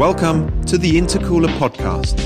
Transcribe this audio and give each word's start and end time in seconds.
Welcome 0.00 0.64
to 0.64 0.78
the 0.78 0.92
Intercooler 0.92 1.54
Podcast. 1.58 2.18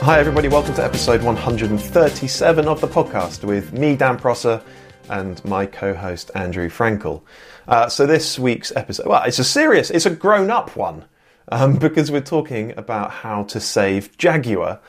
Hi, 0.00 0.18
everybody. 0.18 0.48
Welcome 0.48 0.72
to 0.76 0.82
episode 0.82 1.22
137 1.22 2.66
of 2.66 2.80
the 2.80 2.88
podcast 2.88 3.44
with 3.44 3.74
me, 3.74 3.96
Dan 3.96 4.16
Prosser, 4.16 4.62
and 5.10 5.44
my 5.44 5.66
co 5.66 5.92
host, 5.92 6.30
Andrew 6.34 6.70
Frankel. 6.70 7.20
Uh, 7.68 7.86
so, 7.86 8.06
this 8.06 8.38
week's 8.38 8.74
episode, 8.74 9.06
well, 9.06 9.22
it's 9.24 9.38
a 9.38 9.44
serious, 9.44 9.90
it's 9.90 10.06
a 10.06 10.10
grown 10.10 10.50
up 10.50 10.74
one 10.74 11.04
um, 11.50 11.76
because 11.78 12.10
we're 12.10 12.22
talking 12.22 12.72
about 12.78 13.10
how 13.10 13.42
to 13.42 13.60
save 13.60 14.16
Jaguar. 14.16 14.80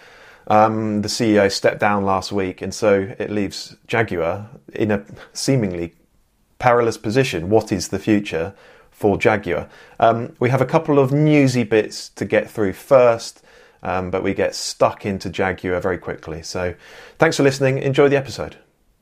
Um, 0.48 1.02
the 1.02 1.10
CEO 1.10 1.52
stepped 1.52 1.82
down 1.82 2.06
last 2.06 2.32
week, 2.32 2.62
and 2.62 2.74
so 2.74 3.14
it 3.20 3.30
leaves 3.30 3.76
Jaguar 3.86 4.50
in 4.74 4.92
a 4.92 5.04
seemingly 5.34 5.96
perilous 6.60 6.98
position. 6.98 7.50
What 7.50 7.72
is 7.72 7.90
the 7.90 8.00
future 8.00 8.54
for 8.92 9.18
Jaguar? 9.18 9.70
Um, 10.00 10.36
we 10.40 10.50
have 10.50 10.62
a 10.62 10.66
couple 10.66 11.00
of 11.00 11.12
newsy 11.12 11.64
bits 11.64 12.10
to 12.10 12.26
get 12.26 12.50
through 12.50 12.74
first. 12.74 13.42
Um, 13.86 14.12
but 14.12 14.24
we 14.24 14.34
get 14.34 14.56
stuck 14.56 15.06
into 15.06 15.30
Jaguar 15.30 15.82
very 15.82 15.98
quickly. 15.98 16.42
So 16.42 16.74
thanks 17.20 17.36
for 17.36 17.44
listening. 17.44 17.80
Enjoy 17.80 18.08
the 18.08 18.16
episode. 18.16 18.56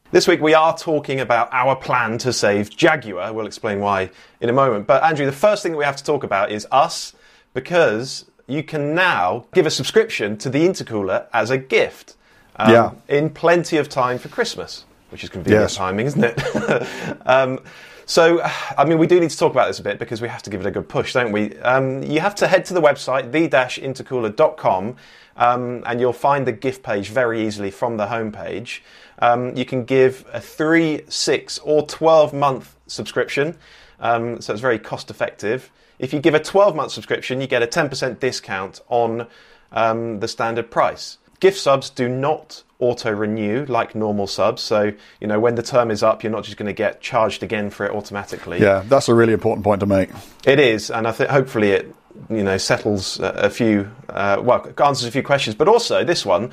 This 0.09 0.27
week 0.27 0.41
we 0.41 0.55
are 0.55 0.75
talking 0.75 1.19
about 1.19 1.49
our 1.51 1.75
plan 1.75 2.17
to 2.17 2.33
save 2.33 2.71
Jaguar. 2.71 3.31
We'll 3.31 3.45
explain 3.45 3.79
why 3.79 4.09
in 4.39 4.49
a 4.49 4.53
moment. 4.53 4.87
But 4.87 5.03
Andrew, 5.03 5.27
the 5.27 5.31
first 5.31 5.61
thing 5.61 5.73
that 5.73 5.77
we 5.77 5.85
have 5.85 5.97
to 5.97 6.03
talk 6.03 6.23
about 6.23 6.51
is 6.51 6.65
us 6.71 7.13
because 7.53 8.25
you 8.47 8.63
can 8.63 8.95
now 8.95 9.45
give 9.53 9.67
a 9.67 9.69
subscription 9.69 10.35
to 10.37 10.49
the 10.49 10.67
intercooler 10.67 11.27
as 11.31 11.51
a 11.51 11.59
gift. 11.59 12.15
Um, 12.55 12.71
Yeah. 12.71 12.91
In 13.07 13.29
plenty 13.29 13.77
of 13.77 13.87
time 13.87 14.17
for 14.17 14.29
Christmas, 14.29 14.85
which 15.11 15.23
is 15.23 15.29
convenient 15.29 15.63
Yes. 15.63 15.75
timing, 15.75 16.05
isn't 16.07 16.23
it? 16.23 16.87
um, 17.25 17.59
so, 18.05 18.41
I 18.77 18.83
mean, 18.85 18.97
we 18.97 19.07
do 19.07 19.19
need 19.19 19.29
to 19.29 19.37
talk 19.37 19.51
about 19.51 19.67
this 19.67 19.79
a 19.79 19.83
bit 19.83 19.99
because 19.99 20.21
we 20.21 20.27
have 20.27 20.43
to 20.43 20.49
give 20.49 20.61
it 20.61 20.67
a 20.67 20.71
good 20.71 20.89
push, 20.89 21.13
don't 21.13 21.31
we? 21.31 21.55
Um, 21.59 22.03
you 22.03 22.19
have 22.19 22.35
to 22.35 22.47
head 22.47 22.65
to 22.65 22.73
the 22.73 22.81
website, 22.81 23.31
the-intercooler.com, 23.31 24.95
um, 25.37 25.83
and 25.85 25.99
you'll 25.99 26.13
find 26.13 26.45
the 26.45 26.51
gift 26.51 26.83
page 26.83 27.09
very 27.09 27.45
easily 27.45 27.71
from 27.71 27.97
the 27.97 28.07
homepage. 28.07 28.79
Um, 29.19 29.55
you 29.55 29.65
can 29.65 29.85
give 29.85 30.25
a 30.33 30.41
three, 30.41 31.03
six, 31.07 31.59
or 31.59 31.85
12 31.85 32.33
month 32.33 32.75
subscription, 32.87 33.55
um, 33.99 34.41
so 34.41 34.51
it's 34.51 34.61
very 34.61 34.79
cost 34.79 35.09
effective. 35.09 35.71
If 35.99 36.11
you 36.13 36.19
give 36.19 36.33
a 36.33 36.39
12 36.39 36.75
month 36.75 36.91
subscription, 36.91 37.39
you 37.39 37.47
get 37.47 37.61
a 37.61 37.67
10% 37.67 38.19
discount 38.19 38.81
on 38.89 39.27
um, 39.71 40.19
the 40.19 40.27
standard 40.27 40.71
price. 40.71 41.17
Gift 41.39 41.59
subs 41.59 41.89
do 41.89 42.09
not 42.09 42.63
auto 42.81 43.11
renew 43.11 43.65
like 43.65 43.95
normal 43.95 44.27
subs, 44.27 44.61
so 44.61 44.91
you 45.21 45.27
know 45.27 45.39
when 45.39 45.55
the 45.55 45.63
term 45.63 45.89
is 45.89 46.03
up, 46.03 46.23
you're 46.23 46.31
not 46.31 46.43
just 46.43 46.57
going 46.57 46.67
to 46.67 46.73
get 46.73 46.99
charged 46.99 47.43
again 47.43 47.69
for 47.69 47.85
it 47.85 47.91
automatically. 47.91 48.59
Yeah, 48.59 48.83
that's 48.87 49.07
a 49.07 49.15
really 49.15 49.33
important 49.33 49.63
point 49.63 49.79
to 49.79 49.85
make. 49.85 50.09
It 50.45 50.59
is, 50.59 50.91
and 50.91 51.07
I 51.07 51.13
think 51.13 51.29
hopefully 51.29 51.71
it 51.71 51.95
you 52.29 52.43
know 52.43 52.57
settles 52.57 53.19
a, 53.21 53.49
few 53.49 53.89
uh, 54.09 54.41
well 54.43 54.67
answers 54.83 55.07
a 55.07 55.11
few 55.11 55.23
questions, 55.23 55.55
but 55.55 55.67
also 55.67 56.03
this 56.03 56.25
one. 56.25 56.51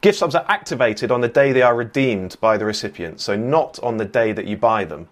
Gift 0.00 0.18
subs 0.18 0.36
are 0.36 0.44
activated 0.46 1.10
on 1.10 1.22
the 1.22 1.28
day 1.28 1.50
they 1.50 1.60
are 1.60 1.74
redeemed 1.74 2.36
by 2.40 2.56
the 2.56 2.64
recipient, 2.64 3.20
so 3.20 3.36
not 3.36 3.80
on 3.82 3.96
the 3.96 4.04
day 4.04 4.30
that 4.30 4.46
you 4.46 4.56
buy 4.56 4.84
them. 4.84 5.08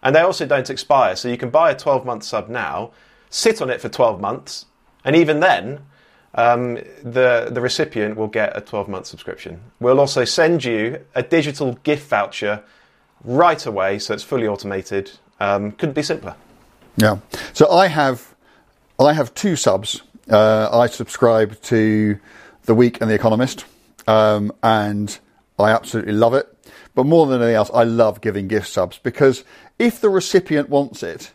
And 0.00 0.14
they 0.14 0.20
also 0.20 0.46
don't 0.46 0.70
expire, 0.70 1.16
so 1.16 1.28
you 1.28 1.36
can 1.36 1.50
buy 1.50 1.72
a 1.72 1.76
12 1.76 2.06
month 2.06 2.22
sub 2.22 2.48
now, 2.48 2.92
sit 3.30 3.60
on 3.60 3.68
it 3.68 3.80
for 3.80 3.88
12 3.88 4.20
months, 4.20 4.66
and 5.04 5.16
even 5.16 5.40
then, 5.40 5.80
um, 6.36 6.74
the, 7.02 7.48
the 7.50 7.60
recipient 7.60 8.16
will 8.16 8.28
get 8.28 8.56
a 8.56 8.60
12 8.60 8.88
month 8.88 9.06
subscription. 9.06 9.60
We'll 9.80 10.00
also 10.00 10.24
send 10.24 10.64
you 10.64 11.04
a 11.14 11.22
digital 11.22 11.74
gift 11.82 12.08
voucher 12.08 12.62
right 13.24 13.64
away, 13.64 13.98
so 13.98 14.14
it's 14.14 14.22
fully 14.22 14.46
automated. 14.46 15.10
Um, 15.40 15.72
couldn't 15.72 15.94
be 15.94 16.02
simpler. 16.02 16.36
Yeah. 16.96 17.18
So 17.52 17.70
I 17.70 17.88
have, 17.88 18.34
I 18.98 19.14
have 19.14 19.34
two 19.34 19.56
subs. 19.56 20.02
Uh, 20.30 20.68
I 20.72 20.86
subscribe 20.88 21.60
to 21.62 22.18
The 22.64 22.74
Week 22.74 23.00
and 23.00 23.10
The 23.10 23.14
Economist, 23.14 23.64
um, 24.06 24.52
and 24.62 25.18
I 25.58 25.70
absolutely 25.70 26.12
love 26.12 26.34
it. 26.34 26.52
But 26.94 27.04
more 27.04 27.26
than 27.26 27.40
anything 27.40 27.56
else, 27.56 27.70
I 27.72 27.84
love 27.84 28.20
giving 28.20 28.48
gift 28.48 28.68
subs 28.68 28.98
because 28.98 29.44
if 29.78 30.00
the 30.00 30.08
recipient 30.08 30.68
wants 30.68 31.02
it, 31.02 31.32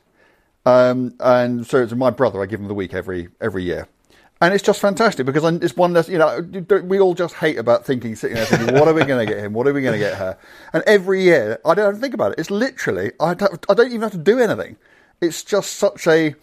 um, 0.66 1.14
and 1.20 1.66
so 1.66 1.82
it's 1.82 1.94
my 1.94 2.10
brother, 2.10 2.42
I 2.42 2.48
give 2.48 2.60
him 2.60 2.68
The 2.68 2.74
Week 2.74 2.94
every 2.94 3.30
every 3.40 3.64
year. 3.64 3.88
And 4.42 4.56
it's 4.56 4.64
just 4.64 4.82
fantastic 4.82 5.28
because 5.28 5.44
it's 5.62 5.78
one 5.78 5.94
that 5.94 6.08
you 6.08 6.18
know 6.18 6.42
we 6.84 7.00
all 7.00 7.14
just 7.14 7.36
hate 7.36 7.60
about 7.60 7.86
thinking, 7.86 8.16
sitting 8.16 8.38
there 8.38 8.46
thinking, 8.46 8.74
what 8.74 8.88
are 8.88 8.94
we 8.94 9.06
going 9.06 9.26
to 9.26 9.32
get 9.32 9.44
him? 9.44 9.54
What 9.54 9.68
are 9.68 9.74
we 9.74 9.84
going 9.84 9.94
to 9.94 10.00
get 10.00 10.18
her? 10.18 10.36
And 10.74 10.84
every 10.88 11.22
year, 11.22 11.60
I 11.64 11.76
don't 11.76 12.02
think 12.02 12.16
about 12.16 12.32
it. 12.32 12.40
It's 12.40 12.50
literally 12.50 13.12
I 13.20 13.36
don't, 13.36 13.64
I 13.70 13.76
don't 13.76 13.90
even 13.90 14.02
have 14.02 14.14
to 14.14 14.18
do 14.18 14.40
anything. 14.40 14.78
It's 15.22 15.44
just 15.44 15.74
such 15.74 16.08
a 16.08 16.34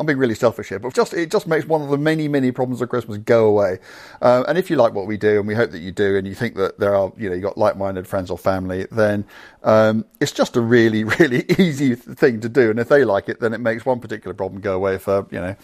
I'm 0.00 0.06
being 0.06 0.18
really 0.18 0.34
selfish 0.34 0.70
here, 0.70 0.78
but 0.78 0.94
just 0.94 1.12
it 1.12 1.30
just 1.30 1.46
makes 1.46 1.66
one 1.66 1.82
of 1.82 1.88
the 1.88 1.98
many 1.98 2.26
many 2.26 2.52
problems 2.52 2.80
of 2.82 2.88
Christmas 2.88 3.18
go 3.18 3.46
away. 3.46 3.78
Uh, 4.22 4.44
and 4.48 4.56
if 4.56 4.70
you 4.70 4.76
like 4.76 4.94
what 4.94 5.06
we 5.06 5.18
do, 5.18 5.38
and 5.38 5.46
we 5.46 5.54
hope 5.54 5.70
that 5.72 5.80
you 5.80 5.92
do, 5.92 6.16
and 6.16 6.26
you 6.26 6.34
think 6.34 6.56
that 6.56 6.78
there 6.78 6.94
are 6.94 7.12
you 7.18 7.28
know 7.28 7.34
you 7.34 7.42
got 7.42 7.58
like-minded 7.58 8.06
friends 8.06 8.30
or 8.30 8.38
family, 8.38 8.86
then 8.90 9.26
um, 9.62 10.06
it's 10.20 10.32
just 10.32 10.56
a 10.56 10.60
really 10.60 11.04
really 11.18 11.44
easy 11.58 11.94
thing 11.94 12.40
to 12.40 12.48
do. 12.48 12.70
And 12.70 12.78
if 12.78 12.88
they 12.88 13.04
like 13.04 13.28
it, 13.28 13.40
then 13.40 13.52
it 13.54 13.60
makes 13.60 13.84
one 13.84 14.00
particular 14.00 14.34
problem 14.34 14.62
go 14.62 14.74
away 14.74 14.96
for 14.96 15.26
you 15.30 15.40
know 15.40 15.56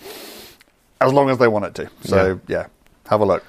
as 1.01 1.13
long 1.13 1.31
as 1.31 1.39
they 1.39 1.49
want 1.49 1.65
it 1.67 1.75
to. 1.77 1.91
So 2.03 2.41
yeah, 2.49 2.67
have 3.09 3.21
a 3.21 3.25
look. 3.25 3.45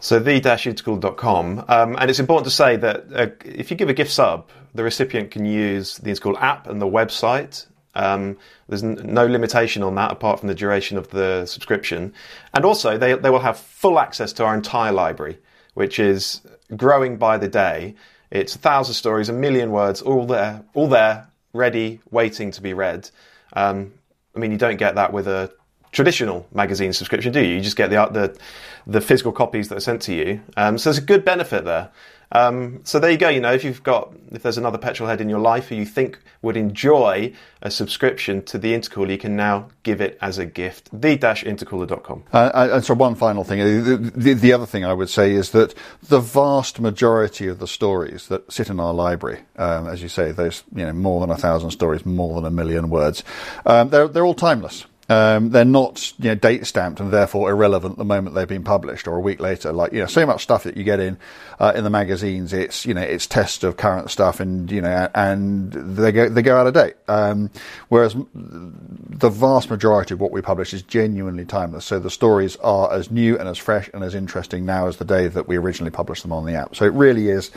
So 0.00 0.20
the-intercooler.com, 0.20 1.64
um, 1.66 1.96
and 1.98 2.08
it's 2.08 2.20
important 2.20 2.44
to 2.44 2.52
say 2.52 2.76
that 2.76 3.06
uh, 3.12 3.26
if 3.44 3.70
you 3.70 3.76
give 3.76 3.88
a 3.88 3.94
gift 3.94 4.12
sub, 4.12 4.48
the 4.74 4.84
recipient 4.84 5.32
can 5.32 5.44
use 5.44 5.98
the 5.98 6.10
Intercooler 6.10 6.40
app 6.40 6.68
and 6.68 6.80
the 6.80 6.86
website. 6.86 7.66
Um, 7.96 8.36
there's 8.68 8.84
n- 8.84 9.00
no 9.02 9.26
limitation 9.26 9.82
on 9.82 9.96
that 9.96 10.12
apart 10.12 10.38
from 10.38 10.48
the 10.48 10.54
duration 10.54 10.98
of 10.98 11.08
the 11.08 11.46
subscription, 11.46 12.12
and 12.54 12.64
also 12.64 12.96
they 12.96 13.14
they 13.14 13.30
will 13.30 13.40
have 13.40 13.58
full 13.58 13.98
access 13.98 14.32
to 14.34 14.44
our 14.44 14.54
entire 14.54 14.92
library, 14.92 15.38
which 15.74 15.98
is 15.98 16.42
growing 16.76 17.16
by 17.16 17.38
the 17.38 17.48
day. 17.48 17.96
It's 18.30 18.54
a 18.54 18.58
thousand 18.58 18.94
stories, 18.94 19.28
a 19.28 19.32
million 19.32 19.72
words, 19.72 20.00
all 20.02 20.26
there, 20.26 20.62
all 20.74 20.86
there, 20.86 21.26
ready, 21.52 22.00
waiting 22.10 22.52
to 22.52 22.62
be 22.62 22.72
read. 22.72 23.10
Um, 23.54 23.94
I 24.36 24.38
mean, 24.38 24.52
you 24.52 24.58
don't 24.58 24.76
get 24.76 24.94
that 24.94 25.12
with 25.12 25.26
a 25.26 25.50
traditional 25.98 26.46
magazine 26.54 26.92
subscription, 26.92 27.32
do 27.32 27.40
you? 27.40 27.56
You 27.56 27.60
just 27.60 27.74
get 27.74 27.90
the 27.90 28.06
the, 28.06 28.38
the 28.86 29.00
physical 29.00 29.32
copies 29.32 29.68
that 29.68 29.78
are 29.78 29.80
sent 29.80 30.00
to 30.02 30.14
you. 30.14 30.40
Um, 30.56 30.78
so 30.78 30.90
there's 30.90 31.02
a 31.02 31.06
good 31.06 31.24
benefit 31.24 31.64
there. 31.64 31.90
Um, 32.30 32.82
so 32.84 33.00
there 33.00 33.10
you 33.10 33.16
go. 33.16 33.28
You 33.30 33.40
know, 33.40 33.52
if 33.52 33.64
you've 33.64 33.82
got 33.82 34.12
if 34.30 34.44
there's 34.44 34.58
another 34.58 34.78
petrol 34.78 35.08
head 35.08 35.20
in 35.20 35.28
your 35.28 35.40
life 35.40 35.70
who 35.70 35.74
you 35.74 35.84
think 35.84 36.20
would 36.42 36.56
enjoy 36.56 37.32
a 37.62 37.70
subscription 37.72 38.44
to 38.44 38.58
the 38.58 38.74
Intercooler, 38.74 39.10
you 39.10 39.18
can 39.18 39.34
now 39.34 39.70
give 39.82 40.00
it 40.00 40.16
as 40.20 40.38
a 40.38 40.46
gift. 40.46 40.88
The-intercooler.com. 40.92 42.24
Uh, 42.32 42.68
and 42.74 42.84
so 42.84 42.94
one 42.94 43.16
final 43.16 43.42
thing, 43.42 43.58
the, 43.58 43.96
the, 44.14 44.34
the, 44.34 44.52
other 44.52 44.66
thing 44.66 44.84
I 44.84 44.92
would 44.92 45.08
say 45.08 45.32
is 45.32 45.50
that 45.50 45.74
the 46.00 46.20
vast 46.20 46.78
majority 46.78 47.48
of 47.48 47.58
the 47.58 47.66
stories 47.66 48.28
that 48.28 48.52
sit 48.52 48.70
in 48.70 48.78
our 48.78 48.94
library, 48.94 49.40
um, 49.56 49.88
as 49.88 50.00
you 50.00 50.08
say, 50.08 50.30
there's 50.30 50.62
you 50.72 50.84
know 50.86 50.92
more 50.92 51.20
than 51.20 51.30
a 51.30 51.36
thousand 51.36 51.72
stories, 51.72 52.06
more 52.06 52.36
than 52.36 52.44
a 52.44 52.54
million 52.54 52.88
words, 52.88 53.24
um, 53.66 53.88
they're 53.88 54.06
they're 54.06 54.26
all 54.26 54.34
timeless. 54.34 54.86
Um, 55.10 55.50
they're 55.50 55.64
not 55.64 56.12
you 56.18 56.28
know, 56.28 56.34
date 56.34 56.66
stamped 56.66 57.00
and 57.00 57.10
therefore 57.10 57.50
irrelevant 57.50 57.96
the 57.96 58.04
moment 58.04 58.34
they've 58.34 58.46
been 58.46 58.64
published 58.64 59.08
or 59.08 59.16
a 59.16 59.20
week 59.20 59.40
later. 59.40 59.72
Like 59.72 59.92
you 59.92 60.00
know, 60.00 60.06
so 60.06 60.26
much 60.26 60.42
stuff 60.42 60.64
that 60.64 60.76
you 60.76 60.84
get 60.84 61.00
in 61.00 61.16
uh, 61.58 61.72
in 61.74 61.84
the 61.84 61.90
magazines, 61.90 62.52
it's 62.52 62.84
you 62.84 62.92
know, 62.92 63.00
it's 63.00 63.26
tests 63.26 63.64
of 63.64 63.78
current 63.78 64.10
stuff, 64.10 64.38
and 64.40 64.70
you 64.70 64.82
know, 64.82 65.08
and 65.14 65.72
they 65.72 66.12
go 66.12 66.28
they 66.28 66.42
go 66.42 66.58
out 66.58 66.66
of 66.66 66.74
date. 66.74 66.96
Um, 67.08 67.50
whereas 67.88 68.14
the 68.34 69.30
vast 69.30 69.70
majority 69.70 70.12
of 70.12 70.20
what 70.20 70.30
we 70.30 70.42
publish 70.42 70.74
is 70.74 70.82
genuinely 70.82 71.46
timeless. 71.46 71.86
So 71.86 71.98
the 71.98 72.10
stories 72.10 72.56
are 72.56 72.92
as 72.92 73.10
new 73.10 73.38
and 73.38 73.48
as 73.48 73.56
fresh 73.56 73.88
and 73.94 74.04
as 74.04 74.14
interesting 74.14 74.66
now 74.66 74.88
as 74.88 74.98
the 74.98 75.06
day 75.06 75.28
that 75.28 75.48
we 75.48 75.56
originally 75.56 75.90
published 75.90 76.22
them 76.22 76.32
on 76.32 76.44
the 76.44 76.54
app. 76.54 76.76
So 76.76 76.84
it 76.84 76.92
really 76.92 77.30
is. 77.30 77.50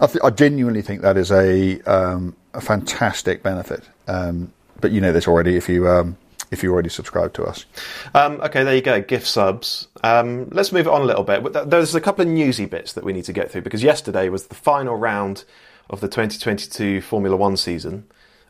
I, 0.00 0.06
th- 0.06 0.24
I 0.24 0.30
genuinely 0.30 0.82
think 0.82 1.02
that 1.02 1.18
is 1.18 1.30
a 1.30 1.80
um, 1.82 2.34
a 2.54 2.60
fantastic 2.62 3.42
benefit. 3.42 3.84
Um, 4.08 4.52
but 4.80 4.92
you 4.92 5.00
know 5.00 5.12
this 5.12 5.28
already 5.28 5.56
if 5.56 5.68
you 5.68 5.88
um, 5.88 6.16
if 6.50 6.62
you 6.62 6.72
already 6.72 6.88
subscribe 6.88 7.32
to 7.34 7.44
us. 7.44 7.66
Um, 8.14 8.40
okay, 8.42 8.64
there 8.64 8.74
you 8.74 8.82
go. 8.82 9.00
Gift 9.00 9.26
subs. 9.26 9.88
Um, 10.02 10.48
let's 10.50 10.72
move 10.72 10.88
on 10.88 11.02
a 11.02 11.04
little 11.04 11.24
bit. 11.24 11.68
There's 11.68 11.94
a 11.94 12.00
couple 12.00 12.22
of 12.22 12.28
newsy 12.28 12.66
bits 12.66 12.92
that 12.94 13.04
we 13.04 13.12
need 13.12 13.24
to 13.24 13.32
get 13.32 13.50
through 13.50 13.62
because 13.62 13.82
yesterday 13.82 14.28
was 14.28 14.46
the 14.46 14.54
final 14.54 14.96
round 14.96 15.44
of 15.90 16.00
the 16.00 16.08
2022 16.08 17.00
Formula 17.00 17.36
One 17.36 17.56
season. 17.56 18.06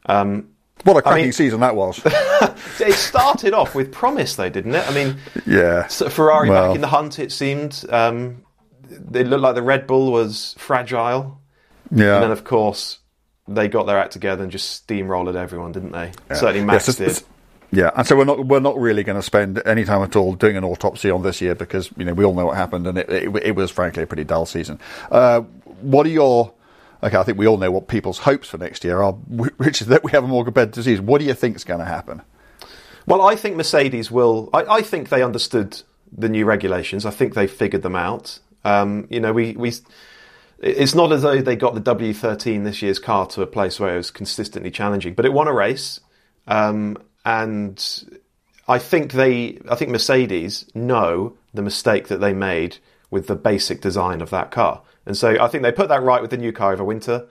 Um, 0.06 0.50
what 0.84 0.96
a 0.96 1.02
cracking 1.02 1.20
I 1.20 1.22
mean, 1.24 1.32
season 1.32 1.60
that 1.60 1.74
was! 1.74 2.00
it 2.80 2.94
started 2.94 3.54
off 3.54 3.74
with 3.74 3.92
promise, 3.92 4.36
though, 4.36 4.50
didn't 4.50 4.74
it? 4.74 4.86
I 4.86 4.94
mean, 4.94 5.16
yeah, 5.46 5.86
Ferrari 5.88 6.50
well. 6.50 6.68
back 6.68 6.74
in 6.74 6.82
the 6.82 6.86
hunt. 6.86 7.18
It 7.18 7.32
seemed 7.32 7.84
um, 7.88 8.44
it 8.90 9.26
looked 9.26 9.42
like 9.42 9.54
the 9.54 9.62
Red 9.62 9.86
Bull 9.86 10.12
was 10.12 10.54
fragile. 10.58 11.40
Yeah, 11.90 12.16
and 12.16 12.24
then 12.24 12.30
of 12.30 12.44
course 12.44 12.98
they 13.48 13.68
got 13.68 13.86
their 13.86 13.98
act 13.98 14.12
together 14.12 14.42
and 14.42 14.52
just 14.52 14.86
steamrolled 14.86 15.34
everyone, 15.34 15.72
didn't 15.72 15.92
they? 15.92 16.12
Yeah. 16.28 16.36
Certainly 16.36 16.66
Max 16.66 16.88
yeah, 16.88 16.94
so, 16.94 17.04
did. 17.06 17.22
Yeah, 17.72 17.90
and 17.96 18.06
so 18.06 18.16
we're 18.16 18.24
not 18.24 18.46
we're 18.46 18.60
not 18.60 18.78
really 18.78 19.02
going 19.02 19.18
to 19.18 19.22
spend 19.22 19.60
any 19.66 19.84
time 19.84 20.02
at 20.02 20.14
all 20.14 20.34
doing 20.34 20.56
an 20.56 20.64
autopsy 20.64 21.10
on 21.10 21.22
this 21.22 21.40
year 21.40 21.54
because 21.54 21.90
you 21.96 22.04
know 22.04 22.14
we 22.14 22.24
all 22.24 22.34
know 22.34 22.46
what 22.46 22.56
happened 22.56 22.86
and 22.86 22.98
it 22.98 23.08
it, 23.10 23.36
it 23.42 23.56
was 23.56 23.70
frankly 23.70 24.04
a 24.04 24.06
pretty 24.06 24.24
dull 24.24 24.46
season. 24.46 24.78
Uh, 25.10 25.40
what 25.80 26.06
are 26.06 26.10
your 26.10 26.52
okay? 27.02 27.16
I 27.16 27.22
think 27.24 27.38
we 27.38 27.46
all 27.46 27.58
know 27.58 27.70
what 27.70 27.88
people's 27.88 28.18
hopes 28.18 28.48
for 28.48 28.58
next 28.58 28.84
year 28.84 29.02
are, 29.02 29.12
which 29.56 29.80
is 29.80 29.88
that 29.88 30.04
we 30.04 30.12
have 30.12 30.24
a 30.24 30.28
more 30.28 30.44
competitive 30.44 30.84
season. 30.84 31.06
What 31.06 31.20
do 31.20 31.26
you 31.26 31.34
think 31.34 31.56
is 31.56 31.64
going 31.64 31.80
to 31.80 31.86
happen? 31.86 32.22
Well, 33.06 33.22
I 33.22 33.36
think 33.36 33.56
Mercedes 33.56 34.10
will. 34.10 34.50
I, 34.52 34.64
I 34.76 34.82
think 34.82 35.08
they 35.08 35.22
understood 35.22 35.82
the 36.16 36.28
new 36.28 36.44
regulations. 36.44 37.04
I 37.04 37.10
think 37.10 37.34
they 37.34 37.46
figured 37.46 37.82
them 37.82 37.96
out. 37.96 38.38
Um, 38.64 39.06
you 39.10 39.20
know, 39.20 39.32
we 39.32 39.56
we. 39.56 39.72
It's 40.58 40.94
not 40.94 41.12
as 41.12 41.22
though 41.22 41.42
they 41.42 41.54
got 41.54 41.74
the 41.74 41.82
W13 41.82 42.64
this 42.64 42.80
year's 42.80 42.98
car 42.98 43.26
to 43.26 43.42
a 43.42 43.46
place 43.46 43.78
where 43.78 43.94
it 43.94 43.98
was 43.98 44.10
consistently 44.10 44.70
challenging, 44.70 45.12
but 45.12 45.26
it 45.26 45.32
won 45.32 45.48
a 45.48 45.52
race. 45.52 46.00
Um, 46.46 46.96
and 47.26 48.04
I 48.68 48.78
think 48.78 49.12
they, 49.12 49.58
I 49.68 49.74
think 49.74 49.90
Mercedes 49.90 50.70
know 50.74 51.36
the 51.52 51.60
mistake 51.60 52.08
that 52.08 52.18
they 52.18 52.32
made 52.32 52.78
with 53.10 53.26
the 53.26 53.34
basic 53.34 53.80
design 53.80 54.22
of 54.22 54.30
that 54.30 54.50
car, 54.50 54.82
and 55.04 55.16
so 55.16 55.36
I 55.38 55.48
think 55.48 55.62
they 55.62 55.72
put 55.72 55.88
that 55.88 56.02
right 56.02 56.22
with 56.22 56.30
the 56.30 56.36
new 56.38 56.52
car 56.52 56.72
over 56.72 56.84
winter. 56.84 57.26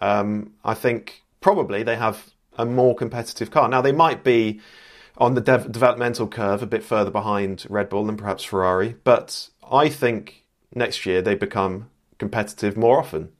Um, 0.00 0.52
I 0.64 0.74
think 0.74 1.22
probably 1.40 1.82
they 1.82 1.96
have 1.96 2.30
a 2.56 2.64
more 2.64 2.94
competitive 2.94 3.50
car 3.50 3.68
now. 3.68 3.82
They 3.82 3.92
might 3.92 4.24
be 4.24 4.60
on 5.18 5.34
the 5.34 5.40
dev- 5.40 5.70
developmental 5.70 6.28
curve 6.28 6.62
a 6.62 6.66
bit 6.66 6.82
further 6.82 7.10
behind 7.10 7.66
Red 7.68 7.88
Bull 7.88 8.04
than 8.04 8.16
perhaps 8.16 8.44
Ferrari, 8.44 8.96
but 9.04 9.48
I 9.70 9.88
think 9.88 10.44
next 10.74 11.04
year 11.04 11.20
they 11.20 11.34
become 11.34 11.90
competitive 12.18 12.76
more 12.76 13.00
often 13.00 13.30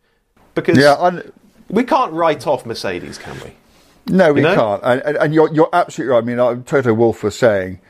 because 0.55 0.77
yeah, 0.77 1.23
we 1.69 1.85
can't 1.85 2.13
write 2.13 2.47
off 2.47 2.67
Mercedes, 2.67 3.17
can 3.17 3.39
we? 3.41 3.53
No, 4.07 4.33
we 4.33 4.41
you 4.41 4.49
know? 4.49 4.55
can't. 4.55 4.83
And, 4.83 5.17
and, 5.17 5.35
you're, 5.35 5.53
you're 5.53 5.69
absolutely 5.73 6.13
right. 6.13 6.41
I 6.41 6.55
mean, 6.55 6.65
Toto 6.65 6.95
Wolff 6.95 7.23
was 7.23 7.39
saying 7.39 7.81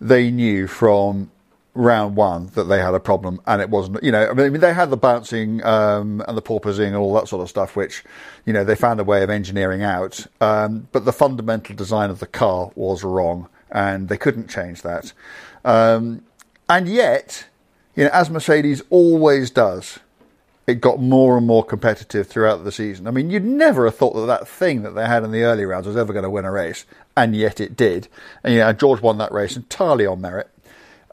they 0.00 0.30
knew 0.30 0.66
from 0.66 1.30
round 1.76 2.16
one 2.16 2.46
that 2.54 2.64
they 2.64 2.80
had 2.80 2.94
a 2.94 3.00
problem, 3.00 3.40
and 3.46 3.60
it 3.60 3.70
wasn't. 3.70 4.02
You 4.02 4.10
know, 4.10 4.28
I 4.28 4.32
mean, 4.32 4.60
they 4.60 4.72
had 4.72 4.90
the 4.90 4.96
bouncing 4.96 5.62
um, 5.64 6.22
and 6.26 6.36
the 6.36 6.42
porpoising 6.42 6.88
and 6.88 6.96
all 6.96 7.14
that 7.14 7.28
sort 7.28 7.42
of 7.42 7.48
stuff, 7.48 7.76
which 7.76 8.04
you 8.44 8.52
know 8.52 8.64
they 8.64 8.74
found 8.74 8.98
a 8.98 9.04
way 9.04 9.22
of 9.22 9.30
engineering 9.30 9.82
out. 9.82 10.26
Um, 10.40 10.88
but 10.92 11.04
the 11.04 11.12
fundamental 11.12 11.76
design 11.76 12.10
of 12.10 12.18
the 12.18 12.26
car 12.26 12.70
was 12.74 13.04
wrong, 13.04 13.48
and 13.70 14.08
they 14.08 14.16
couldn't 14.16 14.48
change 14.48 14.82
that. 14.82 15.12
Um, 15.64 16.22
and 16.68 16.88
yet, 16.88 17.46
you 17.94 18.04
know, 18.04 18.10
as 18.12 18.30
Mercedes 18.30 18.82
always 18.90 19.50
does, 19.50 19.98
it 20.66 20.80
got 20.80 21.00
more 21.00 21.36
and 21.36 21.46
more 21.46 21.64
competitive 21.64 22.26
throughout 22.26 22.64
the 22.64 22.72
season. 22.72 23.06
I 23.06 23.12
mean, 23.12 23.30
you'd 23.30 23.44
never 23.44 23.84
have 23.84 23.96
thought 23.96 24.14
that 24.14 24.26
that 24.26 24.48
thing 24.48 24.82
that 24.82 24.92
they 24.92 25.06
had 25.06 25.22
in 25.22 25.30
the 25.30 25.42
early 25.42 25.64
rounds 25.64 25.86
was 25.86 25.96
ever 25.96 26.12
going 26.12 26.24
to 26.24 26.30
win 26.30 26.44
a 26.44 26.50
race, 26.50 26.84
and 27.16 27.36
yet 27.36 27.60
it 27.60 27.76
did. 27.76 28.08
And 28.42 28.54
yeah, 28.54 28.72
George 28.72 29.00
won 29.00 29.18
that 29.18 29.32
race 29.32 29.56
entirely 29.56 30.06
on 30.06 30.20
merit. 30.20 30.50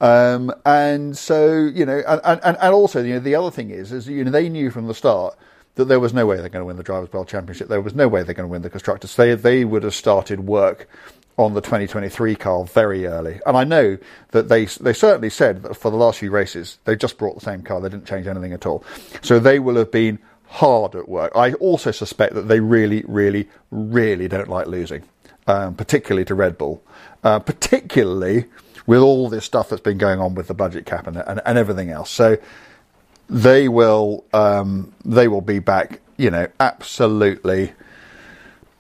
Um, 0.01 0.53
and 0.65 1.17
so, 1.17 1.55
you 1.55 1.85
know, 1.85 2.03
and, 2.07 2.21
and, 2.23 2.57
and 2.57 2.73
also, 2.73 3.03
you 3.03 3.13
know, 3.13 3.19
the 3.19 3.35
other 3.35 3.51
thing 3.51 3.69
is, 3.69 3.91
is, 3.91 4.07
you 4.07 4.23
know, 4.23 4.31
they 4.31 4.49
knew 4.49 4.71
from 4.71 4.87
the 4.87 4.93
start 4.95 5.37
that 5.75 5.85
there 5.85 5.99
was 5.99 6.13
no 6.13 6.25
way 6.25 6.37
they're 6.37 6.49
going 6.49 6.61
to 6.61 6.65
win 6.65 6.77
the 6.77 6.83
Drivers' 6.83 7.13
World 7.13 7.27
Championship. 7.27 7.67
There 7.67 7.81
was 7.81 7.95
no 7.95 8.07
way 8.07 8.23
they're 8.23 8.33
going 8.33 8.47
to 8.47 8.51
win 8.51 8.63
the 8.63 8.69
Constructors. 8.69 9.15
They, 9.15 9.35
they 9.35 9.65
would 9.65 9.83
have 9.83 9.95
started 9.95 10.41
work 10.41 10.89
on 11.37 11.53
the 11.53 11.61
2023 11.61 12.35
car 12.35 12.63
very 12.65 13.05
early. 13.07 13.39
And 13.45 13.57
I 13.57 13.63
know 13.63 13.97
that 14.31 14.49
they 14.49 14.65
they 14.65 14.93
certainly 14.93 15.29
said 15.29 15.63
that 15.63 15.75
for 15.75 15.89
the 15.89 15.97
last 15.97 16.19
few 16.19 16.31
races 16.31 16.77
they 16.85 16.95
just 16.95 17.17
brought 17.17 17.35
the 17.35 17.45
same 17.45 17.63
car. 17.63 17.81
They 17.81 17.89
didn't 17.89 18.07
change 18.07 18.27
anything 18.27 18.53
at 18.53 18.65
all. 18.65 18.83
So 19.21 19.39
they 19.39 19.59
will 19.59 19.75
have 19.75 19.91
been 19.91 20.19
hard 20.45 20.95
at 20.95 21.09
work. 21.09 21.31
I 21.35 21.53
also 21.53 21.91
suspect 21.91 22.35
that 22.35 22.43
they 22.47 22.59
really, 22.59 23.03
really, 23.07 23.49
really 23.71 24.27
don't 24.27 24.47
like 24.47 24.67
losing, 24.67 25.03
um, 25.47 25.73
particularly 25.73 26.25
to 26.25 26.35
Red 26.35 26.57
Bull, 26.57 26.83
uh, 27.23 27.39
particularly 27.39 28.45
with 28.85 28.99
all 28.99 29.29
this 29.29 29.45
stuff 29.45 29.69
that's 29.69 29.81
been 29.81 29.97
going 29.97 30.19
on 30.19 30.35
with 30.35 30.47
the 30.47 30.53
budget 30.53 30.85
cap 30.85 31.07
and, 31.07 31.17
and, 31.17 31.41
and 31.45 31.57
everything 31.57 31.89
else. 31.89 32.11
So 32.11 32.37
they 33.27 33.67
will 33.67 34.25
um, 34.33 34.93
they 35.03 35.27
will 35.27 35.41
be 35.41 35.59
back. 35.59 35.99
You 36.17 36.29
know, 36.29 36.47
absolutely 36.59 37.73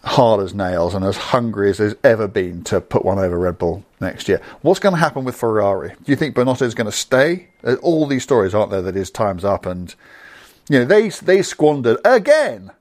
hard 0.03 0.41
as 0.41 0.53
nails 0.53 0.93
and 0.93 1.05
as 1.05 1.15
hungry 1.15 1.69
as 1.69 1.77
there's 1.77 1.95
ever 2.03 2.27
been 2.27 2.63
to 2.65 2.81
put 2.81 3.05
one 3.05 3.19
over 3.19 3.39
Red 3.39 3.57
Bull 3.57 3.85
next 4.01 4.27
year. 4.27 4.41
What's 4.61 4.79
going 4.79 4.93
to 4.93 4.99
happen 4.99 5.23
with 5.23 5.35
Ferrari? 5.35 5.89
Do 6.03 6.11
you 6.11 6.15
think 6.15 6.35
Binotto 6.35 6.63
is 6.63 6.75
going 6.75 6.85
to 6.85 6.91
stay? 6.91 7.49
There's 7.61 7.79
all 7.79 8.05
these 8.05 8.23
stories, 8.23 8.53
aren't 8.53 8.71
there, 8.71 8.81
that 8.81 8.95
his 8.95 9.09
time's 9.09 9.45
up 9.45 9.65
and 9.65 9.93
you 10.69 10.79
know 10.79 10.85
they 10.85 11.09
they 11.09 11.41
squandered 11.41 11.97
again 12.05 12.71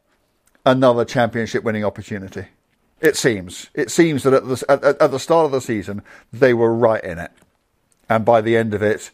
another 0.65 1.05
championship 1.05 1.65
winning 1.65 1.85
opportunity. 1.85 2.47
It 3.01 3.17
seems. 3.17 3.71
It 3.75 3.91
seems 3.91 4.23
that 4.23 4.33
at 4.33 4.47
the 4.47 4.65
at, 4.69 4.85
at 4.85 5.11
the 5.11 5.19
start 5.19 5.47
of 5.47 5.53
the 5.53 5.61
season 5.61 6.03
they 6.33 6.55
were 6.55 6.75
right 6.75 7.03
in 7.03 7.19
it, 7.19 7.33
and 8.09 8.25
by 8.25 8.41
the 8.41 8.57
end 8.57 8.75
of 8.75 8.83
it, 8.83 9.11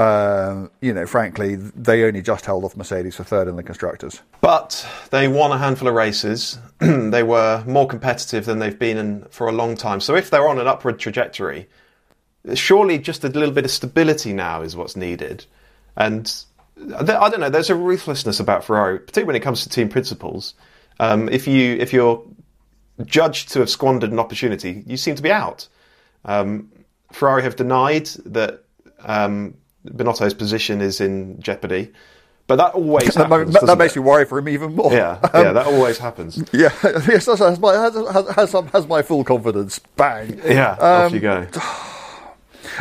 um, 0.00 0.70
you 0.80 0.94
know, 0.94 1.04
frankly, 1.04 1.56
they 1.56 2.04
only 2.04 2.22
just 2.22 2.46
held 2.46 2.64
off 2.64 2.74
Mercedes 2.74 3.16
for 3.16 3.24
third 3.24 3.48
in 3.48 3.56
the 3.56 3.62
constructors. 3.62 4.22
But 4.40 4.88
they 5.10 5.28
won 5.28 5.52
a 5.52 5.58
handful 5.58 5.88
of 5.88 5.94
races. 5.94 6.58
they 6.78 7.22
were 7.22 7.62
more 7.66 7.86
competitive 7.86 8.46
than 8.46 8.60
they've 8.60 8.78
been 8.78 8.96
in 8.96 9.24
for 9.26 9.46
a 9.46 9.52
long 9.52 9.76
time. 9.76 10.00
So 10.00 10.14
if 10.14 10.30
they're 10.30 10.48
on 10.48 10.58
an 10.58 10.66
upward 10.66 10.98
trajectory, 10.98 11.68
surely 12.54 12.96
just 12.96 13.24
a 13.24 13.28
little 13.28 13.50
bit 13.50 13.66
of 13.66 13.70
stability 13.70 14.32
now 14.32 14.62
is 14.62 14.74
what's 14.74 14.96
needed. 14.96 15.44
And 15.96 16.32
I 16.96 17.28
don't 17.28 17.40
know. 17.40 17.50
There's 17.50 17.68
a 17.68 17.74
ruthlessness 17.74 18.40
about 18.40 18.64
Ferrari, 18.64 19.00
particularly 19.00 19.26
when 19.26 19.36
it 19.36 19.44
comes 19.44 19.64
to 19.64 19.68
team 19.68 19.90
principals. 19.90 20.54
Um, 20.98 21.28
if 21.28 21.46
you 21.46 21.76
if 21.76 21.92
you're 21.92 22.24
judged 23.04 23.52
to 23.52 23.58
have 23.58 23.68
squandered 23.68 24.12
an 24.12 24.18
opportunity, 24.18 24.82
you 24.86 24.96
seem 24.96 25.14
to 25.16 25.22
be 25.22 25.30
out. 25.30 25.68
Um, 26.24 26.72
Ferrari 27.12 27.42
have 27.42 27.56
denied 27.56 28.06
that 28.24 28.64
um, 29.00 29.54
Binotto's 29.86 30.34
position 30.34 30.80
is 30.80 31.00
in 31.00 31.40
jeopardy. 31.40 31.92
But 32.46 32.56
that 32.56 32.74
always 32.74 33.14
happens. 33.14 33.52
that, 33.54 33.66
that 33.66 33.78
makes 33.78 33.94
me 33.94 34.02
worry 34.02 34.24
for 34.24 34.38
him 34.38 34.48
even 34.48 34.74
more. 34.74 34.92
Yeah, 34.92 35.20
um, 35.32 35.44
yeah, 35.44 35.52
that 35.52 35.66
always 35.66 35.98
happens. 35.98 36.42
Yeah, 36.52 36.70
yes, 36.82 37.26
has 37.26 37.60
my, 37.60 37.74
has, 37.74 37.94
has, 38.34 38.52
has, 38.72 38.86
my 38.88 39.02
full 39.02 39.22
confidence. 39.22 39.78
Bang. 39.96 40.40
Yeah, 40.44 40.72
um, 40.72 41.06
off 41.06 41.12
you 41.12 41.20
go. 41.20 41.46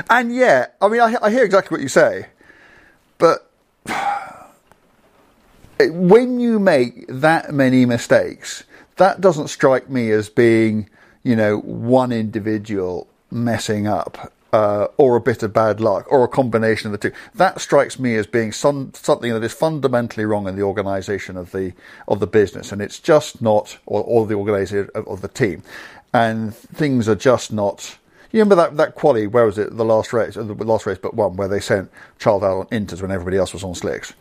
And 0.10 0.34
yeah, 0.34 0.68
I 0.82 0.88
mean, 0.88 1.02
I, 1.02 1.18
I 1.22 1.30
hear 1.30 1.44
exactly 1.44 1.76
what 1.76 1.82
you 1.82 1.90
say, 1.90 2.28
but 3.18 3.52
when 5.80 6.40
you 6.40 6.58
make 6.58 7.06
that 7.10 7.54
many 7.54 7.86
mistakes, 7.86 8.64
that 8.96 9.20
doesn't 9.20 9.50
strike 9.50 9.90
me 9.90 10.12
as 10.12 10.30
being, 10.30 10.90
you 11.24 11.36
know, 11.36 11.60
one 11.60 12.14
individual 12.14 13.08
messing 13.30 13.88
up 13.88 14.32
uh, 14.54 14.88
or 14.98 15.16
a 15.16 15.22
bit 15.22 15.44
of 15.44 15.54
bad 15.54 15.80
luck, 15.80 16.06
or 16.12 16.24
a 16.24 16.28
combination 16.28 16.88
of 16.94 17.00
the 17.00 17.10
two. 17.10 17.16
That 17.36 17.62
strikes 17.62 18.00
me 18.00 18.16
as 18.16 18.26
being 18.28 18.52
some, 18.52 18.92
something 18.96 19.32
that 19.34 19.44
is 19.44 19.54
fundamentally 19.54 20.26
wrong 20.26 20.48
in 20.48 20.56
the 20.56 20.64
organisation 20.64 21.38
of 21.38 21.52
the 21.52 21.74
of 22.08 22.20
the 22.20 22.28
business, 22.28 22.72
and 22.72 22.82
it's 22.82 23.00
just 23.00 23.42
not, 23.42 23.78
or, 23.86 24.04
or 24.04 24.26
the 24.26 24.36
organisation 24.36 24.90
of, 24.96 25.08
of 25.08 25.22
the 25.22 25.28
team, 25.28 25.64
and 26.14 26.56
things 26.56 27.08
are 27.08 27.16
just 27.16 27.52
not. 27.54 27.98
You 28.32 28.40
remember 28.40 28.56
that 28.56 28.78
that 28.78 28.96
quali? 28.96 29.28
Where 29.28 29.46
was 29.46 29.58
it? 29.58 29.76
The 29.76 29.86
last 29.86 30.14
race, 30.14 30.38
uh, 30.38 30.44
the 30.44 30.54
last 30.54 30.86
race, 30.86 31.00
but 31.02 31.14
one 31.16 31.36
where 31.36 31.48
they 31.48 31.60
sent 31.60 31.90
Charles 32.20 32.44
out 32.44 32.58
on 32.60 32.66
inters 32.68 33.02
when 33.02 33.12
everybody 33.12 33.38
else 33.38 33.54
was 33.54 33.64
on 33.64 33.74
slicks. 33.76 34.14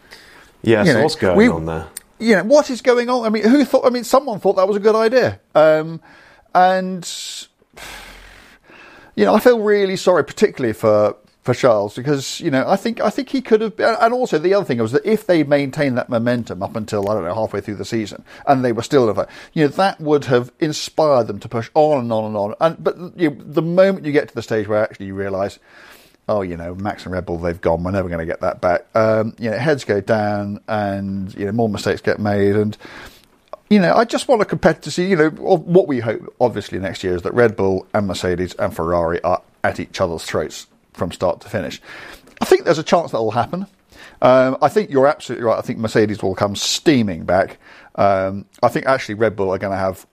Yeah, 0.62 0.80
You 0.80 0.87
so 0.87 0.92
know, 0.94 1.02
what's 1.02 1.14
going 1.14 1.37
we- 1.37 1.49
on 1.49 1.66
there? 1.66 1.87
you 2.18 2.35
know, 2.35 2.42
what 2.44 2.68
is 2.68 2.80
going 2.80 3.08
on? 3.08 3.25
I 3.25 3.28
mean, 3.28 3.44
who 3.44 3.64
thought? 3.64 3.87
I 3.87 3.90
mean, 3.90 4.02
someone 4.04 4.40
thought 4.40 4.56
that 4.56 4.66
was 4.66 4.76
a 4.76 4.80
good 4.80 4.97
idea, 4.97 5.38
um, 5.54 6.00
and 6.54 7.04
you 9.18 9.25
know, 9.25 9.34
I 9.34 9.40
feel 9.40 9.58
really 9.58 9.96
sorry, 9.96 10.25
particularly 10.25 10.72
for 10.72 11.16
for 11.42 11.52
Charles, 11.52 11.96
because 11.96 12.38
you 12.38 12.52
know, 12.52 12.64
I 12.68 12.76
think 12.76 13.00
I 13.00 13.10
think 13.10 13.30
he 13.30 13.42
could 13.42 13.60
have. 13.62 13.80
And 13.80 14.14
also, 14.14 14.38
the 14.38 14.54
other 14.54 14.64
thing 14.64 14.78
was 14.78 14.92
that 14.92 15.04
if 15.04 15.26
they 15.26 15.42
maintained 15.42 15.98
that 15.98 16.08
momentum 16.08 16.62
up 16.62 16.76
until 16.76 17.10
I 17.10 17.14
don't 17.14 17.25
know 17.25 17.34
halfway 17.34 17.60
through 17.60 17.76
the 17.76 17.84
season, 17.84 18.25
and 18.46 18.64
they 18.64 18.70
were 18.70 18.84
still 18.84 19.08
over, 19.08 19.26
you 19.54 19.64
know, 19.64 19.68
that 19.68 20.00
would 20.00 20.26
have 20.26 20.52
inspired 20.60 21.26
them 21.26 21.40
to 21.40 21.48
push 21.48 21.68
on 21.75 21.98
and 21.98 22.12
on 22.12 22.26
and 22.26 22.37
on. 22.37 22.54
And 22.60 22.84
but 22.84 22.96
you 23.18 23.30
know, 23.30 23.37
the 23.42 23.60
moment 23.60 24.06
you 24.06 24.12
get 24.12 24.28
to 24.28 24.34
the 24.37 24.42
stage 24.42 24.68
where 24.68 24.84
actually 24.84 25.06
you 25.06 25.14
realise. 25.14 25.58
Oh, 26.30 26.42
you 26.42 26.58
know, 26.58 26.75
Max 26.75 27.04
and 27.04 27.14
Red 27.14 27.25
Bull, 27.25 27.38
they've 27.38 27.58
gone. 27.58 27.82
We're 27.82 27.90
never 27.90 28.10
going 28.10 28.18
to 28.18 28.26
get 28.26 28.42
that 28.42 28.60
back. 28.60 28.84
Um, 28.94 29.34
you 29.38 29.50
know, 29.50 29.56
heads 29.56 29.84
go 29.84 30.02
down, 30.02 30.60
and 30.68 31.34
you 31.34 31.46
know, 31.46 31.52
more 31.52 31.70
mistakes 31.70 32.02
get 32.02 32.18
made, 32.18 32.54
and 32.54 32.76
you 33.70 33.78
know, 33.78 33.94
I 33.94 34.04
just 34.04 34.28
want 34.28 34.40
a 34.40 34.46
competitor 34.46 34.84
to 34.84 34.90
see, 34.90 35.08
you 35.08 35.16
know, 35.16 35.30
what 35.30 35.88
we 35.88 36.00
hope, 36.00 36.34
obviously, 36.40 36.78
next 36.78 37.04
year 37.04 37.14
is 37.14 37.22
that 37.22 37.34
Red 37.34 37.56
Bull 37.56 37.87
and 37.92 38.06
Mercedes 38.06 38.54
and 38.54 38.75
Ferrari 38.75 39.22
are 39.22 39.42
at 39.62 39.78
each 39.78 40.00
other's 40.00 40.25
throats 40.25 40.66
from 40.94 41.12
start 41.12 41.40
to 41.42 41.48
finish. 41.48 41.80
I 42.40 42.44
think 42.44 42.64
there's 42.64 42.78
a 42.78 42.84
chance 42.84 43.12
that 43.12 43.18
will 43.18 43.32
happen. 43.32 43.66
Um, 44.22 44.56
I 44.62 44.68
think 44.68 44.90
you're 44.90 45.06
absolutely 45.06 45.44
right. 45.44 45.58
I 45.58 45.62
think 45.62 45.78
Mercedes 45.78 46.22
will 46.22 46.34
come 46.34 46.56
steaming 46.56 47.25
back. 47.25 47.58
Um, 47.94 48.46
I 48.62 48.68
think 48.68 48.87
actually 48.87 49.16
Red 49.16 49.37
Bull 49.37 49.50
are 49.50 49.58
going 49.58 49.72
to 49.72 49.78
have, 49.78 50.06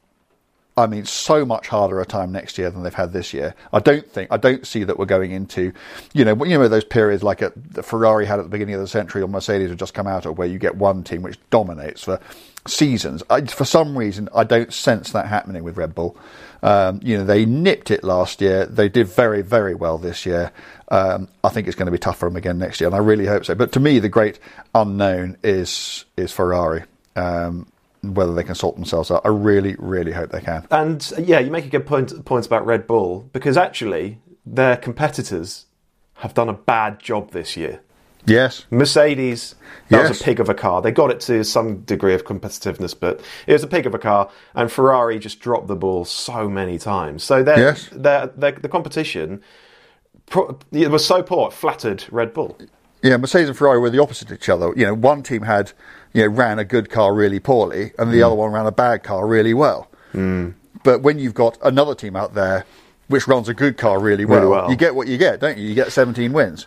I 0.75 0.87
mean, 0.87 1.05
so 1.05 1.45
much 1.45 1.67
harder 1.67 2.01
a 2.01 2.05
time 2.05 2.31
next 2.31 2.57
year 2.57 2.69
than 2.69 2.83
they've 2.83 2.93
had 2.93 3.13
this 3.13 3.33
year. 3.33 3.55
I 3.71 3.79
don't 3.79 4.05
think, 4.11 4.31
I 4.31 4.37
don't 4.37 4.67
see 4.67 4.83
that 4.83 4.99
we're 4.99 5.05
going 5.05 5.31
into, 5.31 5.71
you 6.13 6.25
know, 6.25 6.43
you 6.43 6.57
know 6.57 6.67
those 6.67 6.83
periods 6.83 7.23
like 7.23 7.39
the 7.39 7.83
Ferrari 7.83 8.25
had 8.25 8.39
at 8.39 8.43
the 8.43 8.49
beginning 8.49 8.75
of 8.75 8.81
the 8.81 8.87
century 8.87 9.21
or 9.21 9.27
Mercedes 9.27 9.69
have 9.69 9.79
just 9.79 9.93
come 9.93 10.07
out 10.07 10.25
of 10.25 10.37
where 10.37 10.47
you 10.47 10.59
get 10.59 10.75
one 10.75 11.03
team 11.03 11.21
which 11.21 11.39
dominates 11.49 12.03
for 12.03 12.19
seasons. 12.67 13.23
I, 13.29 13.41
for 13.41 13.65
some 13.65 13.97
reason, 13.97 14.29
I 14.33 14.43
don't 14.43 14.73
sense 14.73 15.11
that 15.11 15.27
happening 15.27 15.63
with 15.63 15.77
Red 15.77 15.95
Bull. 15.95 16.17
Um, 16.63 16.99
you 17.03 17.17
know, 17.17 17.23
they 17.23 17.45
nipped 17.45 17.91
it 17.91 18.03
last 18.03 18.41
year. 18.41 18.65
They 18.65 18.89
did 18.89 19.07
very, 19.07 19.41
very 19.41 19.75
well 19.75 19.97
this 19.97 20.25
year. 20.25 20.51
Um, 20.89 21.27
I 21.43 21.49
think 21.49 21.67
it's 21.67 21.75
going 21.75 21.87
to 21.87 21.91
be 21.91 21.97
tough 21.97 22.17
for 22.17 22.29
them 22.29 22.35
again 22.35 22.57
next 22.57 22.79
year, 22.81 22.87
and 22.87 22.95
I 22.95 22.99
really 22.99 23.25
hope 23.25 23.45
so. 23.45 23.55
But 23.55 23.71
to 23.73 23.79
me, 23.79 23.99
the 23.99 24.09
great 24.09 24.39
unknown 24.73 25.37
is 25.43 26.05
is 26.17 26.31
Ferrari. 26.31 26.83
Um, 27.15 27.67
whether 28.01 28.33
they 28.33 28.43
can 28.43 28.55
sort 28.55 28.75
themselves 28.75 29.09
out, 29.09 29.21
I 29.25 29.29
really, 29.29 29.75
really 29.79 30.11
hope 30.11 30.31
they 30.31 30.41
can. 30.41 30.67
And 30.69 31.11
yeah, 31.17 31.39
you 31.39 31.49
make 31.49 31.65
a 31.65 31.69
good 31.69 31.87
point 31.87 32.25
points 32.25 32.45
about 32.45 32.65
Red 32.65 32.85
Bull 32.87 33.27
because 33.33 33.57
actually 33.57 34.19
their 34.45 34.77
competitors 34.77 35.65
have 36.15 36.33
done 36.33 36.49
a 36.49 36.53
bad 36.53 36.99
job 36.99 37.31
this 37.31 37.57
year. 37.57 37.81
Yes, 38.25 38.65
Mercedes, 38.71 39.55
that 39.89 40.09
was 40.09 40.21
a 40.21 40.23
pig 40.23 40.39
of 40.39 40.49
a 40.49 40.53
car. 40.53 40.81
They 40.81 40.91
got 40.91 41.11
it 41.11 41.19
to 41.21 41.43
some 41.43 41.81
degree 41.81 42.13
of 42.13 42.25
competitiveness, 42.25 42.95
but 42.99 43.21
it 43.47 43.53
was 43.53 43.63
a 43.63 43.67
pig 43.67 43.85
of 43.85 43.93
a 43.93 43.99
car. 43.99 44.29
And 44.55 44.71
Ferrari 44.71 45.19
just 45.19 45.39
dropped 45.39 45.67
the 45.67 45.75
ball 45.75 46.05
so 46.05 46.49
many 46.49 46.77
times. 46.77 47.23
So 47.23 47.43
they're, 47.43 47.59
Yes. 47.59 47.89
they're, 47.91 48.27
they're, 48.35 48.53
the 48.53 48.69
competition 48.69 49.41
pro- 50.25 50.57
it 50.71 50.89
was 50.89 51.05
so 51.05 51.21
poor, 51.23 51.49
it 51.49 51.53
flattered 51.53 52.05
Red 52.11 52.33
Bull. 52.33 52.57
Yeah, 53.01 53.17
Mercedes 53.17 53.49
and 53.49 53.57
Ferrari 53.57 53.79
were 53.79 53.89
the 53.89 54.01
opposite 54.01 54.31
of 54.31 54.37
each 54.37 54.49
other. 54.49 54.73
You 54.75 54.87
know, 54.87 54.93
one 54.93 55.21
team 55.21 55.43
had, 55.43 55.71
you 56.13 56.23
know, 56.23 56.29
ran 56.29 56.57
a 56.57 56.65
good 56.65 56.89
car 56.89 57.13
really 57.13 57.39
poorly, 57.39 57.91
and 57.99 58.11
the 58.11 58.19
mm. 58.19 58.25
other 58.25 58.35
one 58.35 58.51
ran 58.51 58.65
a 58.65 58.71
bad 58.71 59.03
car 59.03 59.27
really 59.27 59.53
well. 59.53 59.89
Mm. 60.13 60.55
But 60.83 61.01
when 61.01 61.19
you've 61.19 61.33
got 61.33 61.57
another 61.61 61.93
team 61.93 62.15
out 62.15 62.33
there 62.33 62.65
which 63.07 63.27
runs 63.27 63.47
a 63.47 63.53
good 63.53 63.77
car 63.77 63.99
really 63.99 64.25
well, 64.25 64.39
Really 64.39 64.51
well. 64.51 64.69
you 64.71 64.75
get 64.75 64.95
what 64.95 65.07
you 65.07 65.17
get, 65.17 65.39
don't 65.39 65.57
you? 65.57 65.67
You 65.67 65.75
get 65.75 65.91
17 65.91 66.33
wins. 66.33 66.65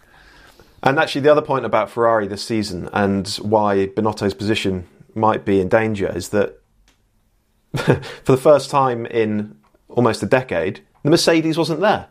And 0.82 0.98
actually, 0.98 1.22
the 1.22 1.32
other 1.32 1.42
point 1.42 1.64
about 1.64 1.90
Ferrari 1.90 2.26
this 2.28 2.42
season 2.42 2.88
and 2.92 3.26
why 3.42 3.88
Binotto's 3.88 4.34
position 4.34 4.86
might 5.14 5.44
be 5.44 5.60
in 5.60 5.68
danger 5.68 6.10
is 6.14 6.28
that 6.30 6.60
for 7.76 8.00
the 8.32 8.36
first 8.36 8.70
time 8.70 9.06
in 9.06 9.56
almost 9.88 10.22
a 10.22 10.26
decade, 10.26 10.80
the 11.02 11.10
Mercedes 11.10 11.58
wasn't 11.58 11.80
there. 11.80 12.08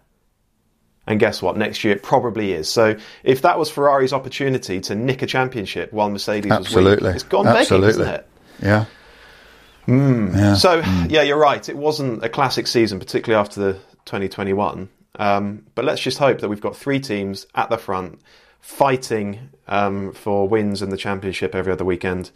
And 1.08 1.20
guess 1.20 1.42
what? 1.42 1.56
Next 1.56 1.84
year 1.86 1.96
it 1.96 2.04
probably 2.04 2.52
is. 2.52 2.68
So 2.68 2.98
if 3.24 3.42
that 3.44 3.58
was 3.58 3.72
Ferrari's 3.72 4.12
opportunity 4.12 4.82
to 4.82 4.96
nick 4.96 5.22
a 5.22 5.26
championship 5.26 5.94
while 5.94 6.10
Mercedes 6.10 6.52
Absolutely, 6.52 6.96
was 6.96 7.02
weak, 7.04 7.16
it's 7.16 7.24
gone 7.24 7.46
begging, 7.46 7.60
absolutely. 7.62 7.90
isn't 7.90 8.08
it? 8.08 8.30
Yeah. 8.62 8.86
Yeah. 9.88 10.56
So 10.56 10.80
yeah, 11.10 11.22
you're 11.22 11.40
right. 11.40 11.68
It 11.70 11.78
wasn't 11.78 12.26
a 12.26 12.30
classic 12.30 12.68
season, 12.68 13.00
particularly 13.00 13.40
after 13.40 13.62
the 13.62 13.74
2021. 14.06 14.90
Um, 15.16 15.66
but 15.74 15.86
let's 15.86 16.02
just 16.02 16.18
hope 16.18 16.42
that 16.42 16.50
we've 16.50 16.62
got 16.62 16.76
three 16.76 17.00
teams 17.00 17.48
at 17.56 17.70
the 17.70 17.78
front 17.78 18.20
fighting 18.62 19.50
um, 19.68 20.14
for 20.14 20.48
wins 20.48 20.82
in 20.82 20.90
the 20.90 20.98
championship 20.98 21.56
every 21.56 21.72
other 21.72 21.86
weekend. 21.86 22.32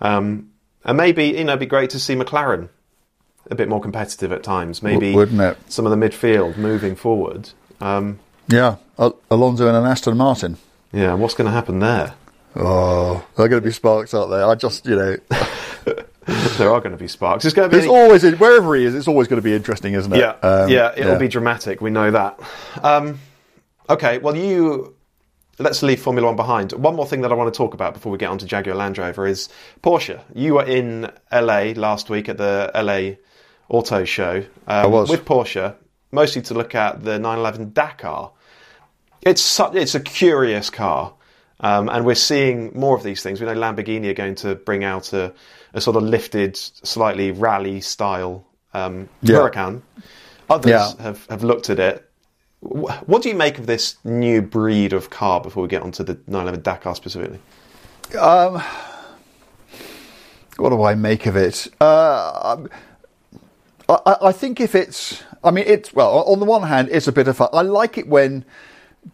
Um, 0.00 0.50
and 0.84 0.96
maybe 0.96 1.26
you 1.26 1.44
know, 1.44 1.52
it'd 1.52 1.60
be 1.60 1.66
great 1.66 1.90
to 1.90 1.98
see 1.98 2.14
McLaren 2.14 2.68
a 3.50 3.54
bit 3.54 3.68
more 3.68 3.80
competitive 3.80 4.32
at 4.32 4.42
times. 4.42 4.82
Maybe 4.82 5.14
wouldn't 5.14 5.40
it? 5.40 5.56
some 5.70 5.86
of 5.86 5.98
the 5.98 6.08
midfield 6.08 6.56
moving 6.56 6.94
forward. 6.96 7.50
Um, 7.80 8.18
Yeah. 8.48 8.76
Al- 8.98 9.18
Alonso 9.30 9.66
and 9.68 9.76
an 9.76 9.84
Aston 9.84 10.16
Martin. 10.16 10.56
yeah, 10.92 11.14
what's 11.14 11.34
going 11.34 11.46
to 11.46 11.52
happen 11.52 11.80
there? 11.80 12.14
Oh, 12.56 13.24
they're 13.36 13.48
going 13.48 13.60
to 13.62 13.66
be 13.66 13.72
sparks, 13.72 14.14
aren't 14.14 14.30
they? 14.30 14.40
I 14.40 14.54
just, 14.54 14.86
you 14.86 14.94
know, 14.94 15.16
there 16.24 16.70
are 16.70 16.80
going 16.80 16.92
to 16.92 16.96
be 16.96 17.08
sparks. 17.08 17.44
It's 17.44 17.52
going 17.54 17.68
to 17.68 17.76
be 17.76 17.80
there's 17.80 17.90
always, 17.90 18.22
wherever 18.38 18.74
he 18.76 18.84
is, 18.84 18.94
it's 18.94 19.08
always 19.08 19.26
going 19.28 19.38
to 19.40 19.44
be 19.44 19.54
interesting, 19.54 19.94
isn't 19.94 20.12
it? 20.12 20.18
Yeah, 20.20 20.36
Um, 20.42 20.68
yeah, 20.68 20.92
it'll 20.96 21.18
be 21.18 21.26
dramatic. 21.28 21.80
We 21.80 21.90
know 21.90 22.10
that. 22.12 22.38
Um, 22.82 23.18
okay, 23.90 24.18
well, 24.18 24.36
you 24.36 24.93
let's 25.58 25.82
leave 25.82 26.00
Formula 26.00 26.26
One 26.28 26.36
behind. 26.36 26.72
One 26.72 26.96
more 26.96 27.06
thing 27.06 27.20
that 27.22 27.32
I 27.32 27.34
want 27.34 27.52
to 27.52 27.56
talk 27.56 27.74
about 27.74 27.94
before 27.94 28.10
we 28.12 28.18
get 28.18 28.28
on 28.30 28.38
to 28.38 28.46
Jaguar 28.46 28.76
Land 28.76 28.98
Rover 28.98 29.26
is 29.26 29.48
Porsche. 29.82 30.20
You 30.34 30.54
were 30.54 30.64
in 30.64 31.10
LA 31.32 31.72
last 31.76 32.10
week 32.10 32.28
at 32.28 32.38
the 32.38 32.70
LA 32.74 33.16
Auto 33.68 34.04
Show. 34.04 34.38
Um, 34.38 34.46
I 34.66 34.86
was. 34.86 35.08
with 35.10 35.24
Porsche, 35.24 35.74
mostly 36.12 36.42
to 36.42 36.54
look 36.54 36.74
at 36.74 37.02
the 37.04 37.18
911 37.18 37.72
Dakar. 37.72 38.32
It's 39.22 39.40
such, 39.40 39.74
it's 39.74 39.94
a 39.94 40.00
curious 40.00 40.70
car. 40.70 41.14
Um, 41.60 41.88
and 41.88 42.04
we're 42.04 42.14
seeing 42.16 42.72
more 42.78 42.96
of 42.96 43.02
these 43.02 43.22
things. 43.22 43.40
We 43.40 43.46
know 43.46 43.54
Lamborghini 43.54 44.08
are 44.08 44.14
going 44.14 44.34
to 44.36 44.54
bring 44.54 44.84
out 44.84 45.12
a, 45.12 45.32
a 45.72 45.80
sort 45.80 45.96
of 45.96 46.02
lifted, 46.02 46.56
slightly 46.56 47.30
rally 47.30 47.80
style 47.80 48.44
um, 48.74 49.08
Yeah. 49.22 49.36
Huracan. 49.38 49.82
Others 50.50 50.70
Yeah. 50.70 51.02
have, 51.02 51.24
have 51.30 51.42
looked 51.42 51.70
at 51.70 51.78
it. 51.78 52.10
Wh- 52.64 53.08
What 53.08 53.22
do 53.22 53.28
you 53.28 53.34
make 53.34 53.58
of 53.58 53.66
this 53.66 53.96
new 54.04 54.40
breed 54.42 54.92
of 54.92 55.10
car 55.10 55.40
before 55.40 55.62
we 55.62 55.68
get 55.68 55.82
onto 55.82 56.02
the 56.02 56.14
911 56.26 56.62
Dakar 56.62 56.94
specifically? 56.94 57.38
What 60.56 60.70
do 60.70 60.82
I 60.84 60.94
make 60.94 61.26
of 61.26 61.36
it? 61.36 61.66
Uh, 61.80 62.64
I, 63.88 63.94
I- 64.06 64.16
I 64.28 64.32
think 64.32 64.60
if 64.60 64.74
it's, 64.74 65.22
I 65.42 65.50
mean, 65.50 65.64
it's 65.66 65.92
well. 65.92 66.22
On 66.24 66.38
the 66.38 66.44
one 66.46 66.62
hand, 66.62 66.88
it's 66.92 67.08
a 67.08 67.12
bit 67.12 67.28
of 67.28 67.36
fun. 67.36 67.48
I 67.52 67.62
like 67.62 67.98
it 67.98 68.08
when 68.08 68.44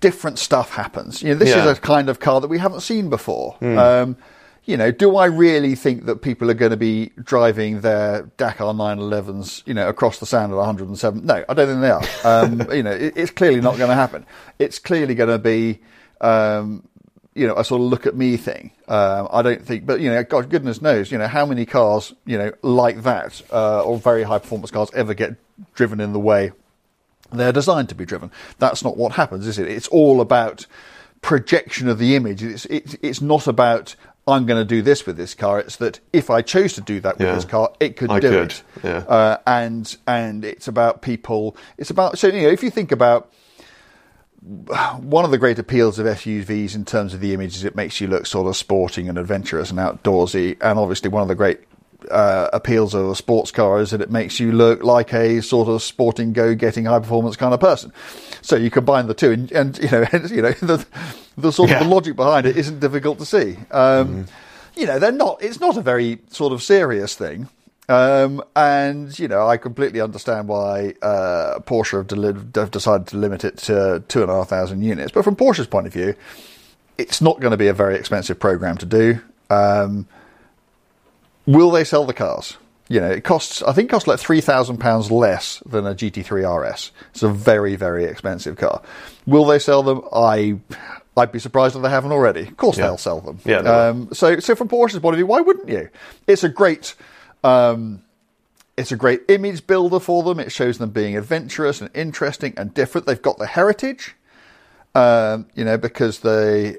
different 0.00 0.38
stuff 0.38 0.70
happens. 0.74 1.22
You 1.22 1.30
know, 1.30 1.34
this 1.36 1.48
Yeah. 1.48 1.64
is 1.68 1.78
a 1.78 1.80
kind 1.80 2.08
of 2.08 2.20
car 2.20 2.40
that 2.40 2.48
we 2.48 2.58
haven't 2.58 2.80
seen 2.82 3.08
before. 3.10 3.56
Um, 3.62 4.16
you 4.64 4.76
know, 4.76 4.90
do 4.90 5.16
I 5.16 5.26
really 5.26 5.74
think 5.74 6.06
that 6.06 6.22
people 6.22 6.50
are 6.50 6.54
going 6.54 6.70
to 6.70 6.76
be 6.76 7.12
driving 7.22 7.80
their 7.80 8.30
Dakar 8.36 8.74
911s, 8.74 9.66
you 9.66 9.74
know, 9.74 9.88
across 9.88 10.18
the 10.18 10.26
sand 10.26 10.52
at 10.52 10.56
107? 10.56 11.24
No, 11.24 11.44
I 11.48 11.54
don't 11.54 11.66
think 11.66 11.80
they 11.80 11.90
are. 11.90 12.04
Um, 12.24 12.72
you 12.76 12.82
know, 12.82 12.92
it, 12.92 13.14
it's 13.16 13.30
clearly 13.30 13.60
not 13.60 13.78
going 13.78 13.88
to 13.88 13.94
happen. 13.94 14.26
It's 14.58 14.78
clearly 14.78 15.14
going 15.14 15.30
to 15.30 15.38
be, 15.38 15.80
um, 16.20 16.86
you 17.34 17.46
know, 17.46 17.54
a 17.56 17.64
sort 17.64 17.80
of 17.80 17.88
look 17.88 18.06
at 18.06 18.14
me 18.14 18.36
thing. 18.36 18.72
Um, 18.86 19.28
I 19.32 19.42
don't 19.42 19.64
think, 19.64 19.86
but 19.86 20.00
you 20.00 20.10
know, 20.10 20.22
God, 20.24 20.50
goodness 20.50 20.82
knows, 20.82 21.10
you 21.10 21.18
know, 21.18 21.28
how 21.28 21.46
many 21.46 21.64
cars, 21.64 22.12
you 22.26 22.36
know, 22.36 22.52
like 22.62 23.02
that, 23.02 23.40
uh, 23.52 23.82
or 23.82 23.98
very 23.98 24.24
high 24.24 24.38
performance 24.38 24.70
cars 24.70 24.90
ever 24.94 25.14
get 25.14 25.36
driven 25.74 26.00
in 26.00 26.12
the 26.12 26.20
way 26.20 26.52
they're 27.32 27.52
designed 27.52 27.88
to 27.90 27.94
be 27.94 28.04
driven. 28.04 28.30
That's 28.58 28.82
not 28.82 28.96
what 28.96 29.12
happens, 29.12 29.46
is 29.46 29.58
it? 29.58 29.68
It's 29.68 29.88
all 29.88 30.20
about 30.20 30.66
projection 31.22 31.88
of 31.88 31.98
the 31.98 32.16
image. 32.16 32.42
It's 32.42 32.64
it's, 32.66 32.96
it's 33.02 33.20
not 33.20 33.46
about 33.46 33.94
I'm 34.30 34.46
going 34.46 34.60
to 34.60 34.64
do 34.64 34.82
this 34.82 35.06
with 35.06 35.16
this 35.16 35.34
car. 35.34 35.60
It's 35.60 35.76
that 35.76 36.00
if 36.12 36.30
I 36.30 36.42
chose 36.42 36.72
to 36.74 36.80
do 36.80 37.00
that 37.00 37.18
with 37.18 37.26
Yeah. 37.28 37.34
this 37.34 37.44
car, 37.44 37.72
it 37.80 37.96
could 37.96 38.10
I 38.10 38.20
do 38.20 38.28
could, 38.30 38.50
it. 38.52 38.62
yeah. 38.84 38.96
Uh, 38.98 39.36
and 39.46 39.96
and 40.06 40.44
it's 40.44 40.68
about 40.68 41.02
people. 41.02 41.56
It's 41.78 41.90
about 41.90 42.18
so 42.18 42.28
you 42.28 42.42
know 42.42 42.48
if 42.48 42.62
you 42.62 42.70
think 42.70 42.92
about 42.92 43.32
one 45.00 45.24
of 45.26 45.30
the 45.30 45.38
great 45.38 45.58
appeals 45.58 45.98
of 45.98 46.06
SUVs 46.06 46.74
in 46.74 46.84
terms 46.86 47.12
of 47.12 47.20
the 47.20 47.34
image 47.34 47.56
is 47.56 47.64
it 47.64 47.76
makes 47.76 48.00
you 48.00 48.06
look 48.06 48.24
sort 48.26 48.46
of 48.46 48.56
sporting 48.56 49.08
and 49.08 49.18
adventurous 49.18 49.70
and 49.70 49.78
outdoorsy. 49.78 50.56
And 50.62 50.78
obviously, 50.78 51.10
one 51.10 51.20
of 51.22 51.28
the 51.28 51.34
great 51.34 51.60
uh, 52.10 52.48
appeals 52.52 52.94
of 52.94 53.08
a 53.08 53.14
sports 53.14 53.50
car 53.50 53.80
is 53.80 53.90
that 53.90 54.00
it 54.00 54.10
makes 54.10 54.38
you 54.40 54.52
look 54.52 54.82
like 54.82 55.12
a 55.14 55.40
sort 55.42 55.68
of 55.68 55.82
sporting, 55.82 56.32
go-getting, 56.32 56.84
high-performance 56.84 57.36
kind 57.36 57.54
of 57.54 57.60
person. 57.60 57.92
So 58.42 58.56
you 58.56 58.70
combine 58.70 59.06
the 59.06 59.14
two, 59.14 59.32
and, 59.32 59.52
and 59.52 59.78
you 59.78 59.90
know, 59.90 60.04
and, 60.12 60.30
you 60.30 60.42
know, 60.42 60.52
the, 60.52 60.86
the 61.36 61.52
sort 61.52 61.70
of 61.70 61.78
the 61.80 61.84
logic 61.84 62.16
behind 62.16 62.46
it 62.46 62.56
isn't 62.56 62.80
difficult 62.80 63.18
to 63.18 63.26
see. 63.26 63.56
Um, 63.70 64.26
You 64.76 64.86
know, 64.86 64.98
they're 64.98 65.12
not. 65.12 65.42
It's 65.42 65.60
not 65.60 65.76
a 65.76 65.82
very 65.82 66.20
sort 66.30 66.52
of 66.52 66.62
serious 66.62 67.14
thing. 67.14 67.48
Um, 67.88 68.40
and 68.54 69.18
you 69.18 69.26
know, 69.26 69.48
I 69.48 69.56
completely 69.56 70.00
understand 70.00 70.46
why 70.46 70.94
uh, 71.02 71.58
Porsche 71.60 71.96
have, 71.98 72.06
deli- 72.06 72.40
have 72.54 72.70
decided 72.70 73.08
to 73.08 73.16
limit 73.16 73.44
it 73.44 73.58
to 73.58 74.02
two 74.06 74.22
and 74.22 74.30
a 74.30 74.34
half 74.34 74.48
thousand 74.48 74.82
units. 74.82 75.10
But 75.10 75.24
from 75.24 75.34
Porsche's 75.34 75.66
point 75.66 75.88
of 75.88 75.92
view, 75.92 76.14
it's 76.98 77.20
not 77.20 77.40
going 77.40 77.50
to 77.50 77.56
be 77.56 77.66
a 77.66 77.72
very 77.74 77.96
expensive 77.96 78.38
program 78.38 78.76
to 78.78 78.86
do. 78.86 79.20
Um, 79.50 80.06
will 81.54 81.70
they 81.70 81.84
sell 81.84 82.04
the 82.06 82.14
cars? 82.14 82.56
You 82.88 83.00
know, 83.00 83.10
it 83.10 83.22
costs. 83.22 83.62
I 83.62 83.72
think 83.72 83.88
it 83.88 83.92
costs 83.92 84.08
like 84.08 84.18
three 84.18 84.40
thousand 84.40 84.78
pounds 84.78 85.10
less 85.10 85.62
than 85.64 85.86
a 85.86 85.94
GT3 85.94 86.70
RS. 86.70 86.90
It's 87.10 87.22
a 87.22 87.28
very, 87.28 87.76
very 87.76 88.04
expensive 88.04 88.56
car. 88.56 88.82
Will 89.26 89.44
they 89.44 89.60
sell 89.60 89.82
them? 89.84 90.02
I, 90.12 90.58
I'd 91.16 91.30
be 91.30 91.38
surprised 91.38 91.76
if 91.76 91.82
they 91.82 91.90
haven't 91.90 92.10
already. 92.10 92.48
Of 92.48 92.56
course, 92.56 92.78
Yeah. 92.78 92.86
they'll 92.86 92.98
sell 92.98 93.20
them. 93.20 93.38
Yeah. 93.44 93.58
Um, 93.58 94.08
so, 94.12 94.40
so 94.40 94.56
from 94.56 94.68
Porsche's 94.68 94.98
point 94.98 95.14
of 95.14 95.18
view, 95.18 95.26
why 95.26 95.40
wouldn't 95.40 95.68
you? 95.68 95.88
It's 96.26 96.42
a 96.42 96.48
great. 96.48 96.94
Um, 97.44 98.02
it's 98.76 98.90
a 98.92 98.96
great 98.96 99.22
image 99.28 99.66
builder 99.68 100.00
for 100.00 100.22
them. 100.24 100.40
It 100.40 100.50
shows 100.50 100.78
them 100.78 100.90
being 100.90 101.16
adventurous 101.16 101.80
and 101.80 101.90
interesting 101.94 102.54
and 102.56 102.72
different. 102.74 103.06
They've 103.06 103.20
got 103.20 103.36
the 103.38 103.46
heritage, 103.46 104.16
um, 104.94 105.46
you 105.54 105.64
know, 105.64 105.76
because 105.76 106.20
they, 106.20 106.78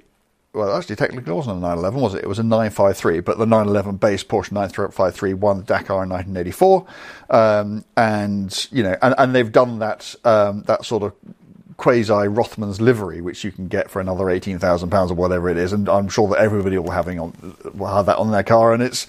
well, 0.53 0.75
actually, 0.75 0.97
technically 0.97 1.31
it 1.31 1.35
wasn't 1.35 1.57
a 1.57 1.61
911, 1.61 2.01
was 2.01 2.13
it? 2.15 2.23
It 2.23 2.27
was 2.27 2.39
a 2.39 2.43
953, 2.43 3.21
but 3.21 3.37
the 3.37 3.45
911 3.45 3.97
base 3.97 4.23
Porsche 4.23 4.51
953 4.51 5.33
won 5.33 5.59
the 5.59 5.63
Dakar 5.63 6.03
in 6.03 6.09
1984. 6.09 6.85
Um, 7.29 7.85
and, 7.95 8.67
you 8.71 8.83
know, 8.83 8.97
and, 9.01 9.15
and 9.17 9.33
they've 9.33 9.51
done 9.51 9.79
that, 9.79 10.13
um, 10.25 10.63
that 10.63 10.83
sort 10.85 11.03
of 11.03 11.13
quasi 11.81 12.27
Rothmans 12.27 12.79
livery, 12.79 13.21
which 13.21 13.43
you 13.43 13.51
can 13.51 13.67
get 13.67 13.89
for 13.89 13.99
another 13.99 14.29
eighteen 14.29 14.59
thousand 14.59 14.91
pounds 14.91 15.09
or 15.09 15.15
whatever 15.15 15.49
it 15.49 15.57
is, 15.57 15.73
and 15.73 15.89
I'm 15.89 16.09
sure 16.09 16.27
that 16.29 16.37
everybody 16.37 16.77
will 16.77 16.91
having 16.91 17.19
on 17.19 17.55
will 17.73 17.87
have 17.87 18.05
that 18.05 18.17
on 18.17 18.29
their 18.29 18.43
car, 18.43 18.71
and 18.71 18.83
it's 18.83 19.07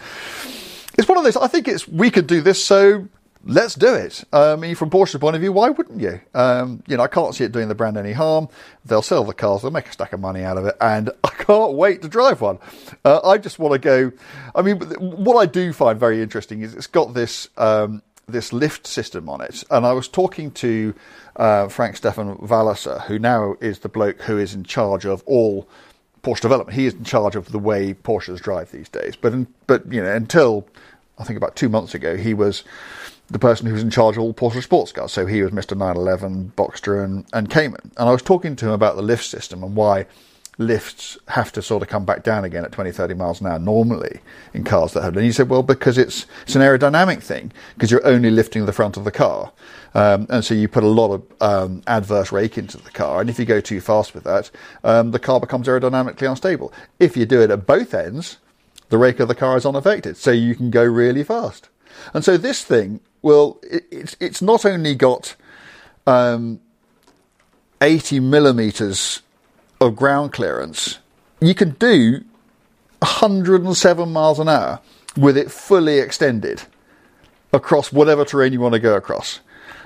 it's 0.97 1.07
one 1.07 1.19
of 1.19 1.25
those. 1.25 1.37
I 1.37 1.49
think 1.49 1.69
it's 1.69 1.87
we 1.87 2.11
could 2.11 2.27
do 2.27 2.41
this, 2.41 2.65
so 2.65 3.09
let's 3.45 3.75
do 3.75 3.95
it. 3.95 4.25
I 4.33 4.57
mean, 4.57 4.75
from 4.75 4.91
Porsche's 4.91 5.19
point 5.19 5.37
of 5.37 5.43
view, 5.43 5.53
why 5.53 5.71
wouldn't 5.71 6.01
you? 6.01 6.21
Um, 6.35 6.83
you 6.87 6.97
know, 6.97 7.03
I 7.03 7.09
can't 7.09 7.35
see 7.35 7.45
it 7.45 7.53
doing 7.53 7.69
the 7.69 7.75
brand 7.75 7.97
any 7.97 8.13
harm. 8.13 8.49
They'll 8.85 9.03
sell 9.03 9.25
the 9.25 9.35
cars, 9.35 9.63
they'll 9.63 9.71
make 9.71 9.89
a 9.89 9.93
stack 9.93 10.13
of 10.13 10.21
money 10.21 10.43
out 10.43 10.57
of 10.57 10.67
it, 10.67 10.77
and 10.81 11.11
I 11.25 11.31
can't 11.31 11.75
wait 11.75 12.03
to 12.03 12.09
drive 12.09 12.41
one. 12.41 12.59
Uh, 13.05 13.21
I 13.25 13.39
just 13.39 13.59
want 13.59 13.73
to 13.75 13.79
go. 13.79 14.13
I 14.55 14.63
mean, 14.63 14.79
what 14.79 15.37
I 15.37 15.47
do 15.47 15.73
find 15.73 15.99
very 15.99 16.23
interesting 16.23 16.63
is 16.63 16.75
it's 16.75 16.87
got 16.87 17.15
this. 17.15 17.49
Um, 17.57 18.03
this 18.29 18.53
lift 18.53 18.87
system 18.87 19.29
on 19.29 19.41
it, 19.41 19.65
and 19.69 19.85
I 19.85 19.93
was 19.93 20.07
talking 20.07 20.53
to 20.53 20.95
uh, 21.37 21.69
Frank-Steffen 21.69 22.41
Walliser, 22.41 23.03
who 23.03 23.19
now 23.19 23.57
is 23.61 23.81
the 23.81 23.89
bloke 23.89 24.23
who 24.23 24.39
is 24.39 24.55
in 24.55 24.63
charge 24.63 25.05
of 25.05 25.25
all 25.27 25.69
Porsche 26.23 26.41
development. 26.41 26.79
He 26.79 26.87
is 26.87 26.95
in 26.95 27.05
charge 27.05 27.35
of 27.35 27.51
the 27.51 27.59
way 27.59 27.95
Porsches 27.95 28.41
drive 28.41 28.71
these 28.71 28.89
days. 28.89 29.17
But 29.17 29.35
but 29.67 29.93
you 29.93 30.01
know 30.01 30.15
until 30.15 30.67
I 31.19 31.25
think 31.25 31.37
about 31.37 31.57
two 31.57 31.69
months 31.69 31.95
ago, 31.95 32.17
he 32.17 32.33
was 32.33 32.63
the 33.33 33.39
person 33.39 33.67
who 33.67 33.73
was 33.73 33.83
in 33.83 33.91
charge 33.91 34.17
of 34.17 34.23
all 34.23 34.35
Porsche 34.35 34.63
sports 34.63 34.93
cars. 34.93 35.13
So 35.13 35.27
he 35.27 35.43
was 35.43 35.53
Mr. 35.53 35.77
911, 35.77 36.53
Boxster, 36.57 37.03
and, 37.03 37.25
and 37.33 37.51
Cayman. 37.51 37.93
And 37.97 38.09
I 38.09 38.13
was 38.13 38.23
talking 38.23 38.57
to 38.57 38.67
him 38.67 38.73
about 38.73 38.97
the 38.97 39.03
lift 39.03 39.25
system 39.25 39.65
and 39.65 39.75
why 39.75 40.07
lifts 40.59 41.17
have 41.29 41.51
to 41.53 41.63
sort 41.63 41.83
of 41.83 41.89
come 41.89 42.05
back 42.05 42.23
down 42.23 42.45
again 42.45 42.65
at 42.65 42.73
20, 42.73 42.93
30 42.93 43.15
miles 43.15 43.41
an 43.41 43.47
hour 43.47 43.59
normally 43.59 44.21
in 44.53 44.65
cars 44.65 44.93
that 44.93 45.03
have. 45.03 45.17
And 45.17 45.25
he 45.25 45.33
said, 45.33 45.49
well, 45.49 45.63
because 45.63 45.97
it's 45.97 46.27
it's 46.43 46.55
an 46.55 46.63
aerodynamic 46.63 47.23
thing 47.23 47.53
because 47.75 47.91
you're 47.91 48.07
only 48.07 48.31
lifting 48.31 48.67
the 48.67 48.73
front 48.73 48.99
of 48.99 49.05
the 49.05 49.11
car, 49.11 49.51
um, 49.95 50.27
and 50.29 50.45
so 50.45 50.53
you 50.55 50.69
put 50.69 50.85
a 50.85 50.89
lot 50.89 51.13
of 51.13 51.23
um, 51.41 51.83
adverse 51.87 52.33
rake 52.33 52.59
into 52.59 52.77
the 52.77 52.91
car. 52.91 53.23
And 53.23 53.31
if 53.31 53.39
you 53.39 53.47
go 53.47 53.61
too 53.61 53.81
fast 53.81 54.15
with 54.15 54.25
that, 54.25 54.51
um, 54.85 55.11
the 55.11 55.19
car 55.19 55.41
becomes 55.41 55.67
aerodynamically 55.69 56.29
unstable. 56.29 56.73
If 56.99 57.17
you 57.17 57.25
do 57.25 57.41
it 57.41 57.51
at 57.51 57.67
both 57.67 57.95
ends, 57.95 58.37
the 58.91 58.99
rake 58.99 59.21
of 59.21 59.29
the 59.29 59.35
car 59.35 59.57
is 59.57 59.65
unaffected, 59.65 60.19
so 60.19 60.31
you 60.31 60.55
can 60.55 60.71
go 60.71 60.85
really 60.85 61.25
fast. 61.25 61.71
And 62.15 62.25
so 62.25 62.37
this 62.37 62.65
thing, 62.65 63.01
well, 63.23 63.59
it, 63.63 63.85
it's 63.91 64.17
it's 64.21 64.43
not 64.43 64.65
only 64.65 64.95
got 64.95 65.37
um, 66.07 66.61
80 67.81 68.21
millimeters 68.21 69.23
of 69.81 69.97
ground 69.97 70.33
clearance, 70.33 70.99
you 71.41 71.55
can 71.55 71.71
do 71.71 72.25
107 73.01 74.13
miles 74.13 74.39
an 74.39 74.49
hour 74.49 74.81
with 75.17 75.37
it 75.37 75.51
fully 75.51 75.99
extended 75.99 76.63
across 77.53 77.93
whatever 77.93 78.25
terrain 78.25 78.53
you 78.53 78.61
want 78.61 78.75
to 78.75 78.81
go 78.81 78.97
across. 78.97 79.41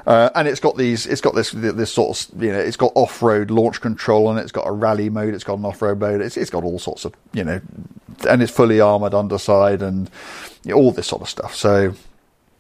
Uh, 0.07 0.31
and 0.37 0.47
it's 0.47 0.61
got 0.61 0.77
these, 0.77 1.05
it's 1.07 1.21
got 1.21 1.35
this, 1.35 1.51
this 1.51 1.93
sort 1.93 2.31
of, 2.31 2.43
you 2.43 2.53
know, 2.53 2.59
it's 2.59 2.77
got 2.77 2.93
off-road 2.95 3.51
launch 3.51 3.81
control 3.81 4.31
and 4.31 4.39
it. 4.39 4.43
it's 4.43 4.53
got 4.53 4.67
a 4.67 4.71
rally 4.71 5.11
mode, 5.11 5.35
it's 5.35 5.43
got 5.43 5.59
an 5.59 5.65
off-road 5.65 5.99
mode, 5.99 6.21
it's, 6.21 6.37
it's 6.37 6.51
got 6.51 6.63
all 6.63 6.79
sorts 6.79 7.05
of, 7.05 7.13
you 7.33 7.43
know, 7.43 7.61
and 8.29 8.43
it's 8.43 8.53
fully 8.53 8.81
armoured 8.81 9.15
underside 9.15 9.83
and 9.83 10.11
all 10.73 10.93
this 10.93 11.07
sort 11.07 11.23
of 11.23 11.29
stuff. 11.29 11.55
So, 11.55 11.95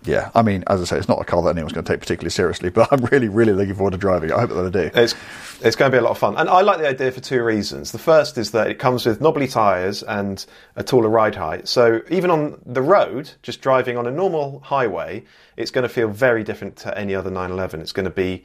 yeah, 0.04 0.30
I 0.34 0.42
mean, 0.42 0.62
as 0.68 0.80
I 0.80 0.84
say, 0.84 0.98
it's 0.98 1.08
not 1.08 1.20
a 1.20 1.24
car 1.24 1.42
that 1.42 1.50
anyone's 1.50 1.72
going 1.72 1.84
to 1.84 1.92
take 1.92 2.00
particularly 2.00 2.30
seriously, 2.30 2.70
but 2.76 2.92
I'm 2.92 3.04
really, 3.06 3.28
really 3.28 3.52
looking 3.52 3.74
forward 3.74 3.92
to 3.92 3.98
driving 3.98 4.30
it. 4.30 4.34
I 4.34 4.40
hope 4.40 4.50
that 4.50 4.70
they 4.70 4.88
do. 4.88 4.90
It's 4.94 5.14
it's 5.62 5.74
going 5.74 5.90
to 5.90 5.94
be 5.94 5.98
a 5.98 6.02
lot 6.02 6.10
of 6.10 6.18
fun, 6.18 6.36
and 6.36 6.48
I 6.48 6.60
like 6.60 6.78
the 6.78 6.88
idea 6.88 7.10
for 7.10 7.20
two 7.20 7.42
reasons. 7.42 7.92
The 7.92 7.98
first 7.98 8.38
is 8.38 8.50
that 8.52 8.68
it 8.68 8.78
comes 8.78 9.06
with 9.06 9.20
knobbly 9.20 9.48
tyres 9.48 10.02
and 10.02 10.44
a 10.76 10.84
taller 10.84 11.08
ride 11.08 11.34
height, 11.34 11.68
so 11.68 12.02
even 12.10 12.30
on 12.30 12.60
the 12.66 12.82
road, 12.82 13.30
just 13.42 13.62
driving 13.62 13.96
on 13.96 14.06
a 14.06 14.10
normal 14.10 14.60
highway, 14.60 15.24
it's 15.56 15.70
going 15.70 15.82
to 15.82 15.88
feel 15.88 16.08
very 16.08 16.44
different 16.44 16.76
to 16.76 16.96
any 16.96 17.14
other 17.14 17.30
911. 17.30 17.80
It's 17.80 17.92
going 17.92 18.04
to 18.04 18.10
be 18.10 18.44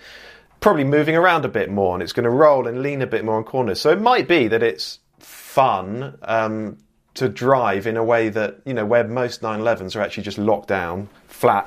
probably 0.62 0.84
moving 0.84 1.16
around 1.16 1.44
a 1.44 1.50
bit 1.50 1.70
more, 1.70 1.94
and 1.94 2.02
it's 2.02 2.14
going 2.14 2.24
to 2.24 2.30
roll 2.30 2.68
and 2.68 2.82
lean 2.82 3.02
a 3.02 3.08
bit 3.08 3.26
more 3.26 3.36
on 3.36 3.44
corners. 3.44 3.82
So 3.82 3.92
it 3.92 4.00
might 4.00 4.28
be 4.28 4.48
that 4.48 4.64
it's 4.64 5.00
fun 5.20 6.18
um, 6.22 6.78
to 7.16 7.28
drive 7.30 7.88
in 7.88 7.98
a 7.98 8.04
way 8.04 8.30
that 8.30 8.60
you 8.66 8.74
know 8.74 8.86
where 8.86 9.04
most 9.04 9.42
911s 9.42 9.96
are 9.96 10.02
actually 10.02 10.24
just 10.24 10.38
locked 10.38 10.68
down, 10.70 11.10
flat. 11.28 11.66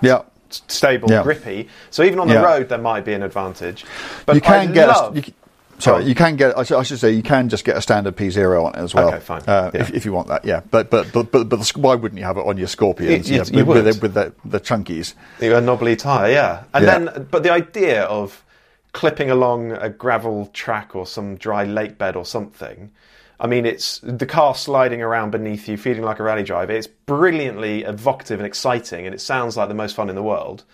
Stable, 0.69 1.09
grippy. 1.25 1.69
So 1.91 2.05
even 2.05 2.21
on 2.21 2.29
the 2.29 2.41
road, 2.41 2.69
there 2.69 2.79
might 2.79 3.05
be 3.05 3.13
an 3.13 3.23
advantage. 3.25 3.85
But 4.25 4.37
you 4.37 4.41
can 4.41 4.69
I 4.71 4.73
get 4.73 4.87
love, 4.89 5.17
a, 5.17 5.21
you, 5.21 5.33
sorry, 5.79 6.05
you 6.05 6.15
can 6.15 6.37
get. 6.37 6.57
I 6.57 6.63
should, 6.63 6.77
I 6.79 6.85
should 6.85 7.01
say 7.01 7.11
you 7.11 7.25
can 7.25 7.49
just 7.49 7.65
get 7.65 7.77
a 7.77 7.83
standard 7.83 8.15
P 8.17 8.31
zero 8.31 8.65
on 8.67 8.75
it 8.77 8.79
as 8.79 8.95
well. 8.95 9.09
Okay, 9.09 9.19
fine. 9.19 9.43
Uh, 9.49 9.73
Yeah. 9.75 9.81
if, 9.81 9.91
if 9.95 10.05
you 10.05 10.13
want 10.13 10.29
that, 10.29 10.45
yeah. 10.45 10.61
But 10.71 10.91
but 10.91 11.13
but 11.13 11.33
but, 11.33 11.49
but 11.49 11.57
the, 11.57 11.73
why 11.81 11.97
wouldn't 11.97 12.21
you 12.21 12.25
have 12.25 12.37
it 12.37 12.47
on 12.47 12.57
your 12.57 12.69
Scorpions? 12.69 13.29
You- 13.29 13.39
you- 13.39 13.43
yeah, 13.43 13.51
you 13.59 13.65
with, 13.65 13.79
would. 13.79 13.85
with, 13.85 14.15
the, 14.15 14.23
with 14.23 14.43
the 14.45 14.49
the 14.49 14.61
chunkies. 14.61 15.15
a 15.41 15.61
knobbly 15.61 15.97
tyre, 15.97 16.31
yeah. 16.31 16.65
And 16.73 16.85
Yeah. 16.85 16.99
then, 16.99 17.27
but 17.33 17.43
the 17.43 17.51
idea 17.51 18.05
of 18.05 18.45
clipping 18.93 19.33
along 19.33 19.73
a 19.73 19.89
gravel 19.89 20.47
track 20.53 20.95
or 20.95 21.05
some 21.05 21.35
dry 21.37 21.65
lake 21.65 21.99
bed 21.99 22.15
or 22.15 22.25
something. 22.25 22.93
I 23.41 23.47
mean, 23.47 23.67
it's 23.67 23.99
the 24.03 24.27
car 24.27 24.55
sliding 24.55 25.03
around 25.03 25.31
beneath 25.31 25.69
you, 25.69 25.77
feeling 25.77 26.03
like 26.03 26.21
a 26.21 26.23
rally 26.23 26.45
driver. 26.45 26.73
It's 26.73 26.87
brilliantly 26.87 27.83
evocative 27.83 28.39
and 28.39 28.47
exciting, 28.47 29.07
and 29.07 29.15
it 29.15 29.21
sounds 29.21 29.57
like 29.57 29.69
the 29.69 29.75
most 29.75 29.97
fun 29.97 30.09
in 30.09 30.15
the 30.15 30.23
world. 30.23 30.65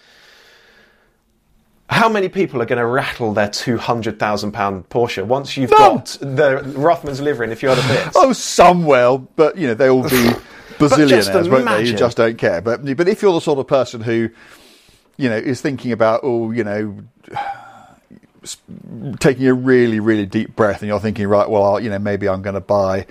How 1.89 2.09
many 2.09 2.29
people 2.29 2.63
are 2.63 2.67
going 2.67 2.79
to 2.79 2.87
rattle 2.87 3.33
their 3.33 3.49
two 3.49 3.77
hundred 3.77 4.19
thousand 4.19 4.53
pound 4.53 4.89
Porsche 4.91 5.25
once 5.27 5.57
you've 5.57 5.71
got 5.71 6.07
the 6.21 6.63
Rothmans 6.77 7.21
livery 7.21 7.47
and 7.47 7.53
a 7.53 7.57
few 7.57 7.71
other 7.71 7.83
bits? 7.83 8.13
Oh, 8.15 8.33
some 8.33 8.85
will, 8.85 9.19
but 9.37 9.57
you 9.57 9.67
know 9.67 9.75
they 9.75 9.91
will 9.91 10.05
be 10.05 10.09
bazillionaires, 10.79 11.51
won't 11.51 11.65
they? 11.67 11.87
You 11.87 11.97
just 11.97 12.17
don't 12.17 12.39
care. 12.39 12.61
But 12.61 12.85
but 12.97 13.09
if 13.09 13.23
you're 13.23 13.33
the 13.33 13.41
sort 13.41 13.59
of 13.59 13.67
person 13.67 14.03
who, 14.03 14.31
you 15.17 15.29
know, 15.29 15.37
is 15.37 15.61
thinking 15.61 15.93
about 15.93 16.21
oh, 16.23 16.51
you 16.51 16.63
know. 16.63 16.97
Taking 19.19 19.47
a 19.47 19.55
really, 19.55 20.01
really 20.01 20.27
deep 20.27 20.57
breath, 20.57 20.81
and 20.81 20.89
you're 20.89 21.01
thinking, 21.01 21.27
right? 21.29 21.49
Well, 21.49 21.81
you 21.81 21.91
know, 21.91 21.99
maybe 21.99 22.29
I'm 22.29 22.43
going 22.43 22.55
to 22.55 22.61
buy, 22.61 23.07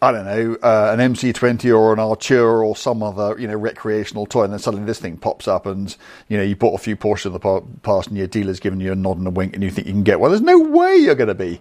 I 0.00 0.12
don't 0.12 0.24
know, 0.24 0.56
uh, 0.62 0.96
an 0.96 1.14
MC20 1.14 1.76
or 1.76 1.92
an 1.92 1.98
Artura 1.98 2.64
or 2.64 2.74
some 2.74 3.02
other, 3.02 3.38
you 3.38 3.46
know, 3.46 3.56
recreational 3.56 4.26
toy, 4.26 4.44
and 4.44 4.52
then 4.52 4.58
suddenly 4.58 4.86
this 4.86 4.98
thing 4.98 5.16
pops 5.18 5.46
up, 5.46 5.66
and 5.66 5.94
you 6.28 6.36
know, 6.36 6.42
you 6.42 6.56
bought 6.56 6.74
a 6.74 6.82
few 6.82 6.96
Porsche 6.96 7.26
in 7.26 7.32
the 7.32 7.62
past, 7.82 8.08
and 8.08 8.16
your 8.16 8.26
dealer's 8.26 8.60
giving 8.60 8.80
you 8.80 8.92
a 8.92 8.96
nod 8.96 9.18
and 9.18 9.26
a 9.26 9.30
wink, 9.30 9.54
and 9.54 9.62
you 9.62 9.70
think 9.70 9.86
you 9.86 9.92
can 9.92 10.02
get 10.04 10.20
one. 10.20 10.30
There's 10.30 10.40
no 10.40 10.58
way 10.58 10.96
you're 10.96 11.14
going 11.14 11.28
to 11.28 11.34
be 11.34 11.60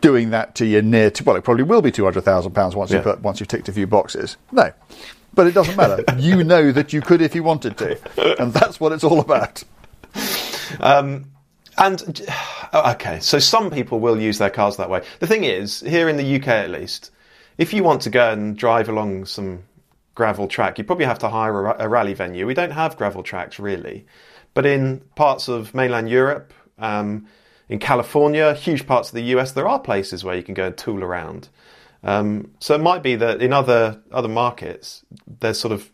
doing 0.00 0.30
that 0.30 0.54
to 0.56 0.66
your 0.66 0.82
near 0.82 1.10
to 1.10 1.24
well, 1.24 1.36
it 1.36 1.42
probably 1.42 1.64
will 1.64 1.82
be 1.82 1.90
two 1.90 2.04
hundred 2.04 2.22
thousand 2.22 2.52
pounds 2.52 2.76
once 2.76 2.90
you 2.90 3.00
put, 3.00 3.20
once 3.20 3.40
you've 3.40 3.48
ticked 3.48 3.68
a 3.68 3.72
few 3.72 3.86
boxes. 3.86 4.36
No, 4.52 4.72
but 5.34 5.46
it 5.46 5.54
doesn't 5.54 5.76
matter. 5.76 6.04
you 6.18 6.44
know 6.44 6.70
that 6.72 6.92
you 6.92 7.00
could 7.00 7.20
if 7.20 7.34
you 7.34 7.42
wanted 7.42 7.76
to, 7.78 8.40
and 8.40 8.52
that's 8.52 8.78
what 8.78 8.92
it's 8.92 9.04
all 9.04 9.20
about. 9.20 9.64
Um, 10.78 11.26
and 11.78 12.22
oh, 12.72 12.92
okay, 12.92 13.20
so 13.20 13.38
some 13.38 13.70
people 13.70 14.00
will 14.00 14.20
use 14.20 14.38
their 14.38 14.50
cars 14.50 14.76
that 14.76 14.90
way. 14.90 15.02
The 15.20 15.26
thing 15.26 15.44
is, 15.44 15.80
here 15.80 16.08
in 16.08 16.16
the 16.16 16.36
UK 16.36 16.48
at 16.48 16.70
least, 16.70 17.10
if 17.58 17.72
you 17.72 17.82
want 17.82 18.02
to 18.02 18.10
go 18.10 18.32
and 18.32 18.56
drive 18.56 18.88
along 18.88 19.26
some 19.26 19.64
gravel 20.14 20.48
track, 20.48 20.78
you 20.78 20.84
probably 20.84 21.06
have 21.06 21.18
to 21.20 21.28
hire 21.28 21.66
a, 21.66 21.84
a 21.84 21.88
rally 21.88 22.14
venue. 22.14 22.46
We 22.46 22.54
don't 22.54 22.72
have 22.72 22.96
gravel 22.96 23.22
tracks 23.22 23.58
really, 23.58 24.06
but 24.54 24.66
in 24.66 25.00
parts 25.14 25.48
of 25.48 25.74
mainland 25.74 26.08
Europe, 26.08 26.52
um, 26.78 27.26
in 27.68 27.78
California, 27.78 28.52
huge 28.54 28.86
parts 28.86 29.10
of 29.10 29.14
the 29.14 29.22
US, 29.36 29.52
there 29.52 29.68
are 29.68 29.78
places 29.78 30.24
where 30.24 30.34
you 30.34 30.42
can 30.42 30.54
go 30.54 30.66
and 30.66 30.76
tool 30.76 31.04
around. 31.04 31.48
Um, 32.02 32.50
so 32.58 32.74
it 32.74 32.80
might 32.80 33.02
be 33.02 33.14
that 33.16 33.42
in 33.42 33.52
other 33.52 34.00
other 34.10 34.28
markets, 34.28 35.04
there's 35.40 35.60
sort 35.60 35.72
of 35.72 35.90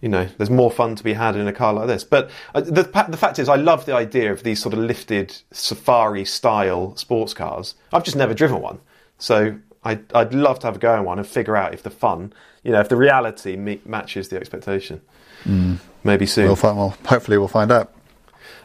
you 0.00 0.08
know, 0.08 0.28
there's 0.36 0.50
more 0.50 0.70
fun 0.70 0.94
to 0.96 1.04
be 1.04 1.12
had 1.12 1.36
in 1.36 1.48
a 1.48 1.52
car 1.52 1.72
like 1.72 1.86
this. 1.86 2.04
But 2.04 2.30
uh, 2.54 2.60
the, 2.60 2.82
the 2.82 3.16
fact 3.16 3.38
is, 3.38 3.48
I 3.48 3.56
love 3.56 3.86
the 3.86 3.94
idea 3.94 4.32
of 4.32 4.42
these 4.42 4.60
sort 4.60 4.74
of 4.74 4.80
lifted 4.80 5.36
safari 5.50 6.24
style 6.24 6.94
sports 6.96 7.34
cars. 7.34 7.74
I've 7.92 8.04
just 8.04 8.16
never 8.16 8.34
driven 8.34 8.60
one. 8.60 8.78
So 9.18 9.58
I'd, 9.82 10.12
I'd 10.12 10.32
love 10.34 10.60
to 10.60 10.68
have 10.68 10.76
a 10.76 10.78
go 10.78 10.94
in 10.96 11.04
one 11.04 11.18
and 11.18 11.26
figure 11.26 11.56
out 11.56 11.74
if 11.74 11.82
the 11.82 11.90
fun, 11.90 12.32
you 12.62 12.72
know, 12.72 12.80
if 12.80 12.88
the 12.88 12.96
reality 12.96 13.56
me- 13.56 13.80
matches 13.84 14.28
the 14.28 14.36
expectation. 14.36 15.00
Mm. 15.44 15.78
Maybe 16.04 16.26
soon. 16.26 16.46
We'll 16.46 16.56
find, 16.56 16.76
well, 16.76 16.96
hopefully 17.06 17.38
we'll 17.38 17.48
find 17.48 17.72
out. 17.72 17.92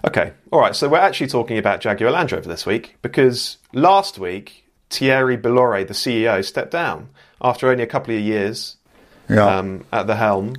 Okay, 0.06 0.34
all 0.52 0.60
right. 0.60 0.76
So 0.76 0.90
we're 0.90 0.98
actually 0.98 1.28
talking 1.28 1.58
about 1.58 1.80
Jaguar 1.80 2.12
Land 2.12 2.32
Rover 2.32 2.48
this 2.48 2.66
week 2.66 2.98
because 3.02 3.58
last 3.72 4.20
week 4.20 4.66
Thierry 4.90 5.38
Bolloré, 5.38 5.88
the 5.88 5.94
CEO, 5.94 6.44
stepped 6.44 6.72
down 6.72 7.10
after 7.42 7.70
only 7.70 7.84
a 7.84 7.88
couple 7.88 8.14
of 8.14 8.20
years 8.20 8.78
yeah. 9.30 9.58
um, 9.58 9.86
at 9.92 10.08
the 10.08 10.16
helm. 10.16 10.56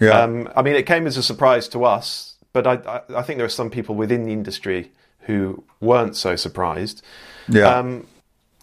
Yeah. 0.00 0.18
Um, 0.18 0.48
I 0.56 0.62
mean, 0.62 0.74
it 0.74 0.86
came 0.86 1.06
as 1.06 1.16
a 1.16 1.22
surprise 1.22 1.68
to 1.68 1.84
us, 1.84 2.36
but 2.52 2.66
I, 2.66 2.74
I, 2.74 3.18
I, 3.18 3.22
think 3.22 3.36
there 3.36 3.46
are 3.46 3.50
some 3.50 3.70
people 3.70 3.94
within 3.94 4.24
the 4.24 4.32
industry 4.32 4.90
who 5.20 5.62
weren't 5.80 6.16
so 6.16 6.36
surprised. 6.36 7.02
Yeah. 7.48 7.68
Um, 7.68 8.06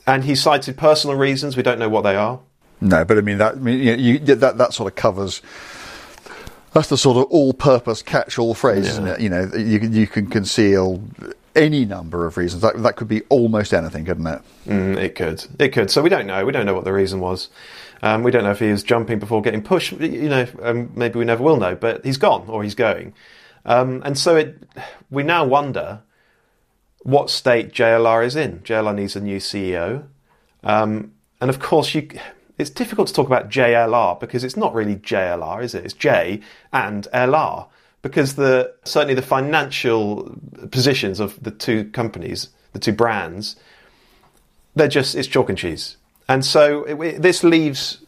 and 0.08 0.23
he 0.23 0.36
cited 0.36 0.78
personal 0.78 1.15
reasons. 1.15 1.56
We 1.56 1.63
don't 1.63 1.80
know 1.80 1.89
what 1.89 2.02
they 2.02 2.15
are. 2.15 2.39
No, 2.82 3.06
but 3.06 3.17
I 3.17 3.21
mean 3.21 3.38
that. 3.39 3.56
I 3.56 3.60
mean, 3.60 3.80
you, 3.80 3.93
you, 3.93 4.19
that 4.36 4.58
that 4.58 4.73
sort 4.73 4.91
of 4.91 4.95
covers. 4.95 5.41
That's 6.73 6.89
the 6.89 6.97
sort 6.97 7.17
of 7.17 7.23
all-purpose 7.32 8.04
catch-all 8.04 8.54
phrase, 8.54 8.86
yeah. 8.86 8.91
isn't 8.91 9.08
it? 9.08 9.19
You 9.19 9.30
know, 9.30 9.52
you 9.56 9.80
you 9.80 10.08
can 10.08 10.28
conceal 10.28 11.02
any 11.56 11.86
number 11.86 12.26
of 12.26 12.38
reasons. 12.38 12.62
That 12.62 12.82
that 12.84 12.95
could 12.95 13.08
be 13.08 13.21
almost 13.23 13.73
anything, 13.73 14.06
couldn't 14.06 14.28
it? 14.28 14.41
Mm, 14.67 14.97
it 14.97 15.15
could. 15.15 15.45
It 15.60 15.69
could. 15.69 15.89
So 15.89 16.02
we 16.02 16.10
don't 16.10 16.28
know. 16.28 16.45
We 16.45 16.52
don't 16.52 16.65
know 16.65 16.76
what 16.76 16.86
the 16.86 16.93
reason 16.93 17.19
was. 17.19 17.50
Um, 18.01 18.23
we 18.23 18.31
don't 18.31 18.43
know 18.43 18.51
if 18.51 18.60
he 18.60 18.71
was 18.71 18.83
jumping 18.83 19.19
before 19.19 19.41
getting 19.41 19.62
pushed. 19.63 19.91
You 19.93 20.29
know, 20.29 20.47
um, 20.62 20.91
maybe 20.95 21.19
we 21.19 21.25
never 21.25 21.43
will 21.43 21.57
know. 21.57 21.75
But 21.75 22.05
he's 22.05 22.17
gone 22.17 22.47
or 22.47 22.63
he's 22.63 22.75
going, 22.75 23.13
um, 23.65 24.01
and 24.05 24.17
so 24.17 24.36
it. 24.36 24.57
We 25.10 25.23
now 25.23 25.45
wonder 25.45 26.01
what 27.03 27.29
state 27.29 27.71
JLR 27.71 28.25
is 28.25 28.36
in. 28.36 28.60
JLR 28.60 28.95
needs 28.95 29.15
a 29.15 29.21
new 29.21 29.38
CEO, 29.38 30.05
um, 30.63 31.13
and 31.41 31.49
of 31.49 31.60
course 31.60 31.95
you. 31.95 32.10
It's 32.57 32.71
difficult 32.71 33.07
to 33.10 33.13
talk 33.13 33.27
about 33.27 33.49
JLR 33.49 34.19
because 34.19 34.43
it's 34.43 34.57
not 34.57 34.73
really 34.73 34.95
JLR, 34.95 35.63
is 35.63 35.75
it? 35.75 35.86
It's 35.86 35.93
J 35.93 36.41
and 36.73 37.07
LR 37.13 37.67
because 38.01 38.36
the 38.36 38.73
certainly 38.83 39.13
the 39.13 39.21
financial 39.21 40.36
positions 40.71 41.19
of 41.19 41.41
the 41.43 41.51
two 41.51 41.86
companies, 41.91 42.49
the 42.73 42.79
two 42.79 42.93
brands, 42.93 43.55
they're 44.75 44.88
just 44.88 45.15
it's 45.15 45.27
chalk 45.27 45.49
and 45.49 45.57
cheese. 45.57 45.96
And 46.29 46.43
so 46.43 46.83
it, 46.83 47.21
this 47.21 47.43
leaves 47.43 47.99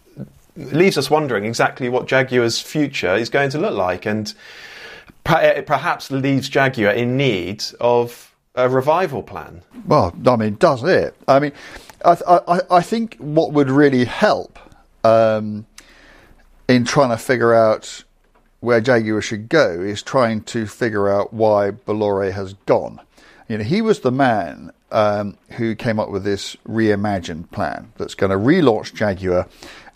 leaves 0.55 0.97
us 0.97 1.09
wondering 1.09 1.45
exactly 1.45 1.87
what 1.87 2.07
Jaguar's 2.07 2.59
future 2.59 3.15
is 3.15 3.29
going 3.29 3.49
to 3.51 3.59
look 3.59 3.75
like, 3.75 4.05
and 4.05 4.33
it 5.25 5.65
perhaps 5.65 6.11
leaves 6.11 6.49
Jaguar 6.49 6.91
in 6.91 7.15
need 7.17 7.63
of 7.79 8.33
a 8.55 8.67
revival 8.67 9.23
plan. 9.23 9.61
Well, 9.85 10.13
I 10.27 10.35
mean, 10.35 10.55
does 10.55 10.83
it? 10.83 11.15
I 11.27 11.39
mean, 11.39 11.53
I, 12.03 12.17
I, 12.27 12.59
I 12.69 12.81
think 12.81 13.15
what 13.17 13.53
would 13.53 13.69
really 13.69 14.05
help 14.05 14.59
um, 15.03 15.65
in 16.67 16.83
trying 16.83 17.09
to 17.09 17.17
figure 17.17 17.53
out 17.53 18.03
where 18.59 18.81
Jaguar 18.81 19.21
should 19.21 19.47
go 19.47 19.79
is 19.79 20.03
trying 20.03 20.41
to 20.43 20.65
figure 20.65 21.09
out 21.09 21.33
why 21.33 21.71
Bolloré 21.71 22.33
has 22.33 22.53
gone. 22.65 22.99
You 23.49 23.57
know, 23.57 23.63
he 23.63 23.81
was 23.81 24.01
the 24.01 24.11
man 24.11 24.71
um, 24.91 25.35
who 25.57 25.75
came 25.75 25.99
up 25.99 26.09
with 26.09 26.23
this 26.23 26.55
reimagined 26.67 27.49
plan 27.49 27.91
that's 27.97 28.13
going 28.13 28.29
to 28.29 28.37
relaunch 28.37 28.93
Jaguar 28.93 29.47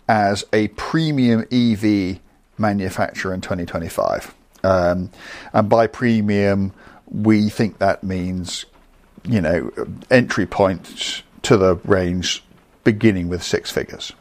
as 0.08 0.44
a 0.52 0.68
premium 0.68 1.46
EV 1.52 2.18
manufacturer 2.58 3.32
in 3.32 3.40
2025. 3.40 4.34
Um, 4.64 5.10
and 5.52 5.68
by 5.68 5.86
premium, 5.86 6.72
we 7.08 7.48
think 7.48 7.78
that 7.78 8.02
means, 8.02 8.66
you 9.24 9.40
know, 9.40 9.70
entry 10.10 10.46
points 10.46 11.22
to 11.42 11.56
the 11.56 11.76
range 11.84 12.42
beginning 12.82 13.28
with 13.28 13.42
six 13.42 13.70
figures. 13.70 14.12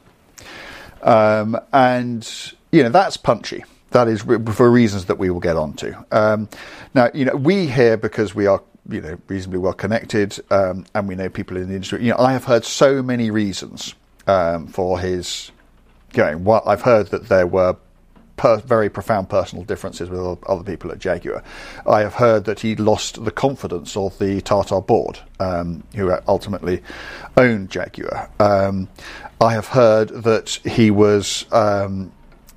Um, 1.01 1.59
and, 1.73 2.53
you 2.71 2.83
know, 2.83 2.89
that's 2.89 3.17
punchy. 3.17 3.63
That 3.91 4.07
is 4.07 4.21
for 4.21 4.71
reasons 4.71 5.05
that 5.05 5.17
we 5.17 5.29
will 5.31 5.39
get 5.39 5.55
onto. 5.55 5.93
Um, 6.11 6.49
now, 6.93 7.09
you 7.13 7.25
know, 7.25 7.35
we 7.35 7.67
here 7.67 7.97
because 7.97 8.35
we 8.35 8.47
are 8.47 8.61
you 8.89 9.01
know 9.01 9.17
reasonably 9.27 9.59
well 9.59 9.73
connected, 9.73 10.39
um, 10.51 10.85
and 10.93 11.07
we 11.07 11.15
know 11.15 11.29
people 11.29 11.57
in 11.57 11.67
the 11.67 11.75
industry. 11.75 12.03
You 12.03 12.11
know, 12.11 12.17
I 12.19 12.33
have 12.33 12.45
heard 12.45 12.65
so 12.65 13.01
many 13.01 13.31
reasons 13.31 13.95
um, 14.27 14.67
for 14.67 14.99
his 14.99 15.51
going. 16.11 16.43
Well, 16.43 16.63
I've 16.65 16.81
heard 16.81 17.07
that 17.07 17.29
there 17.29 17.47
were 17.47 17.77
per- 18.37 18.57
very 18.57 18.89
profound 18.89 19.29
personal 19.29 19.63
differences 19.63 20.09
with 20.09 20.43
other 20.45 20.63
people 20.63 20.91
at 20.91 20.99
Jaguar. 20.99 21.43
I 21.87 22.01
have 22.01 22.15
heard 22.15 22.45
that 22.45 22.59
he 22.59 22.75
lost 22.75 23.23
the 23.23 23.31
confidence 23.31 23.95
of 23.95 24.17
the 24.19 24.41
Tata 24.41 24.81
board, 24.81 25.19
um, 25.39 25.83
who 25.95 26.13
ultimately 26.27 26.81
owned 27.37 27.69
Jaguar. 27.69 28.29
Um, 28.39 28.89
I 29.39 29.53
have 29.53 29.67
heard 29.67 30.09
that 30.09 30.59
he 30.65 30.91
was 30.91 31.45
um, 31.51 32.11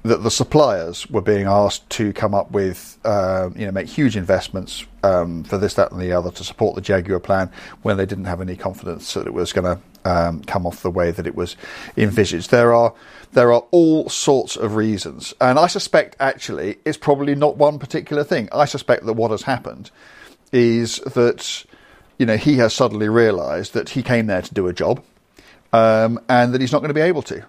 that 0.07 0.23
the 0.23 0.31
suppliers 0.31 1.09
were 1.11 1.21
being 1.21 1.47
asked 1.47 1.89
to 1.91 2.13
come 2.13 2.35
up 2.35 2.51
with, 2.51 2.99
uh, 3.05 3.51
you 3.55 3.67
know, 3.67 3.73
make 3.73 3.89
huge 3.89 4.17
investments 4.17 4.85
um, 5.03 5.45
for 5.45 5.59
this, 5.59 5.75
that, 5.75 5.93
and 5.93 6.01
the 6.01 6.13
other 6.13 6.31
to 6.31 6.45
support 6.45 6.75
the 6.75 6.81
Jaguar 6.81 7.21
plan 7.21 7.51
when 7.83 7.97
they 7.97 8.07
didn't 8.07 8.25
have 8.27 8.41
any 8.41 8.57
confidence 8.57 9.15
that 9.15 9.27
it 9.27 9.35
was 9.35 9.53
going 9.53 9.65
to 9.65 9.83
um, 10.05 10.43
come 10.45 10.67
off 10.67 10.83
the 10.83 10.91
way 10.91 11.11
that 11.11 11.27
it 11.27 11.35
was 11.35 11.57
envisaged. 11.97 12.51
There 12.51 12.75
are 12.75 12.95
there 13.33 13.53
are 13.53 13.65
all 13.71 14.09
sorts 14.09 14.57
of 14.57 14.77
reasons, 14.77 15.35
and 15.41 15.59
I 15.59 15.67
suspect 15.67 16.17
actually 16.21 16.79
it's 16.85 16.97
probably 16.97 17.35
not 17.35 17.57
one 17.57 17.79
particular 17.79 18.23
thing. 18.23 18.49
I 18.53 18.67
suspect 18.67 19.05
that 19.07 19.15
what 19.15 19.33
has 19.33 19.43
happened 19.43 19.91
is 20.53 20.99
that 21.01 21.65
you 22.19 22.27
know 22.27 22.37
he 22.37 22.57
has 22.59 22.73
suddenly 22.73 23.09
realised 23.09 23.75
that 23.75 23.91
he 23.91 24.03
came 24.03 24.27
there 24.27 24.43
to 24.43 24.55
do 24.55 24.69
a 24.69 24.73
job, 24.73 25.03
um, 25.73 26.21
and 26.29 26.55
that 26.55 26.61
he's 26.61 26.73
not 26.73 26.79
going 26.79 26.89
to 26.91 26.95
be 26.95 27.01
able 27.01 27.23
to 27.23 27.45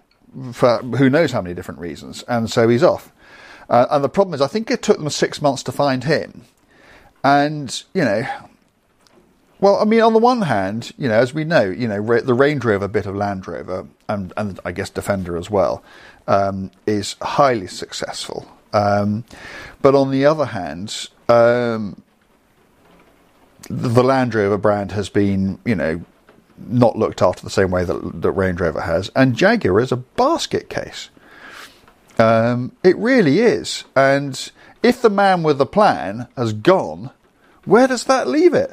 for 0.54 0.80
who 0.80 1.10
knows 1.10 1.32
how 1.32 1.42
many 1.42 1.56
different 1.56 1.80
reasons, 1.80 2.24
and 2.24 2.50
so 2.50 2.68
he's 2.68 2.84
off. 2.84 3.12
Uh, 3.70 3.86
and 3.92 4.04
the 4.04 4.10
problem 4.10 4.34
is, 4.34 4.42
I 4.42 4.48
think 4.48 4.72
it 4.72 4.82
took 4.82 4.98
them 4.98 5.10
six 5.10 5.42
months 5.42 5.64
to 5.64 5.72
find 5.72 6.04
him, 6.04 6.46
and 7.24 7.84
you 7.94 8.04
know, 8.04 8.24
well, 9.60 9.78
I 9.78 9.86
mean, 9.86 10.02
on 10.02 10.14
the 10.14 10.20
one 10.20 10.44
hand, 10.44 10.92
you 10.98 11.08
know, 11.10 11.16
as 11.16 11.34
we 11.34 11.44
know, 11.44 11.64
you 11.64 11.88
know, 11.88 12.20
the 12.22 12.34
Range 12.34 12.64
Rover 12.64 12.88
bit 12.88 13.06
of 13.06 13.16
Land 13.16 13.48
Rover, 13.48 13.88
and 14.08 14.32
and 14.38 14.60
I 14.64 14.72
guess 14.72 14.90
Defender 14.90 15.38
as 15.38 15.50
well, 15.50 15.84
um, 16.28 16.72
is 16.86 17.16
highly 17.22 17.68
successful. 17.68 18.48
Um, 18.74 19.24
but 19.82 19.96
on 19.96 20.12
the 20.12 20.26
other 20.26 20.46
hand, 20.46 21.10
um, 21.30 22.02
the 23.70 24.04
Land 24.04 24.36
Rover 24.36 24.58
brand 24.58 24.92
has 24.92 25.10
been, 25.10 25.60
you 25.66 25.76
know, 25.76 26.02
not 26.58 26.98
looked 26.98 27.22
after 27.22 27.44
the 27.44 27.50
same 27.50 27.72
way 27.72 27.84
that, 27.84 28.22
that 28.22 28.32
Range 28.32 28.60
Rover 28.60 28.82
has. 28.82 29.10
And 29.16 29.36
Jaguar 29.36 29.80
is 29.80 29.92
a 29.92 29.98
basket 29.98 30.70
case. 30.70 31.10
Um, 32.18 32.76
it 32.84 32.98
really 32.98 33.40
is. 33.40 33.84
And 33.96 34.52
if 34.82 35.02
the 35.02 35.10
man 35.10 35.44
with 35.44 35.58
the 35.58 35.66
plan 35.66 36.28
has 36.36 36.54
gone, 36.54 37.12
where 37.66 37.88
does 37.88 38.06
that 38.06 38.28
leave 38.28 38.54
it? 38.54 38.72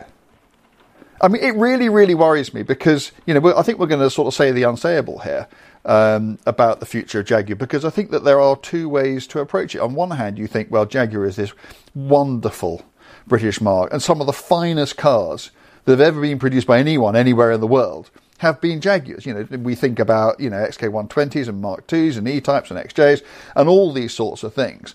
I 1.20 1.28
mean, 1.28 1.42
it 1.42 1.54
really, 1.54 1.88
really 1.88 2.14
worries 2.14 2.52
me 2.52 2.62
because, 2.62 3.12
you 3.26 3.34
know, 3.34 3.56
I 3.56 3.62
think 3.62 3.78
we're 3.78 3.86
going 3.86 4.00
to 4.00 4.10
sort 4.10 4.28
of 4.28 4.34
say 4.34 4.50
the 4.50 4.62
unsayable 4.62 5.22
here 5.22 5.48
um, 5.84 6.38
about 6.46 6.80
the 6.80 6.86
future 6.86 7.20
of 7.20 7.26
Jaguar 7.26 7.56
because 7.56 7.84
I 7.84 7.90
think 7.90 8.10
that 8.10 8.24
there 8.24 8.40
are 8.40 8.56
two 8.56 8.88
ways 8.88 9.26
to 9.28 9.40
approach 9.40 9.74
it. 9.74 9.80
On 9.80 9.94
one 9.94 10.10
hand, 10.10 10.38
you 10.38 10.46
think, 10.46 10.70
well, 10.70 10.86
Jaguar 10.86 11.24
is 11.24 11.36
this 11.36 11.52
wonderful 11.94 12.84
British 13.26 13.60
marque 13.60 13.92
and 13.92 14.02
some 14.02 14.20
of 14.20 14.26
the 14.26 14.32
finest 14.32 14.96
cars 14.96 15.50
that 15.84 15.92
have 15.92 16.00
ever 16.00 16.20
been 16.20 16.38
produced 16.38 16.66
by 16.66 16.78
anyone 16.78 17.16
anywhere 17.16 17.52
in 17.52 17.60
the 17.60 17.66
world 17.66 18.10
have 18.38 18.60
been 18.60 18.80
Jaguars. 18.80 19.26
You 19.26 19.34
know, 19.34 19.58
we 19.58 19.74
think 19.74 19.98
about, 19.98 20.40
you 20.40 20.50
know, 20.50 20.56
XK120s 20.56 21.48
and 21.48 21.60
Mark 21.60 21.90
IIs 21.92 22.16
and 22.16 22.28
E-Types 22.28 22.70
and 22.70 22.78
XJs 22.78 23.22
and 23.56 23.68
all 23.68 23.92
these 23.92 24.12
sorts 24.12 24.42
of 24.42 24.54
things. 24.54 24.94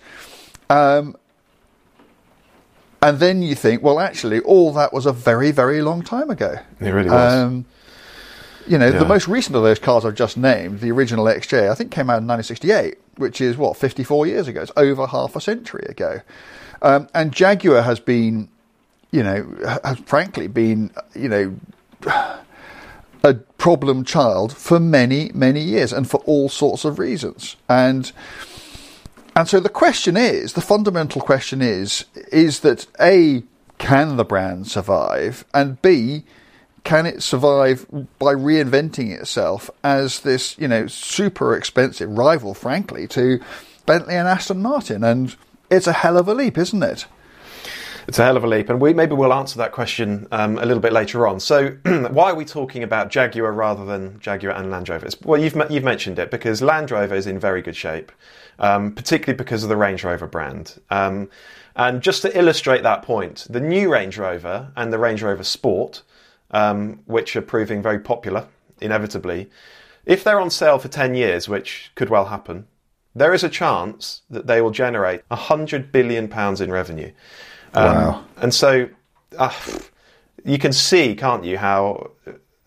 Um, 0.69 1.15
and 3.01 3.19
then 3.19 3.41
you 3.41 3.55
think, 3.55 3.81
well, 3.81 3.99
actually, 3.99 4.39
all 4.41 4.73
that 4.73 4.91
was 4.91 5.05
a 5.05 5.13
very, 5.13 5.51
very 5.51 5.81
long 5.81 6.03
time 6.03 6.29
ago. 6.29 6.57
It 6.79 6.89
really 6.89 7.09
was. 7.09 7.33
Um, 7.33 7.65
you 8.67 8.77
know, 8.77 8.87
yeah. 8.87 8.99
the 8.99 9.05
most 9.05 9.27
recent 9.27 9.55
of 9.55 9.63
those 9.63 9.79
cars 9.79 10.05
I've 10.05 10.15
just 10.15 10.37
named, 10.37 10.81
the 10.81 10.91
original 10.91 11.25
XJ, 11.25 11.71
I 11.71 11.75
think 11.75 11.91
came 11.91 12.09
out 12.09 12.21
in 12.21 12.27
1968, 12.27 12.97
which 13.15 13.41
is 13.41 13.57
what, 13.57 13.77
54 13.77 14.27
years 14.27 14.47
ago. 14.47 14.61
It's 14.61 14.71
over 14.77 15.07
half 15.07 15.35
a 15.35 15.41
century 15.41 15.85
ago. 15.89 16.21
Um, 16.81 17.07
and 17.15 17.31
Jaguar 17.31 17.81
has 17.81 17.99
been 17.99 18.49
you 19.11 19.23
know, 19.23 19.79
has 19.83 19.99
frankly 19.99 20.47
been, 20.47 20.91
you 21.15 21.29
know, 21.29 21.55
a 23.23 23.33
problem 23.57 24.03
child 24.03 24.55
for 24.55 24.79
many, 24.79 25.31
many 25.33 25.61
years 25.61 25.91
and 25.91 26.09
for 26.09 26.17
all 26.25 26.49
sorts 26.49 26.85
of 26.85 26.99
reasons. 26.99 27.55
And 27.67 28.11
and 29.35 29.47
so 29.47 29.59
the 29.59 29.69
question 29.69 30.17
is, 30.17 30.53
the 30.53 30.61
fundamental 30.61 31.21
question 31.21 31.61
is, 31.61 32.05
is 32.31 32.59
that 32.61 32.87
A, 32.99 33.43
can 33.77 34.17
the 34.17 34.25
brand 34.25 34.67
survive? 34.67 35.45
And 35.53 35.81
B, 35.81 36.23
can 36.83 37.05
it 37.05 37.23
survive 37.23 37.85
by 38.17 38.33
reinventing 38.33 39.17
itself 39.17 39.69
as 39.83 40.21
this, 40.21 40.57
you 40.57 40.67
know, 40.67 40.87
super 40.87 41.55
expensive 41.55 42.09
rival, 42.09 42.53
frankly, 42.53 43.07
to 43.09 43.39
Bentley 43.85 44.15
and 44.15 44.27
Aston 44.27 44.61
Martin, 44.61 45.03
and 45.03 45.35
it's 45.69 45.87
a 45.87 45.93
hell 45.93 46.17
of 46.17 46.27
a 46.27 46.33
leap, 46.33 46.57
isn't 46.57 46.83
it? 46.83 47.05
It's 48.09 48.17
a 48.17 48.23
hell 48.23 48.37
of 48.37 48.43
a 48.43 48.47
leap, 48.47 48.69
and 48.69 48.81
we 48.81 48.91
maybe 48.91 49.13
we'll 49.13 49.31
answer 49.31 49.59
that 49.59 49.71
question 49.71 50.27
um, 50.31 50.57
a 50.57 50.65
little 50.65 50.81
bit 50.81 50.91
later 50.91 51.27
on. 51.27 51.39
So, 51.39 51.77
why 52.09 52.31
are 52.31 52.33
we 52.33 52.43
talking 52.43 52.81
about 52.81 53.11
Jaguar 53.11 53.51
rather 53.51 53.85
than 53.85 54.19
Jaguar 54.19 54.55
and 54.55 54.71
Land 54.71 54.89
Rover? 54.89 55.07
Well, 55.23 55.39
you've 55.39 55.55
you've 55.69 55.83
mentioned 55.83 56.17
it 56.17 56.31
because 56.31 56.63
Land 56.63 56.89
Rover 56.89 57.13
is 57.13 57.27
in 57.27 57.37
very 57.37 57.61
good 57.61 57.75
shape, 57.75 58.11
um, 58.57 58.95
particularly 58.95 59.37
because 59.37 59.61
of 59.61 59.69
the 59.69 59.77
Range 59.77 60.03
Rover 60.03 60.25
brand. 60.25 60.81
Um, 60.89 61.29
and 61.75 62.01
just 62.01 62.23
to 62.23 62.35
illustrate 62.35 62.81
that 62.81 63.03
point, 63.03 63.45
the 63.47 63.59
new 63.59 63.91
Range 63.91 64.17
Rover 64.17 64.71
and 64.75 64.91
the 64.91 64.97
Range 64.97 65.21
Rover 65.21 65.43
Sport, 65.43 66.01
um, 66.49 67.01
which 67.05 67.35
are 67.35 67.43
proving 67.43 67.83
very 67.83 67.99
popular, 67.99 68.47
inevitably, 68.81 69.51
if 70.07 70.23
they're 70.23 70.41
on 70.41 70.49
sale 70.49 70.79
for 70.79 70.87
ten 70.87 71.13
years, 71.13 71.47
which 71.47 71.91
could 71.93 72.09
well 72.09 72.25
happen, 72.25 72.65
there 73.13 73.35
is 73.35 73.43
a 73.43 73.49
chance 73.49 74.23
that 74.31 74.47
they 74.47 74.61
will 74.61 74.71
generate 74.71 75.21
hundred 75.29 75.91
billion 75.91 76.27
pounds 76.27 76.59
in 76.59 76.71
revenue. 76.71 77.11
Um, 77.73 77.95
Wow. 77.95 78.25
And 78.37 78.53
so 78.53 78.89
uh, 79.37 79.53
you 80.45 80.57
can 80.57 80.73
see, 80.73 81.15
can't 81.15 81.43
you, 81.43 81.57
how 81.57 82.11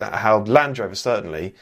how 0.01 0.41
Land 0.45 0.79
Rover 0.79 0.97
certainly 0.97 1.55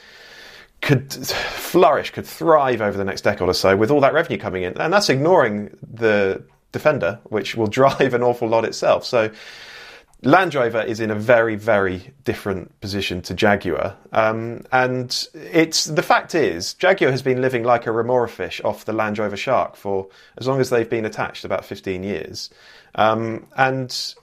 could 0.80 1.12
flourish, 1.12 2.10
could 2.10 2.26
thrive 2.26 2.80
over 2.80 2.96
the 2.96 3.04
next 3.04 3.20
decade 3.20 3.46
or 3.46 3.52
so 3.52 3.76
with 3.76 3.90
all 3.90 4.00
that 4.00 4.14
revenue 4.14 4.38
coming 4.38 4.62
in, 4.62 4.76
and 4.78 4.92
that's 4.92 5.08
ignoring 5.10 5.76
the 5.92 6.42
Defender, 6.72 7.18
which 7.24 7.54
will 7.54 7.66
drive 7.80 8.14
an 8.14 8.22
awful 8.22 8.48
lot 8.48 8.64
itself. 8.64 9.04
So. 9.04 9.30
Land 10.22 10.54
Rover 10.54 10.82
is 10.82 11.00
in 11.00 11.10
a 11.10 11.14
very, 11.14 11.56
very 11.56 12.12
different 12.24 12.78
position 12.82 13.22
to 13.22 13.34
Jaguar, 13.34 13.96
um, 14.12 14.64
and 14.70 15.28
it's 15.34 15.86
the 15.86 16.02
fact 16.02 16.34
is 16.34 16.74
Jaguar 16.74 17.10
has 17.10 17.22
been 17.22 17.40
living 17.40 17.64
like 17.64 17.86
a 17.86 17.92
remora 17.92 18.28
fish 18.28 18.60
off 18.62 18.84
the 18.84 18.92
Land 18.92 19.18
Rover 19.18 19.36
Shark 19.36 19.76
for 19.76 20.08
as 20.36 20.46
long 20.46 20.60
as 20.60 20.68
they've 20.68 20.88
been 20.90 21.06
attached, 21.06 21.44
about 21.46 21.64
fifteen 21.64 22.02
years, 22.02 22.50
um, 22.96 23.46
and 23.56 24.14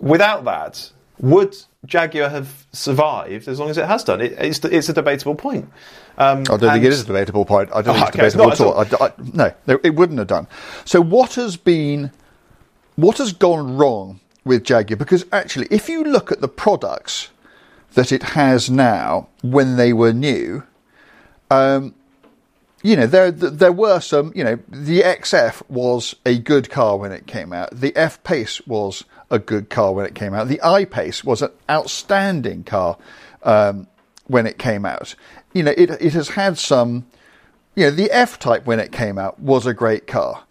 without 0.00 0.44
that, 0.44 0.90
would 1.20 1.56
Jaguar 1.86 2.28
have 2.28 2.66
survived 2.72 3.46
as 3.46 3.60
long 3.60 3.70
as 3.70 3.78
it 3.78 3.86
has 3.86 4.02
done? 4.02 4.20
It, 4.20 4.32
it's, 4.32 4.64
it's 4.64 4.88
a 4.88 4.92
debatable 4.92 5.36
point. 5.36 5.70
Um, 6.18 6.40
I 6.40 6.56
don't 6.56 6.60
think 6.60 6.84
it 6.84 6.92
is 6.92 7.02
a 7.02 7.06
debatable 7.06 7.44
point. 7.44 7.70
I 7.72 7.80
don't 7.82 7.96
Oh, 7.96 8.06
think 8.06 8.08
it's 8.08 8.16
okay, 8.16 8.28
debatable 8.38 8.52
at 8.52 8.60
all. 8.60 9.02
I, 9.02 9.06
I- 9.06 9.12
no, 9.32 9.52
no, 9.68 9.80
it 9.84 9.94
wouldn't 9.94 10.18
have 10.18 10.26
done. 10.28 10.48
So 10.84 11.00
what 11.00 11.34
has 11.34 11.56
been, 11.56 12.10
what 12.96 13.18
has 13.18 13.32
gone 13.32 13.76
wrong 13.76 14.18
with 14.44 14.64
Jaguar? 14.64 14.96
Because 14.96 15.24
actually, 15.32 15.68
if 15.70 15.88
you 15.88 16.04
look 16.04 16.32
at 16.32 16.40
the 16.40 16.48
products 16.48 17.30
that 17.94 18.12
it 18.12 18.22
has 18.22 18.70
now 18.70 19.28
when 19.42 19.76
they 19.76 19.92
were 19.92 20.12
new, 20.12 20.62
um, 21.50 21.94
you 22.82 22.96
know, 22.96 23.06
there 23.06 23.30
there 23.30 23.72
were 23.72 24.00
some. 24.00 24.32
You 24.34 24.44
know, 24.44 24.58
the 24.68 25.02
XF 25.02 25.62
was 25.68 26.16
a 26.26 26.38
good 26.38 26.68
car 26.68 26.96
when 26.96 27.12
it 27.12 27.26
came 27.26 27.52
out. 27.52 27.70
The 27.72 27.94
F 27.96 28.22
Pace 28.24 28.60
was 28.66 29.04
a 29.30 29.38
good 29.38 29.70
car 29.70 29.92
when 29.92 30.04
it 30.04 30.14
came 30.14 30.34
out. 30.34 30.48
The 30.48 30.60
I 30.62 30.84
Pace 30.84 31.22
was 31.22 31.42
an 31.42 31.50
outstanding 31.70 32.64
car 32.64 32.98
um, 33.44 33.86
when 34.26 34.46
it 34.46 34.58
came 34.58 34.84
out. 34.84 35.14
You 35.52 35.62
know, 35.62 35.74
it 35.76 35.90
it 35.90 36.12
has 36.14 36.30
had 36.30 36.58
some. 36.58 37.06
You 37.74 37.84
know, 37.84 37.90
the 37.92 38.10
F 38.10 38.38
Type 38.38 38.66
when 38.66 38.80
it 38.80 38.92
came 38.92 39.16
out 39.16 39.38
was 39.38 39.64
a 39.64 39.72
great 39.72 40.06
car. 40.06 40.44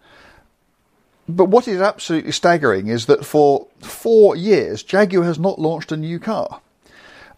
But 1.29 1.45
what 1.45 1.67
is 1.67 1.79
absolutely 1.81 2.31
staggering 2.31 2.87
is 2.87 3.05
that 3.05 3.25
for 3.25 3.67
four 3.79 4.35
years, 4.35 4.83
Jaguar 4.83 5.23
has 5.25 5.39
not 5.39 5.59
launched 5.59 5.91
a 5.91 5.97
new 5.97 6.19
car. 6.19 6.61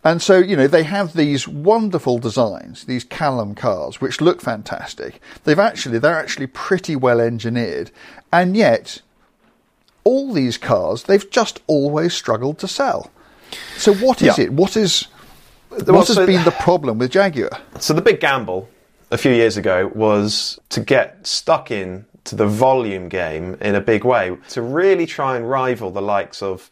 And 0.05 0.21
so, 0.21 0.37
you 0.37 0.57
know, 0.57 0.67
they 0.67 0.83
have 0.83 1.13
these 1.13 1.47
wonderful 1.47 2.17
designs, 2.17 2.85
these 2.85 3.03
Callum 3.05 3.55
cars, 3.55 4.01
which 4.01 4.19
look 4.19 4.41
fantastic. 4.41 5.21
They've 5.45 5.59
actually, 5.59 5.99
they're 5.99 6.17
actually 6.19 6.47
pretty 6.47 6.95
well 6.95 7.21
engineered. 7.21 7.89
And 8.31 8.57
yet, 8.57 9.01
all 10.03 10.33
these 10.33 10.57
cars, 10.57 11.03
they've 11.03 11.29
just 11.31 11.61
always 11.67 12.13
struggled 12.13 12.59
to 12.59 12.67
sell. 12.67 13.11
So 13.77 13.93
what 13.93 14.21
is 14.21 14.37
Yeah. 14.37 14.45
it? 14.45 14.53
What 14.53 14.75
is, 14.75 15.07
what 15.69 15.87
Well, 15.87 15.99
has 15.99 16.15
so- 16.15 16.25
been 16.25 16.43
the 16.43 16.51
problem 16.51 16.97
with 16.97 17.11
Jaguar? 17.11 17.51
So 17.79 17.93
the 17.93 18.01
big 18.01 18.19
gamble 18.19 18.67
a 19.09 19.17
few 19.17 19.31
years 19.31 19.55
ago 19.55 19.89
was 19.95 20.59
to 20.69 20.81
get 20.81 21.25
stuck 21.25 21.71
in 21.71 22.05
to 22.25 22.35
the 22.35 22.47
volume 22.47 23.09
game 23.09 23.57
in 23.61 23.75
a 23.75 23.81
big 23.81 24.05
way, 24.05 24.37
to 24.49 24.61
really 24.61 25.05
try 25.05 25.35
and 25.35 25.49
rival 25.49 25.91
the 25.91 26.01
likes 26.01 26.41
of 26.41 26.69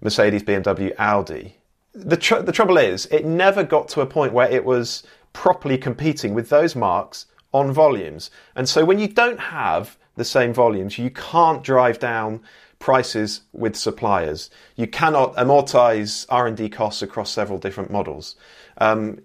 Mercedes, 0.00 0.42
BMW, 0.42 0.94
Audi. 0.98 1.56
The, 1.94 2.16
tr- 2.16 2.40
the 2.40 2.52
trouble 2.52 2.76
is, 2.76 3.06
it 3.06 3.24
never 3.24 3.64
got 3.64 3.88
to 3.88 4.00
a 4.00 4.06
point 4.06 4.32
where 4.32 4.48
it 4.48 4.64
was 4.64 5.02
properly 5.32 5.78
competing 5.78 6.34
with 6.34 6.48
those 6.48 6.76
marques 6.76 7.26
on 7.52 7.72
volumes. 7.72 8.30
And 8.54 8.68
so 8.68 8.84
when 8.84 8.98
you 8.98 9.08
don't 9.08 9.40
have 9.40 9.96
the 10.16 10.24
same 10.24 10.52
volumes, 10.52 10.98
you 10.98 11.10
can't 11.10 11.62
drive 11.62 11.98
down 11.98 12.42
prices 12.78 13.42
with 13.52 13.76
suppliers. 13.76 14.50
You 14.76 14.86
cannot 14.86 15.34
amortize 15.36 16.26
R&D 16.28 16.68
costs 16.70 17.02
across 17.02 17.30
several 17.30 17.58
different 17.58 17.90
models. 17.90 18.36
Um, 18.78 19.20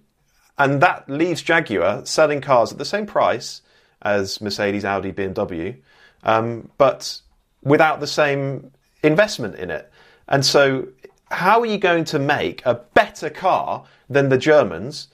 and 0.58 0.82
that 0.82 1.10
leaves 1.10 1.42
Jaguar 1.42 2.06
selling 2.06 2.42
cars 2.42 2.72
at 2.72 2.78
the 2.78 2.86
same 2.86 3.06
price 3.06 3.62
as 4.04 4.42
Mercedes, 4.42 4.86
Audi, 4.86 5.12
BMW, 5.12 5.78
um, 6.24 6.70
but 6.78 7.22
without 7.64 8.00
the 8.00 8.08
same 8.08 8.72
investment 9.02 9.56
in 9.56 9.72
it. 9.72 9.92
And 10.28 10.46
so, 10.46 10.88
how 11.32 11.60
are 11.62 11.66
you 11.66 11.78
going 11.78 12.04
to 12.06 12.20
make 12.20 12.66
a 12.66 12.76
better 12.76 13.30
car 13.30 13.86
than 14.10 14.30
the 14.30 14.38
Germans 14.38 15.08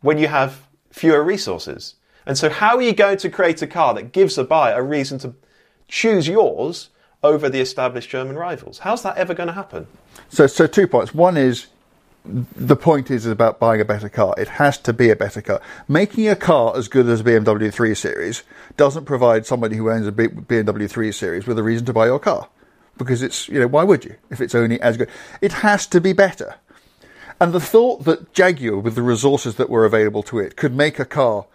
when 0.00 0.18
you 0.18 0.28
have 0.28 0.66
fewer 0.90 1.22
resources? 1.22 1.96
And 2.26 2.36
so, 2.36 2.48
how 2.48 2.76
are 2.76 2.82
you 2.82 2.92
going 2.92 3.18
to 3.18 3.30
create 3.30 3.62
a 3.62 3.66
car 3.66 3.94
that 3.94 4.12
gives 4.12 4.38
a 4.38 4.44
buyer 4.44 4.78
a 4.78 4.82
reason 4.82 5.18
to 5.20 5.34
choose 5.88 6.28
yours 6.28 6.90
over 7.22 7.48
the 7.48 7.60
established 7.60 8.10
German 8.10 8.36
rivals? 8.36 8.78
How's 8.78 9.02
that 9.02 9.16
ever 9.16 9.34
going 9.34 9.48
to 9.48 9.52
happen? 9.52 9.86
So, 10.28 10.46
so 10.46 10.66
two 10.66 10.86
points. 10.86 11.14
One 11.14 11.36
is 11.36 11.66
the 12.24 12.76
point 12.76 13.10
is 13.10 13.24
about 13.26 13.58
buying 13.58 13.80
a 13.80 13.84
better 13.84 14.08
car. 14.08 14.34
It 14.36 14.48
has 14.48 14.76
to 14.78 14.92
be 14.92 15.10
a 15.10 15.16
better 15.16 15.40
car. 15.40 15.60
Making 15.88 16.28
a 16.28 16.36
car 16.36 16.76
as 16.76 16.88
good 16.88 17.08
as 17.08 17.20
a 17.20 17.24
BMW 17.24 17.72
3 17.72 17.94
Series 17.94 18.42
doesn't 18.76 19.06
provide 19.06 19.46
somebody 19.46 19.76
who 19.76 19.90
owns 19.90 20.06
a 20.06 20.12
BMW 20.12 20.88
3 20.88 21.12
Series 21.12 21.46
with 21.46 21.58
a 21.58 21.62
reason 21.62 21.86
to 21.86 21.92
buy 21.92 22.06
your 22.06 22.18
car. 22.18 22.48
Because 22.98 23.22
it's, 23.22 23.48
you 23.48 23.58
know, 23.58 23.66
why 23.66 23.84
would 23.84 24.04
you 24.04 24.16
if 24.30 24.40
it's 24.40 24.54
only 24.54 24.80
as 24.80 24.98
good? 24.98 25.08
It 25.40 25.52
has 25.52 25.86
to 25.88 26.00
be 26.00 26.12
better. 26.12 26.56
And 27.40 27.54
the 27.54 27.60
thought 27.60 28.04
that 28.04 28.34
Jaguar, 28.34 28.78
with 28.78 28.94
the 28.94 29.02
resources 29.02 29.54
that 29.54 29.70
were 29.70 29.86
available 29.86 30.22
to 30.24 30.38
it, 30.38 30.56
could 30.56 30.74
make 30.74 30.98
a 30.98 31.06
car 31.06 31.46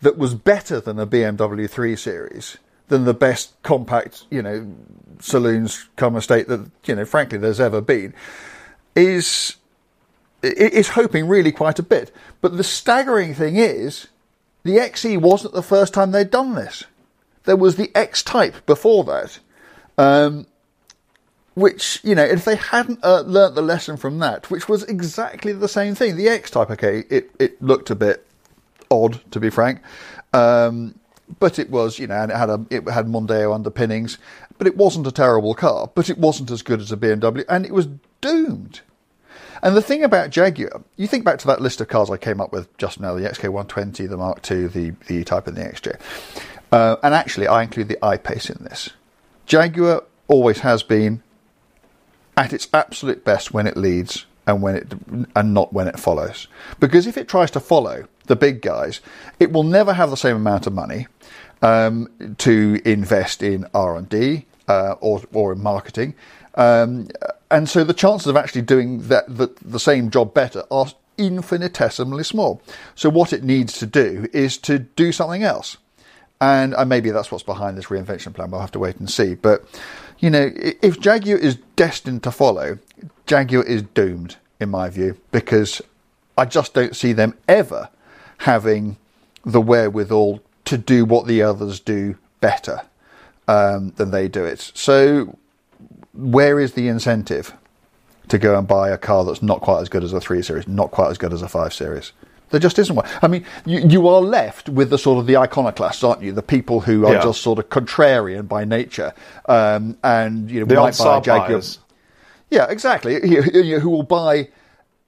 that 0.00 0.16
was 0.16 0.34
better 0.34 0.80
than 0.80 0.98
a 0.98 1.06
BMW 1.06 1.68
3 1.68 1.96
Series, 1.96 2.56
than 2.88 3.04
the 3.04 3.12
best 3.12 3.60
compact, 3.62 4.24
you 4.30 4.40
know, 4.40 4.72
saloons 5.20 5.88
come 5.96 6.16
estate 6.16 6.48
that, 6.48 6.70
you 6.86 6.94
know, 6.94 7.04
frankly, 7.04 7.36
there's 7.36 7.60
ever 7.60 7.82
been, 7.82 8.14
is 8.96 9.56
is 10.42 10.90
hoping 10.90 11.26
really 11.26 11.52
quite 11.52 11.78
a 11.78 11.82
bit. 11.82 12.14
But 12.40 12.56
the 12.56 12.64
staggering 12.64 13.34
thing 13.34 13.56
is, 13.56 14.08
the 14.62 14.76
XE 14.76 15.20
wasn't 15.20 15.54
the 15.54 15.62
first 15.62 15.94
time 15.94 16.10
they'd 16.10 16.30
done 16.30 16.54
this. 16.54 16.84
There 17.44 17.56
was 17.56 17.76
the 17.76 17.90
X 17.94 18.22
Type 18.22 18.66
before 18.66 19.04
that, 19.04 19.38
um, 19.96 20.46
which 21.54 22.00
you 22.04 22.14
know, 22.14 22.24
if 22.24 22.44
they 22.44 22.56
hadn't 22.56 23.02
uh, 23.02 23.22
learnt 23.22 23.54
the 23.54 23.62
lesson 23.62 23.96
from 23.96 24.18
that, 24.18 24.50
which 24.50 24.68
was 24.68 24.82
exactly 24.84 25.52
the 25.52 25.68
same 25.68 25.94
thing, 25.94 26.16
the 26.16 26.28
X 26.28 26.50
Type, 26.50 26.70
okay, 26.70 27.04
it 27.08 27.30
it 27.38 27.60
looked 27.62 27.90
a 27.90 27.94
bit 27.94 28.26
odd 28.90 29.20
to 29.30 29.40
be 29.40 29.50
frank, 29.50 29.80
um, 30.32 30.98
but 31.40 31.58
it 31.58 31.70
was 31.70 31.98
you 31.98 32.06
know, 32.06 32.16
and 32.16 32.30
it 32.30 32.36
had 32.36 32.50
a 32.50 32.64
it 32.68 32.88
had 32.88 33.06
Mondeo 33.06 33.54
underpinnings, 33.54 34.18
but 34.58 34.66
it 34.66 34.76
wasn't 34.76 35.06
a 35.06 35.12
terrible 35.12 35.54
car, 35.54 35.90
but 35.94 36.10
it 36.10 36.18
wasn't 36.18 36.50
as 36.50 36.60
good 36.60 36.80
as 36.80 36.92
a 36.92 36.96
BMW, 36.96 37.44
and 37.48 37.64
it 37.64 37.72
was 37.72 37.88
doomed. 38.20 38.80
And 39.62 39.76
the 39.76 39.82
thing 39.82 40.04
about 40.04 40.30
Jaguar, 40.30 40.82
you 40.96 41.06
think 41.06 41.24
back 41.24 41.38
to 41.40 41.46
that 41.48 41.60
list 41.60 41.80
of 41.80 41.88
cars 41.88 42.10
I 42.10 42.16
came 42.16 42.40
up 42.40 42.52
with 42.52 42.76
just 42.78 43.00
now: 43.00 43.14
the 43.14 43.28
XK120, 43.28 44.08
the 44.08 44.16
Mark 44.16 44.50
II, 44.50 44.66
the 44.66 44.90
the 45.06 45.14
E-Type, 45.14 45.46
and 45.46 45.56
the 45.56 45.62
XJ. 45.62 46.00
Uh, 46.70 46.96
and 47.02 47.14
actually, 47.14 47.48
I 47.48 47.62
include 47.62 47.88
the 47.88 47.98
I-Pace 48.04 48.50
in 48.50 48.62
this. 48.64 48.90
Jaguar 49.46 50.04
always 50.28 50.60
has 50.60 50.82
been 50.82 51.22
at 52.36 52.52
its 52.52 52.68
absolute 52.72 53.24
best 53.24 53.52
when 53.52 53.66
it 53.66 53.76
leads 53.76 54.26
and 54.46 54.62
when 54.62 54.76
it 54.76 54.92
and 55.34 55.54
not 55.54 55.72
when 55.72 55.88
it 55.88 55.98
follows. 55.98 56.48
Because 56.78 57.06
if 57.06 57.16
it 57.16 57.28
tries 57.28 57.50
to 57.52 57.60
follow 57.60 58.06
the 58.26 58.36
big 58.36 58.62
guys, 58.62 59.00
it 59.40 59.52
will 59.52 59.64
never 59.64 59.92
have 59.92 60.10
the 60.10 60.16
same 60.16 60.36
amount 60.36 60.66
of 60.66 60.72
money 60.72 61.06
um, 61.62 62.08
to 62.38 62.80
invest 62.84 63.42
in 63.42 63.66
R 63.74 63.96
and 63.96 64.08
D 64.08 64.46
uh, 64.68 64.94
or 65.00 65.22
or 65.32 65.52
in 65.52 65.62
marketing, 65.62 66.14
um, 66.58 67.08
and 67.50 67.68
so 67.68 67.84
the 67.84 67.94
chances 67.94 68.26
of 68.26 68.36
actually 68.36 68.62
doing 68.62 69.08
that 69.08 69.24
the, 69.34 69.48
the 69.64 69.80
same 69.80 70.10
job 70.10 70.34
better 70.34 70.64
are 70.70 70.86
infinitesimally 71.16 72.24
small. 72.24 72.62
So 72.94 73.08
what 73.08 73.32
it 73.32 73.42
needs 73.42 73.78
to 73.78 73.86
do 73.86 74.28
is 74.32 74.58
to 74.58 74.78
do 74.78 75.10
something 75.10 75.42
else 75.42 75.78
and 76.40 76.74
uh, 76.74 76.84
maybe 76.84 77.10
that's 77.10 77.32
what's 77.32 77.44
behind 77.44 77.76
this 77.76 77.86
reinvention 77.86 78.34
plan. 78.34 78.50
We'll 78.50 78.60
have 78.60 78.72
to 78.72 78.78
wait 78.78 78.96
and 78.96 79.10
see. 79.10 79.34
But 79.34 79.64
you 80.18 80.30
know, 80.30 80.50
if 80.54 81.00
Jaguar 81.00 81.38
is 81.38 81.56
destined 81.76 82.22
to 82.24 82.30
follow, 82.30 82.78
Jaguar 83.26 83.64
is 83.64 83.82
doomed, 83.82 84.36
in 84.60 84.68
my 84.70 84.88
view, 84.88 85.18
because 85.32 85.82
I 86.36 86.44
just 86.44 86.74
don't 86.74 86.94
see 86.94 87.12
them 87.12 87.34
ever 87.48 87.88
having 88.38 88.96
the 89.44 89.60
wherewithal 89.60 90.40
to 90.66 90.78
do 90.78 91.04
what 91.04 91.26
the 91.26 91.42
others 91.42 91.80
do 91.80 92.16
better 92.40 92.82
um, 93.48 93.90
than 93.96 94.10
they 94.10 94.28
do 94.28 94.44
it. 94.44 94.72
So, 94.74 95.38
where 96.18 96.58
is 96.60 96.72
the 96.72 96.88
incentive 96.88 97.52
to 98.28 98.38
go 98.38 98.58
and 98.58 98.66
buy 98.68 98.90
a 98.90 98.98
car 98.98 99.24
that's 99.24 99.40
not 99.42 99.60
quite 99.60 99.80
as 99.80 99.88
good 99.88 100.04
as 100.04 100.12
a 100.12 100.20
3 100.20 100.42
Series, 100.42 100.68
not 100.68 100.90
quite 100.90 101.10
as 101.10 101.18
good 101.18 101.32
as 101.32 101.42
a 101.42 101.48
5 101.48 101.72
Series? 101.72 102.12
There 102.50 102.58
just 102.60 102.78
isn't 102.78 102.94
one. 102.96 103.06
I 103.22 103.28
mean, 103.28 103.44
you, 103.66 103.78
you 103.80 104.08
are 104.08 104.20
left 104.22 104.68
with 104.70 104.88
the 104.90 104.96
sort 104.98 105.18
of 105.18 105.26
the 105.26 105.36
iconoclasts, 105.36 106.02
aren't 106.02 106.22
you? 106.22 106.32
The 106.32 106.42
people 106.42 106.80
who 106.80 107.06
are 107.06 107.14
Yeah. 107.14 107.22
just 107.22 107.42
sort 107.42 107.58
of 107.58 107.68
contrarian 107.68 108.48
by 108.48 108.64
nature, 108.64 109.12
um, 109.46 109.98
and 110.02 110.50
you 110.50 110.60
know 110.60 110.66
The 110.66 110.74
might 110.76 110.96
buy 110.98 111.18
a 111.18 111.20
Jaguar. 111.20 111.48
buyers. 111.48 111.78
Yeah, 112.50 112.66
exactly. 112.70 113.20
Who 113.80 113.90
will 113.90 114.02
buy 114.02 114.48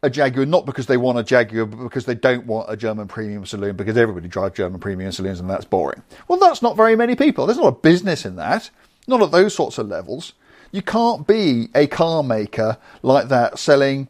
a 0.03 0.11
Jaguar 0.11 0.45
not 0.45 0.67
because 0.67 0.85
they 0.87 0.99
want 0.99 1.19
a 1.19 1.23
Jaguar, 1.23 1.65
but 1.65 1.83
because 1.83 2.05
they 2.05 2.15
don't 2.15 2.45
want 2.47 2.71
a 2.71 2.77
German 2.77 3.09
premium 3.09 3.47
saloon 3.47 3.75
because 3.77 3.97
everybody 3.97 4.29
drives 4.29 4.55
German 4.57 4.79
premium 4.79 5.11
saloons 5.13 5.41
and 5.41 5.49
that's 5.49 5.65
boring. 5.65 6.03
Well, 6.29 6.39
that's 6.39 6.61
not 6.61 6.77
very 6.77 6.95
many 6.97 7.17
people. 7.17 7.47
There's 7.47 7.59
not 7.59 7.67
a 7.69 7.73
business 7.73 8.27
in 8.27 8.37
that. 8.37 8.69
Not 9.07 9.23
at 9.23 9.31
those 9.31 9.55
sorts 9.55 9.79
of 9.79 9.89
levels. 9.89 10.35
You 10.73 10.83
can't 10.83 11.27
be 11.27 11.69
a 11.75 11.87
car 11.87 12.23
maker 12.23 12.79
like 13.03 13.29
that 13.29 13.59
selling. 13.59 14.09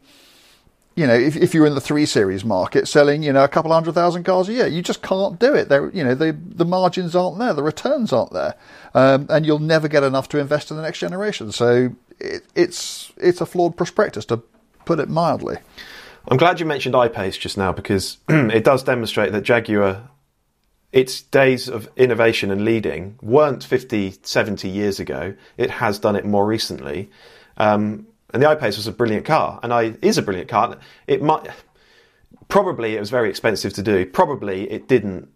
You 0.95 1.07
know, 1.07 1.13
if, 1.13 1.35
if 1.37 1.53
you're 1.53 1.65
in 1.65 1.73
the 1.73 1.81
three 1.81 2.05
series 2.05 2.43
market, 2.43 2.87
selling 2.87 3.23
you 3.23 3.33
know 3.33 3.43
a 3.43 3.47
couple 3.47 3.71
hundred 3.71 3.93
thousand 3.93 4.23
cars 4.23 4.49
a 4.49 4.53
year, 4.53 4.67
you 4.67 4.81
just 4.81 5.01
can't 5.01 5.39
do 5.39 5.53
it. 5.53 5.69
There, 5.69 5.89
you 5.91 6.03
know, 6.03 6.13
the 6.13 6.33
the 6.33 6.65
margins 6.65 7.15
aren't 7.15 7.39
there, 7.39 7.53
the 7.53 7.63
returns 7.63 8.11
aren't 8.13 8.33
there, 8.33 8.55
um, 8.93 9.25
and 9.29 9.45
you'll 9.45 9.59
never 9.59 9.87
get 9.87 10.03
enough 10.03 10.29
to 10.29 10.39
invest 10.39 10.69
in 10.69 10.77
the 10.77 10.83
next 10.83 10.99
generation. 10.99 11.51
So 11.51 11.95
it, 12.19 12.43
it's 12.55 13.11
it's 13.17 13.41
a 13.41 13.45
flawed 13.45 13.77
prospectus, 13.77 14.25
to 14.25 14.43
put 14.85 14.99
it 14.99 15.09
mildly. 15.09 15.57
I'm 16.27 16.37
glad 16.37 16.59
you 16.59 16.65
mentioned 16.65 16.93
iPace 16.93 17.39
just 17.39 17.57
now 17.57 17.71
because 17.71 18.17
it 18.29 18.63
does 18.63 18.83
demonstrate 18.83 19.31
that 19.31 19.41
Jaguar, 19.41 20.09
its 20.91 21.21
days 21.21 21.69
of 21.69 21.89
innovation 21.95 22.51
and 22.51 22.65
leading 22.65 23.17
weren't 23.21 23.63
50, 23.63 24.15
70 24.21 24.67
years 24.67 24.99
ago. 24.99 25.33
It 25.57 25.69
has 25.69 25.99
done 25.99 26.15
it 26.15 26.25
more 26.25 26.45
recently. 26.45 27.09
Um, 27.57 28.07
and 28.33 28.41
the 28.41 28.47
iPace 28.47 28.77
was 28.77 28.87
a 28.87 28.91
brilliant 28.91 29.25
car, 29.25 29.59
and 29.61 29.73
I 29.73 29.95
is 30.01 30.17
a 30.17 30.21
brilliant 30.21 30.49
car. 30.49 30.77
It 31.07 31.21
might 31.21 31.49
probably 32.47 32.95
it 32.95 32.99
was 32.99 33.09
very 33.09 33.29
expensive 33.29 33.73
to 33.73 33.81
do. 33.81 34.05
Probably 34.05 34.69
it 34.71 34.87
didn't 34.87 35.29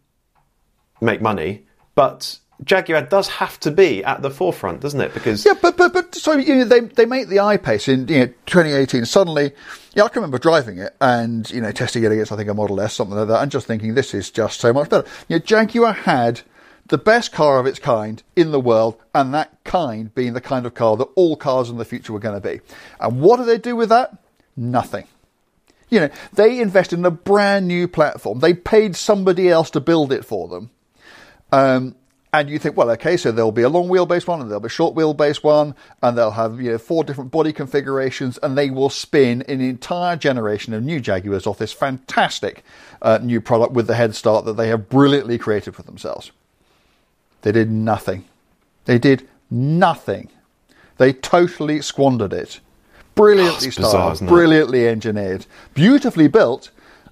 make 1.01 1.21
money, 1.21 1.65
but 1.93 2.39
Jaguar 2.63 3.01
does 3.01 3.27
have 3.27 3.59
to 3.61 3.71
be 3.71 4.03
at 4.03 4.21
the 4.21 4.29
forefront, 4.29 4.79
doesn't 4.79 5.01
it? 5.01 5.13
Because 5.13 5.45
Yeah, 5.45 5.55
but 5.61 5.75
but 5.75 5.93
but 5.93 6.15
so 6.15 6.33
you 6.33 6.55
know, 6.55 6.65
they 6.65 6.81
they 6.81 7.05
make 7.05 7.27
the 7.27 7.37
iPace 7.37 7.87
in 7.87 8.07
you 8.07 8.19
know 8.19 8.27
2018. 8.45 9.05
Suddenly, 9.05 9.51
yeah, 9.95 10.03
I 10.03 10.09
can 10.09 10.21
remember 10.21 10.37
driving 10.37 10.77
it 10.77 10.95
and 10.99 11.49
you 11.49 11.61
know 11.61 11.71
testing 11.71 12.03
it 12.03 12.11
against 12.11 12.31
I 12.31 12.35
think 12.35 12.49
a 12.49 12.53
Model 12.53 12.81
S 12.81 12.93
something 12.93 13.17
like 13.17 13.29
that, 13.29 13.41
and 13.41 13.51
just 13.51 13.65
thinking 13.65 13.95
this 13.95 14.13
is 14.13 14.29
just 14.29 14.59
so 14.59 14.73
much 14.73 14.89
better. 14.89 15.07
You 15.29 15.37
know, 15.37 15.39
Jaguar 15.39 15.93
had 15.93 16.41
the 16.87 16.97
best 16.97 17.31
car 17.31 17.59
of 17.59 17.65
its 17.65 17.79
kind 17.79 18.21
in 18.35 18.51
the 18.51 18.59
world, 18.59 18.97
and 19.13 19.33
that 19.33 19.63
kind 19.63 20.13
being 20.13 20.33
the 20.33 20.41
kind 20.41 20.65
of 20.65 20.73
car 20.73 20.97
that 20.97 21.07
all 21.15 21.37
cars 21.37 21.69
in 21.69 21.77
the 21.77 21.85
future 21.85 22.13
were 22.13 22.19
going 22.19 22.39
to 22.39 22.47
be. 22.47 22.59
And 22.99 23.21
what 23.21 23.37
do 23.37 23.45
they 23.45 23.57
do 23.57 23.75
with 23.75 23.89
that? 23.89 24.15
Nothing. 24.55 25.07
You 25.89 26.01
know, 26.01 26.09
they 26.33 26.59
invested 26.59 26.99
in 26.99 27.05
a 27.05 27.11
brand 27.11 27.67
new 27.67 27.87
platform. 27.87 28.39
They 28.39 28.53
paid 28.53 28.95
somebody 28.95 29.49
else 29.49 29.69
to 29.71 29.79
build 29.79 30.11
it 30.11 30.25
for 30.25 30.47
them. 30.49 30.71
Um, 31.51 31.95
and 32.39 32.49
you 32.49 32.59
think, 32.59 32.75
well, 32.77 32.89
okay, 32.91 33.17
so 33.17 33.31
there'll 33.31 33.51
be 33.51 33.61
a 33.61 33.69
long 33.69 33.87
wheelbase 33.87 34.27
one 34.27 34.41
and 34.41 34.49
there'll 34.49 34.59
be 34.59 34.67
a 34.67 34.69
short 34.69 34.95
wheelbase 34.95 35.43
one, 35.43 35.75
and 36.01 36.17
they'll 36.17 36.31
have 36.31 36.59
you 36.61 36.71
know 36.71 36.77
four 36.77 37.03
different 37.03 37.31
body 37.31 37.53
configurations, 37.53 38.37
and 38.43 38.57
they 38.57 38.69
will 38.69 38.89
spin 38.89 39.43
an 39.47 39.61
entire 39.61 40.15
generation 40.15 40.73
of 40.73 40.83
new 40.83 40.99
Jaguars 40.99 41.47
off 41.47 41.57
this 41.57 41.73
fantastic 41.73 42.63
uh, 43.01 43.19
new 43.21 43.39
product 43.41 43.73
with 43.73 43.87
the 43.87 43.95
head 43.95 44.15
start 44.15 44.45
that 44.45 44.53
they 44.57 44.67
have 44.67 44.89
brilliantly 44.89 45.37
created 45.37 45.75
for 45.75 45.83
themselves. 45.83 46.31
They 47.41 47.51
did 47.51 47.71
nothing. 47.71 48.25
They 48.85 48.97
did 48.99 49.27
nothing. 49.51 50.29
They 50.97 51.13
totally 51.13 51.81
squandered 51.81 52.33
it. 52.33 52.59
Brilliantly 53.15 53.67
bizarre, 53.67 53.89
styled, 53.89 54.13
isn't 54.13 54.27
brilliantly 54.27 54.87
engineered, 54.87 55.45
beautifully 55.73 56.27
built 56.27 56.69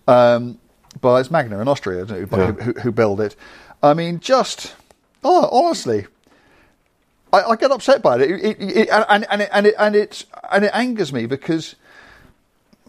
um, 0.07 0.59
by 0.99 1.19
it's 1.21 1.31
Magna 1.31 1.59
in 1.61 1.67
Austria 1.67 2.05
who, 2.05 2.27
Yeah. 2.29 2.51
who, 2.51 2.73
who 2.73 2.91
build 2.91 3.21
it. 3.21 3.35
I 3.81 3.93
mean, 3.93 4.19
just 4.19 4.75
oh, 5.23 5.49
honestly, 5.51 6.05
I, 7.31 7.41
I 7.43 7.55
get 7.55 7.71
upset 7.71 8.01
by 8.01 8.15
it, 8.19 8.29
it, 8.31 8.41
it, 8.61 8.77
it 8.77 8.89
and, 8.89 9.25
and, 9.29 9.41
it, 9.41 9.49
and 9.51 9.67
it 9.67 9.75
and 9.77 9.95
it 9.95 10.25
and 10.51 10.65
it 10.65 10.71
angers 10.73 11.11
me 11.13 11.25
because 11.25 11.75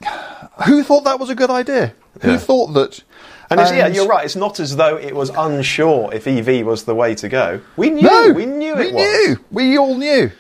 who 0.67 0.83
thought 0.83 1.05
that 1.05 1.19
was 1.19 1.31
a 1.31 1.35
good 1.35 1.51
idea? 1.51 1.95
Who 2.23 2.33
Yeah. 2.33 2.39
thought 2.39 2.69
that? 2.75 3.03
And, 3.51 3.61
it's, 3.61 3.71
yeah, 3.73 3.87
you're 3.89 4.09
right. 4.09 4.25
It's 4.25 4.37
not 4.37 4.59
as 4.59 4.75
though 4.77 4.97
it 4.97 5.15
was 5.15 5.31
unsure 5.31 6.13
if 6.15 6.27
EV 6.27 6.65
was 6.67 6.85
the 6.85 6.95
way 6.95 7.15
to 7.17 7.29
go. 7.29 7.61
We 7.77 7.91
knew. 7.91 8.03
No, 8.03 8.33
we 8.33 8.47
knew 8.47 8.75
we 8.75 8.87
it 8.89 8.95
was. 8.95 9.29
knew. 9.29 9.45
We 9.51 9.79
all 9.79 9.97
knew. 9.97 10.31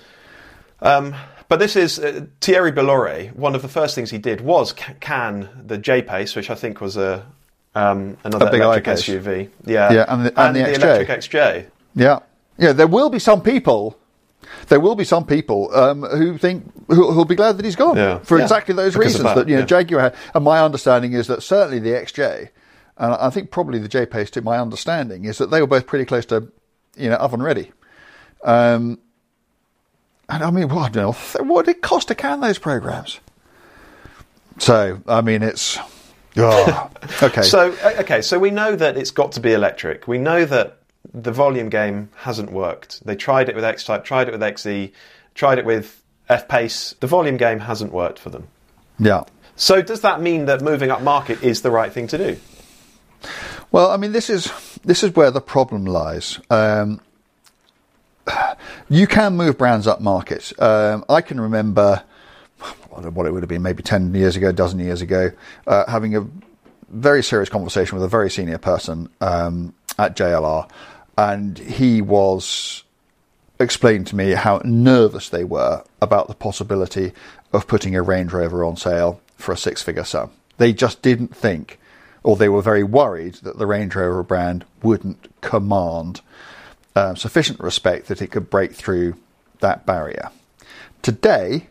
Um, 0.80 1.14
but 1.48 1.58
this 1.58 1.76
is 1.76 1.98
uh, 1.98 2.24
Thierry 2.40 2.72
Bolloré. 2.72 3.32
One 3.36 3.54
of 3.54 3.60
the 3.62 3.68
first 3.68 3.94
things 3.94 4.10
he 4.10 4.18
did 4.18 4.40
was 4.40 4.72
can 4.72 5.48
the 5.66 5.76
J 5.78 6.00
Pace, 6.02 6.34
which 6.34 6.48
I 6.50 6.54
think 6.54 6.80
was 6.80 6.96
a 6.96 7.26
um, 7.74 8.16
another 8.24 8.46
A 8.46 8.50
big 8.50 8.62
electric. 8.62 8.96
SUV. 8.96 9.50
Yeah, 9.66 9.92
Yeah, 9.92 10.04
and 10.08 10.26
the- 10.26 10.40
and 10.40 10.56
the 10.56 10.60
XJ. 10.60 10.74
electric 10.82 11.08
XJ. 11.20 11.66
Yeah, 11.94 12.20
yeah. 12.58 12.72
There 12.72 12.86
will 12.86 13.10
be 13.10 13.18
some 13.18 13.40
people. 13.42 13.98
There 14.68 14.80
will 14.80 14.94
be 14.94 15.04
some 15.04 15.26
people 15.26 15.74
um, 15.74 16.02
who 16.02 16.36
think 16.38 16.70
who, 16.88 17.12
who'll 17.12 17.24
be 17.24 17.34
glad 17.34 17.56
that 17.58 17.64
he's 17.64 17.76
gone 17.76 17.96
Yeah. 17.96 18.18
for 18.18 18.36
Yeah. 18.38 18.44
exactly 18.44 18.74
those 18.74 18.92
Because 18.92 19.14
reasons. 19.14 19.24
that, 19.24 19.34
That, 19.36 19.48
you 19.48 19.54
know, 19.54 19.60
yeah. 19.60 19.66
Jaguar 19.66 20.00
had, 20.00 20.14
and 20.34 20.44
my 20.44 20.60
understanding 20.60 21.12
is 21.12 21.26
that 21.28 21.42
certainly 21.42 21.78
the 21.78 21.90
XJ, 21.90 22.50
and 22.98 23.14
I 23.14 23.30
think 23.30 23.50
probably 23.50 23.78
the 23.78 23.88
J 23.88 24.06
Pace 24.06 24.30
too. 24.30 24.42
My 24.42 24.58
understanding 24.58 25.24
is 25.24 25.38
that 25.38 25.50
they 25.50 25.60
were 25.60 25.66
both 25.66 25.86
pretty 25.86 26.04
close 26.04 26.26
to, 26.26 26.48
you 26.96 27.08
know, 27.08 27.16
oven 27.16 27.42
ready. 27.42 27.72
Um, 28.44 28.98
and 30.28 30.42
I 30.42 30.50
mean, 30.50 30.68
what, 30.68 30.94
what 30.96 31.66
did 31.66 31.76
it 31.76 31.82
cost 31.82 32.08
to 32.08 32.14
can 32.14 32.40
those 32.40 32.58
programs? 32.58 33.20
So 34.58 35.00
I 35.06 35.20
mean, 35.20 35.42
it's 35.42 35.78
oh, 36.36 36.90
okay. 37.22 37.42
So 37.42 37.74
okay, 37.98 38.22
so 38.22 38.38
we 38.38 38.50
know 38.50 38.76
that 38.76 38.96
it's 38.96 39.10
got 39.10 39.32
to 39.32 39.40
be 39.40 39.52
electric. 39.52 40.06
We 40.06 40.18
know 40.18 40.44
that 40.44 40.78
the 41.12 41.32
volume 41.32 41.68
game 41.68 42.08
hasn't 42.16 42.50
worked. 42.52 43.04
They 43.04 43.16
tried 43.16 43.48
it 43.48 43.54
with 43.54 43.64
X 43.64 43.84
Type, 43.84 44.04
tried 44.04 44.28
it 44.28 44.32
with 44.32 44.40
XE, 44.40 44.92
tried 45.34 45.58
it 45.58 45.64
with 45.64 46.02
F 46.28 46.48
Pace. 46.48 46.94
The 47.00 47.06
volume 47.06 47.36
game 47.36 47.60
hasn't 47.60 47.92
worked 47.92 48.18
for 48.18 48.30
them. 48.30 48.48
yeah. 48.98 49.24
So 49.56 49.82
does 49.82 50.00
that 50.00 50.20
mean 50.20 50.46
that 50.46 50.62
moving 50.62 50.90
up 50.90 51.00
market 51.00 51.40
is 51.44 51.62
the 51.62 51.70
right 51.70 51.92
thing 51.92 52.08
to 52.08 52.18
do? 52.18 52.36
Well, 53.70 53.90
I 53.90 53.96
mean, 53.96 54.10
this 54.10 54.28
is 54.28 54.52
this 54.84 55.04
is 55.04 55.14
where 55.14 55.30
the 55.30 55.40
problem 55.40 55.84
lies. 55.84 56.40
Um, 56.50 57.00
you 58.88 59.06
can 59.06 59.36
move 59.36 59.56
brands 59.58 59.86
up 59.86 60.00
market. 60.00 60.52
Um, 60.60 61.04
I 61.08 61.20
can 61.20 61.40
remember 61.40 62.02
what 62.88 63.12
what 63.12 63.26
it 63.26 63.32
would 63.32 63.42
have 63.42 63.48
been, 63.48 63.62
maybe 63.62 63.82
ten 63.82 64.12
years 64.14 64.34
ago, 64.36 64.48
a 64.48 64.52
dozen 64.52 64.80
years 64.80 65.02
ago, 65.02 65.30
uh, 65.66 65.88
having 65.88 66.16
a 66.16 66.26
very 66.88 67.22
serious 67.22 67.48
conversation 67.48 67.96
with 67.96 68.04
a 68.04 68.08
very 68.08 68.30
senior 68.30 68.58
person 68.58 69.08
um, 69.20 69.74
at 69.98 70.16
JLR, 70.16 70.68
and 71.16 71.58
he 71.58 72.02
was 72.02 72.84
explained 73.58 74.06
to 74.08 74.16
me 74.16 74.32
how 74.32 74.60
nervous 74.64 75.28
they 75.28 75.44
were 75.44 75.84
about 76.02 76.26
the 76.28 76.34
possibility 76.34 77.12
of 77.52 77.68
putting 77.68 77.94
a 77.94 78.02
Range 78.02 78.32
Rover 78.32 78.64
on 78.64 78.76
sale 78.76 79.20
for 79.36 79.52
a 79.52 79.56
six 79.56 79.82
figure 79.82 80.04
sum. 80.04 80.30
They 80.58 80.72
just 80.72 81.02
didn't 81.02 81.36
think, 81.36 81.78
or 82.22 82.36
they 82.36 82.48
were 82.48 82.62
very 82.62 82.84
worried 82.84 83.34
that 83.42 83.58
the 83.58 83.66
Range 83.66 83.94
Rover 83.94 84.22
brand 84.22 84.64
wouldn't 84.82 85.28
command 85.40 86.20
um, 86.96 87.16
sufficient 87.16 87.60
respect 87.60 88.08
that 88.08 88.22
it 88.22 88.30
could 88.30 88.50
break 88.50 88.72
through 88.72 89.16
that 89.60 89.86
barrier. 89.86 90.30
Today, 91.02 91.68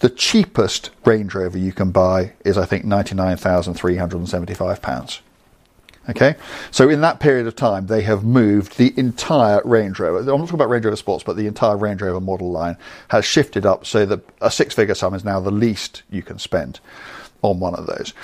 the 0.00 0.10
cheapest 0.10 0.90
Range 1.04 1.32
Rover 1.34 1.58
you 1.58 1.72
can 1.72 1.90
buy 1.90 2.32
is, 2.44 2.58
I 2.58 2.66
think, 2.66 2.84
£99,375. 2.84 5.20
Okay, 6.08 6.36
so 6.70 6.88
in 6.88 7.00
that 7.00 7.18
period 7.18 7.48
of 7.48 7.56
time, 7.56 7.88
they 7.88 8.02
have 8.02 8.22
moved 8.22 8.78
the 8.78 8.94
entire 8.96 9.60
Range 9.64 9.98
Rover. 9.98 10.18
I'm 10.20 10.26
not 10.26 10.38
talking 10.38 10.54
about 10.54 10.68
Range 10.68 10.84
Rover 10.84 10.96
Sports, 10.96 11.24
but 11.24 11.36
the 11.36 11.48
entire 11.48 11.76
Range 11.76 12.00
Rover 12.00 12.20
model 12.20 12.52
line 12.52 12.76
has 13.08 13.24
shifted 13.24 13.66
up 13.66 13.84
so 13.84 14.06
that 14.06 14.20
a 14.40 14.48
six-figure 14.48 14.94
sum 14.94 15.14
is 15.14 15.24
now 15.24 15.40
the 15.40 15.50
least 15.50 16.04
you 16.08 16.22
can 16.22 16.38
spend 16.38 16.78
on 17.42 17.58
one 17.58 17.74
of 17.74 17.86
those. 17.86 18.14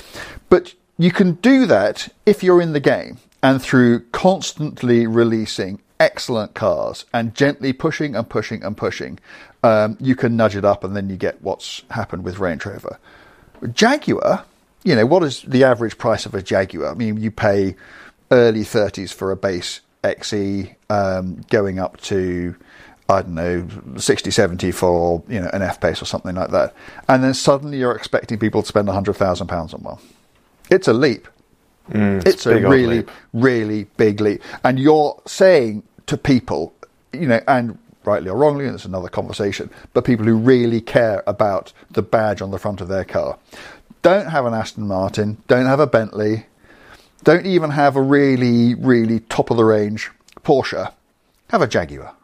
But 0.49 0.75
you 0.97 1.11
can 1.11 1.33
do 1.35 1.67
that 1.67 2.09
if 2.25 2.45
you're 2.45 2.63
in 2.63 2.73
the 2.73 2.81
game 2.81 3.19
and 3.43 3.61
through 3.61 4.01
constantly 4.13 5.09
releasing 5.09 5.81
excellent 5.99 6.55
cars 6.55 7.05
and 7.13 7.35
gently 7.35 7.73
pushing 7.73 8.15
and 8.15 8.29
pushing 8.29 8.63
and 8.63 8.77
pushing, 8.77 9.19
um, 9.65 9.97
you 9.99 10.15
can 10.15 10.37
nudge 10.37 10.55
it 10.55 10.65
up, 10.65 10.85
and 10.85 10.95
then 10.95 11.11
you 11.11 11.17
get 11.17 11.43
what's 11.43 11.83
happened 11.91 12.23
with 12.23 12.39
Range 12.39 12.65
Rover. 12.65 12.99
Jaguar, 13.73 14.45
you 14.85 14.95
know, 14.95 15.07
what 15.07 15.23
is 15.23 15.43
the 15.43 15.65
average 15.65 15.99
price 15.99 16.27
of 16.27 16.35
a 16.35 16.43
Jaguar? 16.43 16.91
I 16.91 16.95
mean, 16.95 17.17
you 17.17 17.31
pay 17.31 17.77
early 18.31 18.63
30s 18.63 19.13
for 19.13 19.31
a 19.31 19.37
base 19.37 19.81
XE, 20.03 20.75
um, 20.91 21.43
going 21.51 21.79
up 21.79 22.01
to, 22.03 22.57
I 23.09 23.23
don't 23.23 23.35
know, 23.35 23.69
60, 23.97 24.31
70 24.31 24.73
for, 24.73 25.23
you 25.29 25.41
know, 25.41 25.51
an 25.53 25.63
F 25.63 25.81
Pace 25.81 26.03
or 26.03 26.07
something 26.07 26.35
like 26.35 26.51
that. 26.51 26.75
And 27.09 27.23
then 27.23 27.35
suddenly 27.35 27.79
you're 27.79 27.95
expecting 27.95 28.39
people 28.39 28.63
to 28.63 28.69
spend 28.69 28.89
£100,000 28.89 29.75
on 29.75 29.81
one. 29.83 29.99
It's 30.71 30.89
a 30.89 30.93
leap. 30.93 31.29
it's 31.89 32.47
a 32.47 32.59
really, 32.61 32.99
leap. 32.99 33.11
really 33.33 33.85
big 33.97 34.21
leap. 34.21 34.43
And 34.65 34.79
you're 34.79 35.21
saying 35.27 35.83
to 36.07 36.17
people, 36.17 36.73
you 37.13 37.27
know, 37.27 37.41
and 37.47 37.79
rightly 38.05 38.31
or 38.31 38.37
wrongly, 38.37 38.67
and 38.67 38.75
it's 38.75 38.85
another 38.85 39.09
conversation, 39.09 39.71
but 39.93 40.05
people 40.05 40.27
who 40.27 40.37
really 40.37 40.81
care 40.81 41.23
about 41.27 41.73
the 41.91 42.03
badge 42.03 42.43
on 42.43 42.51
the 42.51 42.59
front 42.59 42.81
of 42.81 42.89
their 42.89 43.05
car. 43.05 43.39
Don't 44.03 44.27
have 44.27 44.45
an 44.47 44.55
Aston 44.55 44.87
Martin, 44.87 45.39
don't 45.47 45.67
have 45.67 45.79
a 45.81 45.87
Bentley, 45.87 46.47
don't 47.23 47.47
even 47.47 47.71
have 47.71 47.95
a 47.97 48.03
really, 48.03 48.75
really 48.75 49.21
top 49.21 49.51
of 49.51 49.57
the 49.57 49.65
range 49.65 50.11
Porsche. 50.43 50.93
Have 51.51 51.63
a 51.63 51.69
Jaguar. 51.69 52.15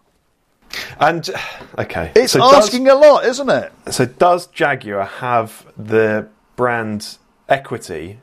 And 0.99 1.29
okay, 1.79 2.13
It's 2.17 2.33
so 2.33 2.41
does- 2.41 2.67
asking 2.67 2.89
a 2.89 2.95
lot, 2.95 3.25
isn't 3.25 3.49
it? 3.49 3.73
So 3.91 4.07
does 4.07 4.47
Jaguar 4.49 5.05
have 5.05 5.67
the 5.77 6.29
brand 6.57 7.17
equity 7.49 8.19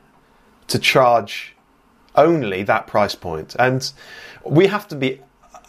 to 0.68 0.78
charge 0.78 1.54
only 2.14 2.62
that 2.64 2.86
price 2.86 3.14
point? 3.14 3.56
And 3.58 3.90
we 4.44 4.66
have 4.66 4.86
to 4.88 4.96
be 4.96 5.20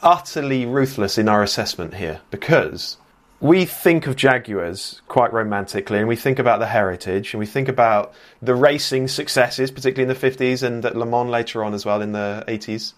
utterly 0.04 0.66
ruthless 0.66 1.18
in 1.18 1.30
our 1.30 1.42
assessment 1.42 1.96
here 1.96 2.20
because 2.32 2.98
we 3.40 3.66
think 3.66 4.08
of 4.08 4.16
Jaguars 4.16 5.02
quite 5.08 5.32
romantically 5.32 6.00
and 6.00 6.08
we 6.08 6.16
think 6.16 6.40
about 6.40 6.60
the 6.60 6.66
heritage 6.66 7.34
and 7.34 7.40
we 7.40 7.46
think 7.46 7.68
about 7.68 8.14
the 8.42 8.56
racing 8.56 9.08
successes, 9.08 9.70
particularly 9.70 10.12
in 10.12 10.20
the 10.20 10.28
50s 10.30 10.64
and 10.64 10.84
at 10.84 10.96
Le 10.96 11.06
Mans 11.06 11.30
later 11.30 11.64
on 11.64 11.74
as 11.74 11.86
well 11.86 12.02
in 12.02 12.14
the 12.14 12.44
80s. 12.48 12.94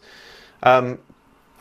Um, 0.64 1.00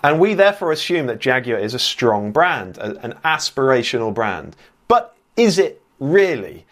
and 0.03 0.21
we 0.21 0.35
therefore 0.35 0.71
assume 0.71 1.07
that 1.07 1.19
Jaguar 1.19 1.59
is 1.59 1.75
a 1.75 1.79
strong 1.79 2.31
brand, 2.31 2.79
a- 2.79 2.99
an 3.05 3.15
aspirational 3.25 4.15
brand. 4.15 4.55
But 4.87 5.17
is 5.37 5.59
it 5.59 5.83
really? 5.99 6.67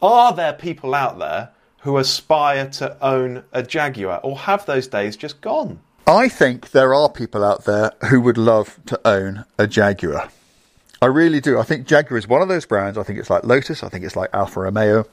Are 0.00 0.32
there 0.32 0.52
people 0.52 0.94
out 0.94 1.20
there 1.20 1.50
who 1.82 1.96
aspire 1.98 2.68
to 2.70 2.96
own 3.00 3.44
a 3.52 3.62
Jaguar, 3.62 4.20
or 4.22 4.36
have 4.36 4.66
those 4.66 4.88
days 4.88 5.16
just 5.16 5.40
gone? 5.40 5.78
I 6.06 6.28
think 6.28 6.70
there 6.72 6.92
are 6.92 7.08
people 7.08 7.44
out 7.44 7.64
there 7.64 7.92
who 8.08 8.20
would 8.20 8.38
love 8.38 8.78
to 8.86 9.00
own 9.04 9.44
a 9.58 9.68
Jaguar. 9.68 10.28
I 11.02 11.06
really 11.06 11.40
do. 11.40 11.58
I 11.58 11.64
think 11.64 11.86
Jaguar 11.88 12.16
is 12.16 12.28
one 12.28 12.42
of 12.42 12.48
those 12.48 12.64
brands. 12.64 12.96
I 12.96 13.02
think 13.02 13.18
it's 13.18 13.28
like 13.28 13.44
Lotus. 13.44 13.82
I 13.82 13.88
think 13.88 14.04
it's 14.04 14.14
like 14.14 14.30
Alfa 14.32 14.60
Romeo, 14.60 15.04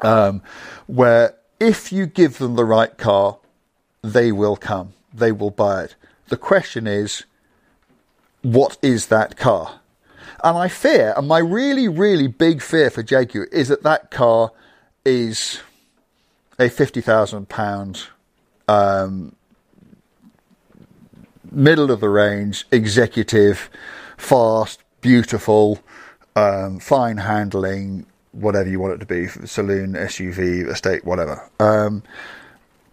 um, 0.00 0.42
where 0.88 1.36
if 1.60 1.92
you 1.92 2.06
give 2.06 2.38
them 2.38 2.56
the 2.56 2.64
right 2.64 2.96
car, 2.98 3.38
they 4.02 4.32
will 4.32 4.56
come. 4.56 4.94
They 5.14 5.30
will 5.30 5.52
buy 5.52 5.84
it. 5.84 5.94
The 6.28 6.36
question 6.36 6.88
is, 6.88 7.24
what 8.42 8.78
is 8.82 9.06
that 9.06 9.36
car? 9.36 9.80
And 10.42 10.58
I 10.58 10.68
fear, 10.68 11.14
and 11.16 11.28
my 11.28 11.38
really, 11.38 11.88
really 11.88 12.26
big 12.26 12.60
fear 12.60 12.90
for 12.90 13.04
Jaguar 13.04 13.44
is 13.44 13.68
that 13.68 13.84
that 13.84 14.10
car 14.10 14.50
is 15.04 15.60
a 16.58 16.68
fifty 16.68 17.00
thousand 17.00 17.48
pound 17.48 18.08
middle 21.52 21.92
of 21.92 22.00
the 22.00 22.08
range, 22.08 22.66
executive, 22.72 23.70
fast, 24.16 24.82
beautiful, 25.06 25.78
um, 26.34 26.80
fine 26.80 27.16
handling, 27.16 28.04
whatever 28.32 28.68
you 28.68 28.80
want 28.80 28.92
it 28.92 28.98
to 28.98 29.06
be, 29.06 29.28
saloon, 29.46 29.92
SUV, 29.92 30.68
estate, 30.68 31.04
whatever. 31.04 31.48
Um, 31.60 32.02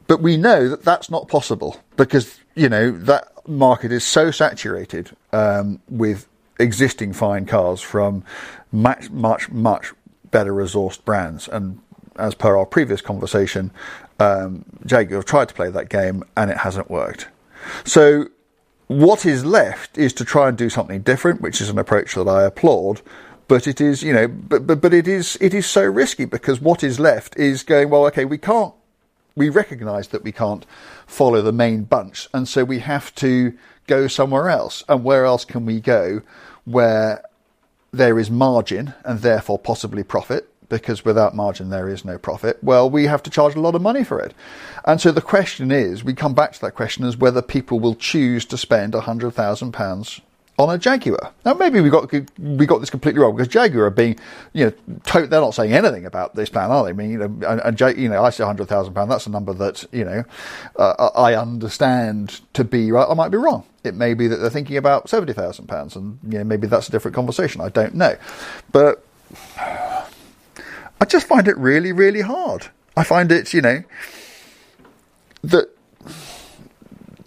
but 0.05 0.21
we 0.21 0.37
know 0.37 0.69
that 0.69 0.83
that's 0.83 1.09
not 1.09 1.27
possible 1.27 1.81
because 1.97 2.39
you 2.53 2.69
know 2.69 2.91
that 2.91 3.31
market 3.47 3.91
is 3.91 4.03
so 4.03 4.29
saturated 4.29 5.09
um, 5.31 5.81
with 5.89 6.27
existing 6.59 7.13
fine 7.13 7.47
cars 7.47 7.81
from 7.81 8.23
much, 8.71 9.09
much, 9.09 9.49
much 9.49 9.91
better 10.29 10.53
resourced 10.53 11.03
brands. 11.03 11.47
And 11.47 11.81
as 12.15 12.35
per 12.35 12.55
our 12.55 12.67
previous 12.67 13.01
conversation, 13.01 13.71
um, 14.19 14.65
Jaguar 14.85 15.23
tried 15.23 15.49
to 15.49 15.55
play 15.55 15.71
that 15.71 15.89
game 15.89 16.23
and 16.37 16.51
it 16.51 16.57
hasn't 16.57 16.91
worked. 16.91 17.27
So 17.85 18.27
what 18.87 19.25
is 19.25 19.45
left 19.45 19.97
is 19.97 20.13
to 20.13 20.25
try 20.25 20.49
and 20.49 20.57
do 20.57 20.69
something 20.69 21.01
different, 21.01 21.41
which 21.41 21.61
is 21.61 21.69
an 21.69 21.79
approach 21.79 22.15
that 22.15 22.27
I 22.27 22.43
applaud. 22.43 23.01
But 23.47 23.67
it 23.67 23.81
is, 23.81 24.03
you 24.03 24.13
know, 24.13 24.27
but, 24.27 24.65
but 24.65 24.81
but 24.81 24.93
it 24.93 25.07
is 25.07 25.37
it 25.41 25.53
is 25.53 25.65
so 25.65 25.83
risky 25.83 26.25
because 26.25 26.61
what 26.61 26.83
is 26.83 26.99
left 26.99 27.37
is 27.37 27.63
going 27.63 27.89
well. 27.89 28.05
Okay, 28.07 28.25
we 28.25 28.37
can't. 28.37 28.73
We 29.35 29.49
recognise 29.49 30.09
that 30.09 30.23
we 30.23 30.31
can't 30.31 30.65
follow 31.07 31.41
the 31.41 31.51
main 31.51 31.83
bunch, 31.83 32.29
and 32.33 32.47
so 32.47 32.63
we 32.63 32.79
have 32.79 33.13
to 33.15 33.53
go 33.87 34.07
somewhere 34.07 34.49
else. 34.49 34.83
And 34.87 35.03
where 35.03 35.25
else 35.25 35.43
can 35.43 35.65
we 35.65 35.81
go? 35.81 36.21
Where 36.65 37.23
there 37.91 38.17
is 38.17 38.31
margin 38.31 38.93
and 39.03 39.19
therefore 39.19 39.59
possibly 39.59 40.03
profit, 40.03 40.49
because 40.77 41.05
without 41.05 41.35
margin 41.35 41.69
there 41.69 41.87
is 41.89 42.03
no 42.05 42.17
profit, 42.17 42.57
well, 42.63 42.89
we 42.89 43.05
have 43.05 43.23
to 43.23 43.29
charge 43.29 43.55
a 43.55 43.59
lot 43.59 43.75
of 43.75 43.81
money 43.81 44.03
for 44.03 44.19
it. 44.19 44.33
And 44.85 44.99
so 44.99 45.11
the 45.11 45.21
question 45.21 45.71
is, 45.71 46.03
we 46.03 46.13
come 46.13 46.33
back 46.33 46.53
to 46.53 46.61
that 46.61 46.71
question 46.75 47.05
as 47.05 47.15
whether 47.17 47.41
people 47.41 47.79
will 47.79 47.95
choose 47.95 48.45
to 48.45 48.57
spend 48.57 48.93
£100,000 48.93 50.21
on 50.59 50.69
a 50.69 50.77
Jaguar. 50.77 51.33
Now, 51.45 51.55
maybe 51.55 51.81
we 51.81 51.89
got 51.89 52.11
we 52.11 52.65
got 52.67 52.79
this 52.79 52.91
completely 52.91 53.19
wrong 53.19 53.35
because 53.35 53.47
Jaguar 53.47 53.85
are 53.85 53.89
being, 53.89 54.19
you 54.53 54.65
know, 54.65 54.97
to- 55.05 55.25
they're 55.25 55.41
not 55.41 55.55
saying 55.55 55.73
anything 55.73 56.05
about 56.05 56.35
this 56.35 56.49
plan, 56.49 56.69
are 56.69 56.83
they? 56.83 56.91
I 56.91 56.93
mean, 56.93 57.09
you 57.09 57.17
know, 57.17 57.47
and, 57.47 57.59
and 57.61 57.79
Ja- 57.79 57.87
you 57.87 58.07
know, 58.07 58.23
I 58.23 58.29
say 58.29 58.43
hundred 58.43 58.67
thousand 58.67 58.93
pound. 58.93 59.09
That's 59.09 59.25
a 59.25 59.31
number 59.31 59.51
that 59.55 59.83
you 59.91 60.05
know 60.05 60.23
uh, 60.77 61.09
I 61.15 61.33
understand 61.33 62.41
to 62.53 62.63
be 62.63 62.91
right. 62.91 63.07
I 63.09 63.15
might 63.15 63.29
be 63.29 63.37
wrong. 63.37 63.63
It 63.83 63.95
may 63.95 64.13
be 64.13 64.27
that 64.27 64.35
they're 64.37 64.51
thinking 64.51 64.77
about 64.77 65.09
seventy 65.09 65.33
thousand 65.33 65.65
pounds, 65.65 65.95
and 65.95 66.19
you 66.29 66.37
know, 66.37 66.43
maybe 66.43 66.67
that's 66.67 66.87
a 66.87 66.91
different 66.91 67.15
conversation. 67.15 67.59
I 67.59 67.69
don't 67.69 67.95
know, 67.95 68.15
but 68.71 69.03
I 71.03 71.05
just 71.05 71.27
find 71.27 71.49
it 71.49 71.57
really, 71.57 71.91
really 71.91 72.21
hard. 72.21 72.67
I 72.95 73.03
find 73.03 73.29
it, 73.29 73.53
you 73.53 73.59
know, 73.59 73.83
that 75.43 75.67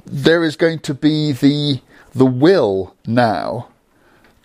there 0.07 0.43
is 0.43 0.57
going 0.57 0.79
to 0.79 0.95
be 0.95 1.33
the 1.33 1.83
the 2.15 2.25
will 2.25 2.95
now 3.07 3.69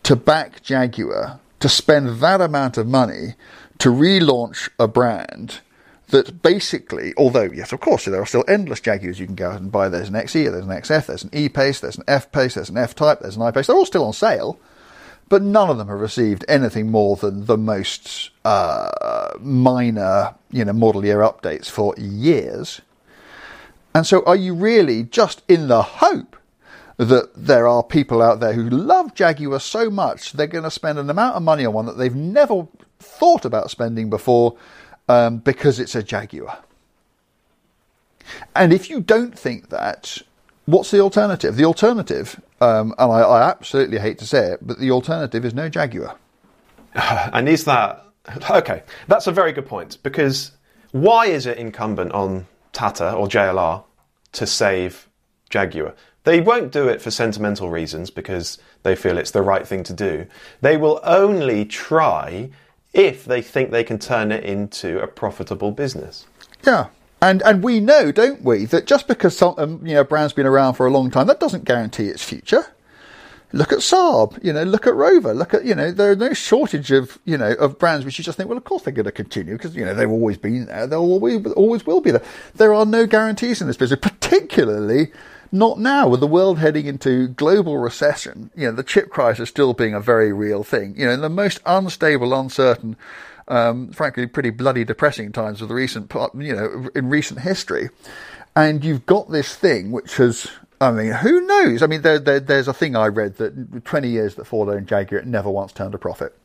to 0.03 0.17
back 0.17 0.61
Jaguar 0.63 1.39
to 1.61 1.69
spend 1.69 2.19
that 2.19 2.41
amount 2.41 2.77
of 2.77 2.87
money 2.87 3.35
to 3.77 3.87
relaunch 3.87 4.67
a 4.77 4.89
brand 4.89 5.61
that 6.09 6.41
basically, 6.41 7.13
although 7.15 7.49
yes, 7.53 7.71
of 7.71 7.79
course, 7.79 8.03
there 8.03 8.21
are 8.21 8.25
still 8.25 8.43
endless 8.49 8.81
Jaguars 8.81 9.17
you 9.17 9.27
can 9.27 9.35
go 9.35 9.51
out 9.51 9.61
and 9.61 9.71
buy. 9.71 9.87
There's 9.87 10.09
an 10.09 10.15
XE, 10.15 10.51
there's 10.51 10.65
an 10.65 10.71
XF, 10.71 11.05
there's 11.05 11.23
an 11.23 11.29
E 11.31 11.47
Pace, 11.47 11.79
there's 11.79 11.97
an 11.97 12.03
F 12.05 12.33
Pace, 12.33 12.55
there's 12.55 12.69
an 12.69 12.75
F 12.75 12.95
Type, 12.95 13.21
there's 13.21 13.37
an 13.37 13.43
I 13.43 13.51
Pace. 13.51 13.67
They're 13.67 13.77
all 13.77 13.85
still 13.85 14.03
on 14.03 14.11
sale, 14.11 14.59
but 15.29 15.41
none 15.41 15.69
of 15.69 15.77
them 15.77 15.87
have 15.87 15.99
received 15.99 16.45
anything 16.47 16.91
more 16.91 17.15
than 17.15 17.45
the 17.45 17.57
most 17.57 18.31
uh, 18.43 19.31
minor, 19.39 20.35
you 20.51 20.65
know, 20.65 20.73
model 20.73 21.05
year 21.05 21.19
updates 21.19 21.69
for 21.69 21.95
years. 21.97 22.81
And 23.93 24.05
so, 24.05 24.23
are 24.25 24.35
you 24.35 24.53
really 24.53 25.03
just 25.03 25.41
in 25.47 25.67
the 25.67 25.81
hope 25.81 26.35
that 26.97 27.31
there 27.35 27.67
are 27.67 27.83
people 27.83 28.21
out 28.21 28.39
there 28.39 28.53
who 28.53 28.69
love 28.69 29.15
Jaguar 29.15 29.59
so 29.59 29.89
much 29.89 30.33
they're 30.33 30.47
going 30.47 30.63
to 30.63 30.71
spend 30.71 30.99
an 30.99 31.09
amount 31.09 31.35
of 31.35 31.41
money 31.41 31.65
on 31.65 31.73
one 31.73 31.85
that 31.87 31.97
they've 31.97 32.15
never 32.15 32.67
thought 32.99 33.43
about 33.43 33.71
spending 33.71 34.09
before 34.09 34.55
um, 35.09 35.37
because 35.37 35.79
it's 35.79 35.95
a 35.95 36.03
Jaguar? 36.03 36.59
And 38.55 38.71
if 38.71 38.89
you 38.89 39.01
don't 39.01 39.37
think 39.37 39.69
that, 39.69 40.19
what's 40.71 40.91
the 40.91 40.99
alternative? 40.99 41.55
The 41.55 41.65
alternative, 41.65 42.41
um, 42.61 42.93
and 42.97 43.11
I, 43.11 43.19
I 43.19 43.49
absolutely 43.49 43.99
hate 43.99 44.17
to 44.19 44.25
say 44.25 44.53
it, 44.53 44.59
but 44.65 44.79
the 44.79 44.91
alternative 44.91 45.45
is 45.45 45.53
no 45.53 45.69
Jaguar. 45.69 46.17
And 47.33 47.47
is 47.47 47.65
that 47.65 48.05
okay? 48.49 48.83
That's 49.07 49.27
a 49.27 49.31
very 49.31 49.51
good 49.51 49.65
point 49.65 49.97
because 50.03 50.51
why 50.91 51.27
is 51.27 51.45
it 51.45 51.57
incumbent 51.57 52.11
on 52.11 52.47
Tata 52.73 53.13
or 53.13 53.27
JLR 53.27 53.83
to 54.33 54.47
save 54.47 55.07
Jaguar? 55.49 55.95
They 56.23 56.39
won't 56.39 56.71
do 56.71 56.87
it 56.87 57.01
for 57.01 57.09
sentimental 57.09 57.69
reasons 57.69 58.11
because 58.11 58.59
they 58.83 58.95
feel 58.95 59.17
it's 59.17 59.31
the 59.31 59.41
right 59.41 59.65
thing 59.65 59.83
to 59.83 59.93
do. 59.93 60.27
They 60.61 60.77
will 60.77 60.99
only 61.03 61.65
try 61.65 62.51
if 62.93 63.25
they 63.25 63.41
think 63.41 63.71
they 63.71 63.83
can 63.83 63.97
turn 63.97 64.31
it 64.31 64.43
into 64.43 65.01
a 65.01 65.07
profitable 65.07 65.71
business. 65.71 66.27
Yeah. 66.65 66.87
And 67.21 67.43
and 67.43 67.63
we 67.63 67.79
know, 67.79 68.11
don't 68.11 68.43
we, 68.43 68.65
that 68.65 68.87
just 68.87 69.07
because 69.07 69.37
some 69.37 69.53
um, 69.57 69.85
you 69.85 69.93
know 69.93 70.03
brand's 70.03 70.33
been 70.33 70.47
around 70.47 70.73
for 70.73 70.87
a 70.87 70.91
long 70.91 71.11
time, 71.11 71.27
that 71.27 71.39
doesn't 71.39 71.65
guarantee 71.65 72.07
its 72.07 72.23
future. 72.23 72.65
Look 73.53 73.73
at 73.73 73.79
Saab, 73.79 74.41
you 74.43 74.53
know, 74.53 74.63
look 74.63 74.87
at 74.87 74.95
Rover, 74.95 75.33
look 75.33 75.53
at 75.53 75.65
you 75.65 75.75
know, 75.75 75.91
there's 75.91 76.17
no 76.17 76.33
shortage 76.33 76.89
of 76.91 77.19
you 77.25 77.37
know 77.37 77.51
of 77.53 77.77
brands 77.77 78.05
which 78.05 78.17
you 78.17 78.23
just 78.23 78.37
think, 78.37 78.49
well, 78.49 78.57
of 78.57 78.63
course 78.63 78.83
they're 78.83 78.93
going 78.93 79.05
to 79.05 79.11
continue 79.11 79.53
because 79.53 79.75
you 79.75 79.85
know 79.85 79.93
they've 79.93 80.09
always 80.09 80.37
been 80.37 80.65
there, 80.65 80.87
they'll 80.87 80.99
always 80.99 81.45
always 81.53 81.85
will 81.85 82.01
be 82.01 82.11
there. 82.11 82.23
There 82.55 82.73
are 82.73 82.85
no 82.85 83.05
guarantees 83.05 83.61
in 83.61 83.67
this 83.67 83.77
business, 83.77 83.99
particularly 83.99 85.11
not 85.51 85.79
now 85.79 86.07
with 86.07 86.21
the 86.21 86.27
world 86.27 86.59
heading 86.59 86.87
into 86.87 87.27
global 87.27 87.77
recession. 87.77 88.49
You 88.55 88.67
know, 88.67 88.71
the 88.71 88.83
chip 88.83 89.09
crisis 89.09 89.49
still 89.49 89.73
being 89.73 89.93
a 89.93 89.99
very 89.99 90.31
real 90.31 90.63
thing. 90.63 90.95
You 90.97 91.05
know, 91.05 91.11
in 91.11 91.21
the 91.21 91.29
most 91.29 91.59
unstable, 91.65 92.33
uncertain 92.33 92.95
um, 93.51 93.91
frankly, 93.91 94.25
pretty 94.27 94.49
bloody 94.49 94.85
depressing 94.85 95.31
times 95.33 95.61
of 95.61 95.67
the 95.67 95.75
recent, 95.75 96.11
you 96.35 96.55
know, 96.55 96.89
in 96.95 97.09
recent 97.09 97.41
history. 97.41 97.89
And 98.55 98.83
you've 98.83 99.05
got 99.05 99.29
this 99.29 99.55
thing 99.55 99.91
which 99.91 100.15
has, 100.17 100.49
I 100.79 100.91
mean, 100.91 101.11
who 101.11 101.41
knows? 101.41 101.83
I 101.83 101.87
mean, 101.87 102.01
there, 102.01 102.17
there, 102.17 102.39
there's 102.39 102.69
a 102.69 102.73
thing 102.73 102.95
I 102.95 103.07
read 103.07 103.35
that 103.37 103.83
20 103.85 104.07
years 104.07 104.35
that 104.35 104.45
Ford 104.45 104.69
owned 104.69 104.87
Jaguar, 104.87 105.19
it 105.19 105.27
never 105.27 105.49
once 105.49 105.73
turned 105.73 105.93
a 105.93 105.97
profit. 105.97 106.35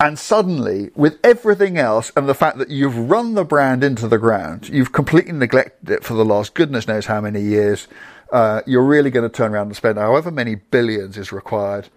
And 0.00 0.18
suddenly, 0.18 0.90
with 0.94 1.18
everything 1.22 1.78
else 1.78 2.10
and 2.16 2.28
the 2.28 2.34
fact 2.34 2.58
that 2.58 2.70
you've 2.70 2.96
run 2.96 3.34
the 3.34 3.44
brand 3.44 3.84
into 3.84 4.08
the 4.08 4.18
ground, 4.18 4.68
you've 4.68 4.92
completely 4.92 5.32
neglected 5.32 5.90
it 5.90 6.04
for 6.04 6.14
the 6.14 6.24
last 6.24 6.54
goodness 6.54 6.88
knows 6.88 7.06
how 7.06 7.20
many 7.20 7.40
years, 7.40 7.86
uh, 8.32 8.62
you're 8.66 8.84
really 8.84 9.10
going 9.10 9.28
to 9.28 9.34
turn 9.34 9.52
around 9.52 9.68
and 9.68 9.76
spend 9.76 9.98
however 9.98 10.30
many 10.30 10.54
billions 10.54 11.16
is 11.16 11.32
required 11.32 11.88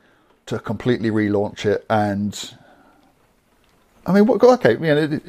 to 0.45 0.59
completely 0.59 1.09
relaunch 1.11 1.65
it. 1.65 1.85
And 1.89 2.55
I 4.09 4.11
mean, 4.11 4.25
what, 4.25 4.43
okay, 4.43 4.71
you 4.73 4.79
know, 4.79 5.19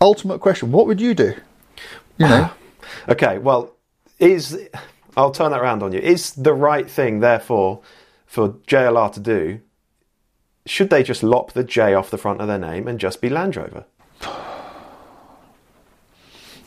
ultimate 0.00 0.40
question: 0.40 0.70
What 0.70 0.86
would 0.86 1.00
you 1.00 1.14
do? 1.14 1.34
You 2.18 2.28
know, 2.28 2.50
Okay, 3.08 3.38
well, 3.38 3.72
is 4.18 4.58
I'll 5.16 5.30
turn 5.30 5.52
that 5.52 5.60
around 5.60 5.82
on 5.82 5.92
you. 5.92 5.98
Is 5.98 6.32
the 6.32 6.52
right 6.52 6.88
thing, 6.88 7.20
therefore, 7.20 7.80
for 8.26 8.50
JLR 8.66 9.12
to 9.14 9.20
do? 9.20 9.60
Should 10.66 10.90
they 10.90 11.02
just 11.02 11.22
lop 11.22 11.52
the 11.52 11.64
J 11.64 11.94
off 11.94 12.10
the 12.10 12.18
front 12.18 12.42
of 12.42 12.46
their 12.46 12.58
name 12.58 12.86
and 12.86 13.00
just 13.00 13.22
be 13.22 13.30
Land 13.30 13.56
Rover? 13.56 13.86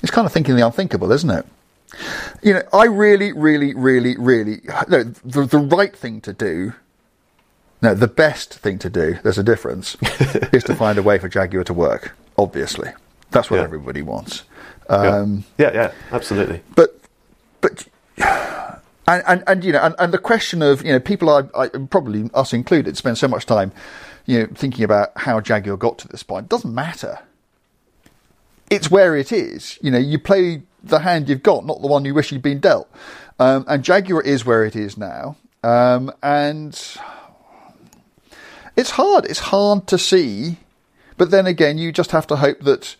it's 0.02 0.12
kind 0.12 0.26
of 0.26 0.34
thinking 0.34 0.56
the 0.56 0.66
unthinkable, 0.66 1.12
isn't 1.12 1.30
it? 1.30 1.46
You 2.42 2.54
know, 2.54 2.64
I 2.74 2.86
really, 2.86 3.32
really, 3.32 3.76
really, 3.76 4.18
really, 4.18 4.62
no, 4.88 5.04
the, 5.04 5.46
the 5.46 5.60
right 5.60 5.96
thing 5.96 6.20
to 6.22 6.34
do, 6.34 6.74
no, 7.84 7.94
the 7.94 8.08
best 8.08 8.54
thing 8.56 8.80
to 8.80 8.90
do, 8.90 9.18
there's 9.24 9.38
a 9.38 9.44
difference, 9.44 9.96
is 10.54 10.64
to 10.64 10.76
find 10.76 10.98
a 10.98 11.04
way 11.04 11.20
for 11.20 11.30
Jaguar 11.30 11.64
to 11.66 11.74
work, 11.74 12.16
obviously. 12.38 12.90
That's 13.32 13.52
what 13.52 13.58
Yeah. 13.58 13.64
everybody 13.64 14.02
wants. 14.02 14.44
Yeah. 14.90 14.96
Um, 14.96 15.44
yeah, 15.58 15.72
yeah, 15.74 15.92
absolutely. 16.12 16.62
but 16.76 17.00
but 17.62 17.86
and, 19.08 19.24
and 19.28 19.44
and 19.48 19.64
you 19.64 19.72
know 19.74 19.80
and, 19.82 19.96
and 20.00 20.14
the 20.14 20.18
question 20.18 20.62
of 20.62 20.84
you 20.86 20.92
know 20.92 21.00
people 21.00 21.30
are 21.30 21.50
I, 21.58 21.68
probably 21.68 22.30
us 22.34 22.54
included 22.54 22.96
spend 22.98 23.18
so 23.18 23.28
much 23.28 23.46
time 23.46 23.72
you 24.26 24.40
know 24.40 24.48
thinking 24.54 24.84
about 24.84 25.12
how 25.16 25.40
Jaguar 25.42 25.78
got 25.78 25.98
to 26.00 26.08
this 26.08 26.24
point 26.24 26.46
It 26.46 26.50
doesn't 26.50 26.74
matter 26.74 27.20
it's 28.70 28.90
where 28.92 29.16
it 29.16 29.32
is 29.32 29.78
you 29.82 29.92
know 29.92 29.98
you 29.98 30.20
play 30.20 30.64
the 30.84 31.00
hand 31.00 31.28
you've 31.30 31.44
got 31.44 31.66
not 31.66 31.82
the 31.82 31.88
one 31.88 32.06
you 32.06 32.14
wish 32.14 32.32
you'd 32.32 32.42
been 32.42 32.60
dealt 32.60 32.90
um, 33.40 33.66
and 33.68 33.84
Jaguar 33.84 34.22
is 34.22 34.46
where 34.46 34.64
it 34.66 34.76
is 34.76 34.98
now 34.98 35.36
um, 35.64 36.12
and 36.22 36.98
it's 38.76 38.92
hard 38.92 39.26
it's 39.26 39.40
hard 39.40 39.88
to 39.88 39.98
see 39.98 40.58
but 41.18 41.32
then 41.32 41.46
again 41.46 41.78
you 41.78 41.92
just 41.92 42.12
have 42.12 42.28
to 42.28 42.36
hope 42.38 42.60
that 42.62 42.96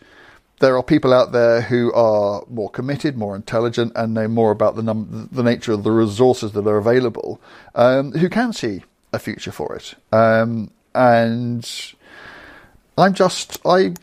there 0.60 0.76
are 0.76 0.82
people 0.82 1.12
out 1.12 1.32
there 1.32 1.62
who 1.62 1.92
are 1.92 2.42
more 2.48 2.70
committed, 2.70 3.16
more 3.16 3.34
intelligent, 3.34 3.92
and 3.96 4.14
know 4.14 4.28
more 4.28 4.50
about 4.50 4.76
the 4.76 4.82
num- 4.82 5.28
the 5.30 5.42
nature 5.42 5.72
of 5.72 5.82
the 5.82 5.90
resources 5.90 6.52
that 6.52 6.66
are 6.66 6.78
available, 6.78 7.40
um, 7.74 8.12
who 8.12 8.28
can 8.28 8.52
see 8.52 8.82
a 9.12 9.18
future 9.18 9.52
for 9.52 9.74
it. 9.74 9.94
Um, 10.12 10.70
and 10.94 11.68
I'm 12.96 13.14
just 13.14 13.58
I, 13.66 13.94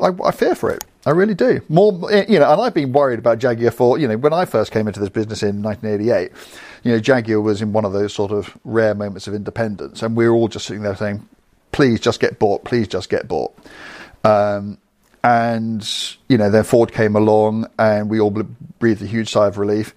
I 0.00 0.10
I 0.24 0.30
fear 0.30 0.54
for 0.54 0.70
it. 0.70 0.84
I 1.06 1.10
really 1.10 1.34
do. 1.34 1.60
More, 1.68 1.92
you 2.12 2.38
know, 2.38 2.50
and 2.50 2.60
I've 2.60 2.74
been 2.74 2.92
worried 2.92 3.18
about 3.18 3.38
Jaguar 3.38 3.70
for 3.70 3.98
you 3.98 4.08
know 4.08 4.16
when 4.16 4.32
I 4.32 4.44
first 4.44 4.72
came 4.72 4.88
into 4.88 5.00
this 5.00 5.10
business 5.10 5.42
in 5.42 5.62
1988. 5.62 6.32
You 6.82 6.92
know, 6.92 7.00
Jaguar 7.00 7.40
was 7.40 7.62
in 7.62 7.72
one 7.72 7.84
of 7.84 7.92
those 7.92 8.14
sort 8.14 8.32
of 8.32 8.56
rare 8.64 8.94
moments 8.94 9.26
of 9.26 9.34
independence, 9.34 10.02
and 10.02 10.16
we 10.16 10.28
were 10.28 10.34
all 10.34 10.48
just 10.48 10.66
sitting 10.66 10.82
there 10.82 10.96
saying, 10.96 11.26
"Please 11.72 12.00
just 12.00 12.20
get 12.20 12.38
bought. 12.38 12.64
Please 12.64 12.88
just 12.88 13.10
get 13.10 13.28
bought." 13.28 13.54
Um, 14.24 14.78
and 15.22 15.86
you 16.28 16.38
know, 16.38 16.50
then 16.50 16.64
Ford 16.64 16.92
came 16.92 17.16
along, 17.16 17.66
and 17.78 18.08
we 18.08 18.20
all 18.20 18.30
breathed 18.30 19.02
a 19.02 19.06
huge 19.06 19.30
sigh 19.30 19.48
of 19.48 19.58
relief. 19.58 19.94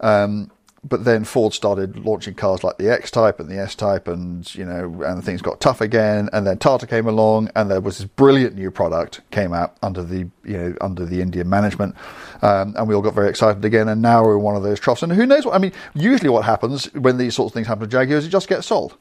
Um, 0.00 0.50
but 0.84 1.04
then 1.04 1.22
Ford 1.24 1.54
started 1.54 2.04
launching 2.04 2.34
cars 2.34 2.64
like 2.64 2.76
the 2.76 2.90
X 2.90 3.10
Type 3.10 3.38
and 3.38 3.48
the 3.48 3.58
S 3.58 3.76
Type, 3.76 4.08
and 4.08 4.52
you 4.54 4.64
know, 4.64 5.02
and 5.04 5.22
things 5.22 5.40
got 5.40 5.60
tough 5.60 5.80
again. 5.80 6.28
And 6.32 6.44
then 6.44 6.58
Tata 6.58 6.88
came 6.88 7.06
along, 7.06 7.50
and 7.54 7.70
there 7.70 7.80
was 7.80 7.98
this 7.98 8.06
brilliant 8.06 8.56
new 8.56 8.70
product 8.70 9.20
came 9.30 9.52
out 9.52 9.76
under 9.82 10.02
the 10.02 10.28
you 10.44 10.58
know 10.58 10.74
under 10.80 11.06
the 11.06 11.20
Indian 11.20 11.48
management, 11.48 11.94
um, 12.42 12.74
and 12.76 12.88
we 12.88 12.96
all 12.96 13.02
got 13.02 13.14
very 13.14 13.28
excited 13.28 13.64
again. 13.64 13.88
And 13.88 14.02
now 14.02 14.24
we're 14.24 14.36
in 14.36 14.42
one 14.42 14.56
of 14.56 14.64
those 14.64 14.80
troughs. 14.80 15.04
And 15.04 15.12
who 15.12 15.24
knows 15.24 15.46
what 15.46 15.54
I 15.54 15.58
mean? 15.58 15.72
Usually, 15.94 16.30
what 16.30 16.44
happens 16.44 16.92
when 16.94 17.16
these 17.16 17.36
sorts 17.36 17.50
of 17.50 17.54
things 17.54 17.68
happen 17.68 17.82
to 17.82 17.88
Jaguar 17.88 18.18
is 18.18 18.26
it 18.26 18.30
just 18.30 18.48
gets 18.48 18.66
sold, 18.66 18.96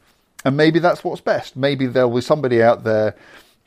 and 0.46 0.56
maybe 0.56 0.78
that's 0.78 1.04
what's 1.04 1.22
best. 1.22 1.56
Maybe 1.56 1.88
there'll 1.88 2.14
be 2.14 2.22
somebody 2.22 2.62
out 2.62 2.84
there 2.84 3.16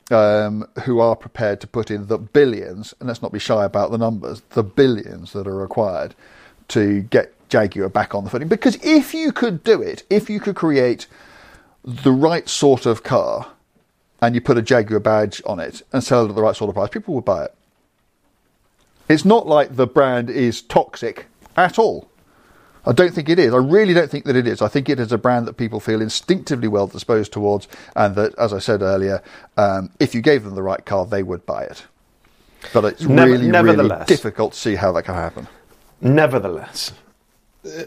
um, 0.09 0.65
who 0.85 1.01
are 1.01 1.17
prepared 1.17 1.59
to 1.61 1.67
put 1.67 1.91
in 1.91 2.07
the 2.07 2.17
billions, 2.17 2.93
and 3.01 3.09
let's 3.09 3.21
not 3.21 3.33
be 3.33 3.39
shy 3.39 3.65
about 3.65 3.91
the 3.91 3.97
numbers, 3.97 4.41
the 4.51 4.63
billions 4.63 5.33
that 5.33 5.47
are 5.47 5.57
required 5.57 6.15
to 6.69 7.01
get 7.01 7.34
Jaguar 7.49 7.89
back 7.89 8.15
on 8.15 8.23
the 8.23 8.29
footing. 8.29 8.47
Because 8.47 8.77
if 8.83 9.13
you 9.13 9.31
could 9.31 9.63
do 9.63 9.81
it, 9.81 10.03
if 10.09 10.29
you 10.29 10.39
could 10.39 10.55
create 10.55 11.07
the 11.83 12.11
right 12.11 12.47
sort 12.49 12.85
of 12.85 13.03
car 13.03 13.47
and 14.21 14.33
you 14.33 14.41
put 14.41 14.57
a 14.57 14.61
Jaguar 14.61 14.99
badge 14.99 15.41
on 15.45 15.59
it 15.59 15.81
and 15.93 16.03
sell 16.03 16.25
it 16.25 16.29
at 16.29 16.35
the 16.35 16.41
right 16.41 16.55
sort 16.55 16.69
of 16.69 16.75
price, 16.75 16.89
people 16.89 17.13
would 17.13 17.25
buy 17.25 17.45
it. 17.45 17.55
It's 19.07 19.25
not 19.25 19.45
like 19.47 19.75
the 19.75 19.85
brand 19.87 20.29
is 20.29 20.61
toxic 20.61 21.27
at 21.55 21.77
all. 21.77 22.09
I 22.87 22.91
don't 22.91 23.13
think 23.13 23.29
it 23.29 23.39
is. 23.39 23.53
I 23.53 23.57
really 23.57 23.93
don't 23.93 24.11
think 24.11 24.25
that 24.25 24.35
it 24.35 24.47
is. 24.47 24.61
I 24.61 24.67
think 24.67 24.89
it 24.89 24.99
is 24.99 25.11
a 25.11 25.17
brand 25.17 25.47
that 25.47 25.57
people 25.57 25.79
feel 25.79 26.01
instinctively 26.01 26.67
well 26.67 26.85
disposed 26.87 27.33
towards, 27.33 27.67
and 27.95 28.15
that, 28.15 28.37
as 28.37 28.53
I 28.53 28.59
said 28.59 28.81
earlier, 28.83 29.23
um, 29.57 29.89
if 29.99 30.13
you 30.13 30.21
gave 30.21 30.43
them 30.43 30.53
the 30.53 30.61
right 30.61 30.85
car, 30.85 31.05
they 31.05 31.23
would 31.23 31.45
buy 31.47 31.63
it. 31.63 31.83
But 32.73 32.85
it's 32.85 33.01
Never- 33.01 33.31
really, 33.31 33.49
really 33.49 34.05
difficult 34.05 34.53
to 34.53 34.59
see 34.59 34.75
how 34.75 34.91
that 34.93 35.03
can 35.03 35.15
happen. 35.15 35.47
Nevertheless, 36.01 36.91
Uh, 37.65 37.83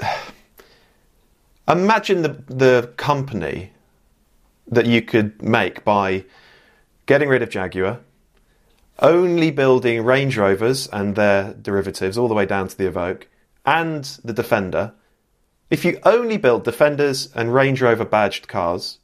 imagine 1.68 2.22
the 2.22 2.42
the 2.48 2.92
company 2.96 3.72
that 4.66 4.86
you 4.86 5.00
could 5.00 5.40
make 5.42 5.84
by 5.84 6.24
getting 7.06 7.28
rid 7.28 7.42
of 7.42 7.50
Jaguar, 7.50 8.00
only 8.98 9.50
building 9.50 10.04
Range 10.04 10.36
Rovers 10.36 10.88
and 10.88 11.14
their 11.14 11.54
derivatives 11.54 12.18
all 12.18 12.28
the 12.28 12.34
way 12.34 12.44
down 12.44 12.68
to 12.68 12.76
the 12.76 12.90
Evoque 12.90 13.24
and 13.64 14.04
the 14.24 14.32
Defender. 14.32 14.92
If 15.70 15.84
you 15.84 16.00
only 16.04 16.38
build 16.38 16.64
Defenders 16.64 17.30
and 17.34 17.54
Range 17.54 17.80
Rover 17.80 18.04
badged 18.04 18.48
cars, 18.48 18.98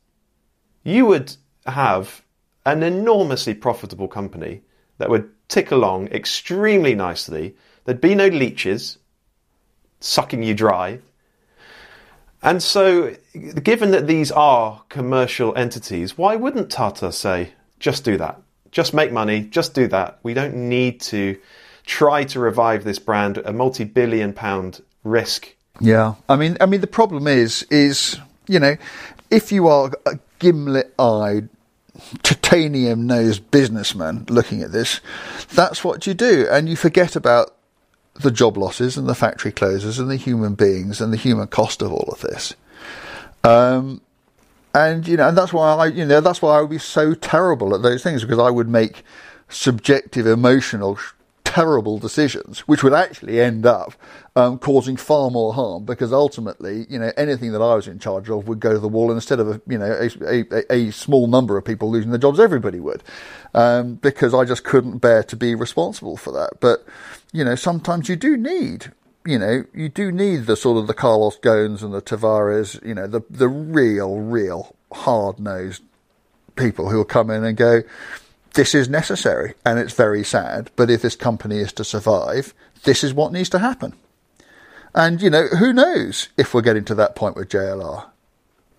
you 0.83 1.07
would 1.07 1.37
have 1.66 2.22
an 2.66 2.83
enormously 2.83 3.55
profitable 3.55 4.09
company 4.09 4.62
that 4.99 5.11
would 5.11 5.31
tick 5.49 5.70
along 5.70 6.09
extremely 6.09 6.95
nicely. 6.95 7.55
There'd 7.85 8.01
be 8.01 8.14
no 8.14 8.29
leeches 8.29 8.99
sucking 10.05 10.43
you 10.43 10.55
dry. 10.55 10.99
And 12.43 12.63
so, 12.63 13.17
given 13.63 13.91
that 13.93 14.07
these 14.07 14.31
are 14.31 14.83
commercial 14.91 15.57
entities, 15.57 16.19
why 16.19 16.37
wouldn't 16.37 16.71
Tata 16.71 17.11
say, 17.11 17.53
just 17.81 18.05
do 18.05 18.19
that? 18.19 18.41
Just 18.71 18.93
make 18.93 19.13
money, 19.13 19.41
just 19.41 19.73
do 19.73 19.89
that. 19.89 20.19
We 20.23 20.35
don't 20.35 20.55
need 20.69 21.01
to 21.03 21.39
try 21.87 22.25
to 22.25 22.41
revive 22.41 22.85
this 22.85 22.99
brand 22.99 23.39
at 23.39 23.47
a 23.47 23.53
multi 23.53 23.85
billion 23.85 24.35
pound 24.35 24.83
risk. 25.05 25.55
Yeah, 25.81 26.15
I 26.29 26.37
mean, 26.37 26.57
I 26.61 26.67
mean, 26.67 26.83
the 26.83 26.87
problem 26.87 27.27
is, 27.27 27.63
is 27.71 28.19
you 28.47 28.61
know, 28.61 28.77
if 29.31 29.51
you 29.51 29.69
are 29.69 29.91
a 30.05 30.19
gimlet-eyed, 30.39 31.49
titanium-nosed 32.23 33.51
businessman 33.51 34.27
looking 34.29 34.63
at 34.63 34.73
this, 34.73 35.01
that's 35.55 35.83
what 35.83 36.07
you 36.07 36.13
do, 36.13 36.47
and 36.51 36.69
you 36.69 36.77
forget 36.77 37.17
about 37.17 37.55
the 38.15 38.31
job 38.31 38.57
losses 38.57 38.97
and 38.97 39.09
the 39.09 39.15
factory 39.15 39.53
closures 39.53 39.99
and 39.99 40.11
the 40.11 40.17
human 40.17 40.55
beings 40.55 41.01
and 41.01 41.12
the 41.12 41.17
human 41.17 41.47
cost 41.49 41.83
of 41.83 41.93
all 41.93 42.09
of 42.12 42.21
this. 42.21 42.55
Um, 43.43 44.01
and 44.75 45.07
you 45.07 45.17
know, 45.17 45.29
and 45.29 45.39
that's 45.39 45.53
why 45.53 45.75
I, 45.75 45.87
you 45.87 46.05
know, 46.05 46.21
that's 46.21 46.43
why 46.43 46.59
I 46.59 46.61
would 46.61 46.71
be 46.71 46.79
so 46.79 47.15
terrible 47.15 47.75
at 47.75 47.83
those 47.83 48.03
things 48.03 48.23
because 48.23 48.39
I 48.39 48.51
would 48.51 48.69
make 48.69 49.05
subjective, 49.49 50.27
emotional, 50.27 50.99
terrible 51.45 51.99
decisions, 51.99 52.61
which 52.61 52.83
would 52.83 52.93
actually 52.93 53.41
end 53.41 53.65
up 53.65 53.93
um, 54.35 54.59
causing 54.59 54.97
far 54.97 55.31
more 55.31 55.55
harm 55.55 55.85
because 55.85 56.13
ultimately, 56.13 56.87
you 56.89 56.99
know, 56.99 57.13
anything 57.17 57.53
that 57.53 57.63
I 57.63 57.75
was 57.75 57.87
in 57.87 57.99
charge 57.99 58.29
of 58.29 58.49
would 58.49 58.61
go 58.61 58.73
to 58.73 58.79
the 58.79 58.89
wall, 58.89 59.11
and 59.11 59.17
instead 59.17 59.41
of 59.41 59.49
a, 59.49 59.61
you 59.69 59.79
know 59.79 60.09
a, 60.23 60.45
a, 60.53 60.73
a 60.73 60.91
small 60.91 61.27
number 61.27 61.57
of 61.57 61.65
people 61.65 61.91
losing 61.91 62.11
their 62.11 62.19
jobs, 62.19 62.41
everybody 62.41 62.81
would, 62.81 63.03
um, 63.55 63.95
because 63.97 64.35
I 64.35 64.45
just 64.45 64.65
couldn't 64.65 64.99
bear 64.99 65.23
to 65.23 65.37
be 65.37 65.55
responsible 65.55 66.17
for 66.17 66.33
that. 66.33 66.61
But 66.61 66.85
you 67.33 67.45
know, 67.45 67.55
sometimes 67.55 68.09
you 68.09 68.17
do 68.17 68.37
need 68.37 68.93
you 69.27 69.39
know, 69.39 69.65
you 69.73 69.89
do 69.89 70.13
need 70.13 70.45
the 70.45 70.57
sort 70.57 70.77
of 70.77 70.87
the 70.87 70.93
Carlos 70.93 71.39
Ghosns 71.39 71.83
and 71.83 71.95
the 71.95 72.03
Tavares, 72.03 72.85
you 72.87 72.95
know, 72.95 73.07
the 73.07 73.23
the 73.31 73.49
real, 73.49 74.19
real 74.19 74.77
hard 74.93 75.39
nosed 75.39 75.83
people 76.57 76.91
who 76.91 76.99
will 76.99 77.05
come 77.05 77.31
in 77.31 77.45
and 77.45 77.57
go, 77.57 77.83
this 78.55 78.75
is 78.75 78.89
necessary 78.89 79.55
and 79.65 79.79
it's 79.79 79.93
very 79.93 80.25
sad, 80.25 80.71
but 80.77 80.91
if 80.91 81.03
this 81.03 81.17
company 81.17 81.59
is 81.59 81.73
to 81.75 81.85
survive, 81.85 82.55
this 82.85 83.05
is 83.05 83.13
what 83.13 83.33
needs 83.33 83.49
to 83.51 83.59
happen. 83.59 83.95
And 84.95 85.21
you 85.21 85.31
know, 85.31 85.47
who 85.47 85.73
knows 85.73 86.29
if 86.37 86.55
we're 86.55 86.63
getting 86.63 86.85
to 86.87 86.95
that 86.95 87.17
point 87.17 87.37
with 87.37 87.49
JLR? 87.49 88.07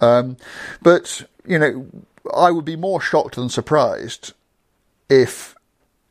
Um, 0.01 0.37
but 0.81 1.27
you 1.45 1.59
know, 1.59 1.87
I 2.33 2.51
would 2.51 2.65
be 2.65 2.75
more 2.75 3.01
shocked 3.01 3.35
than 3.35 3.49
surprised 3.49 4.33
if 5.09 5.55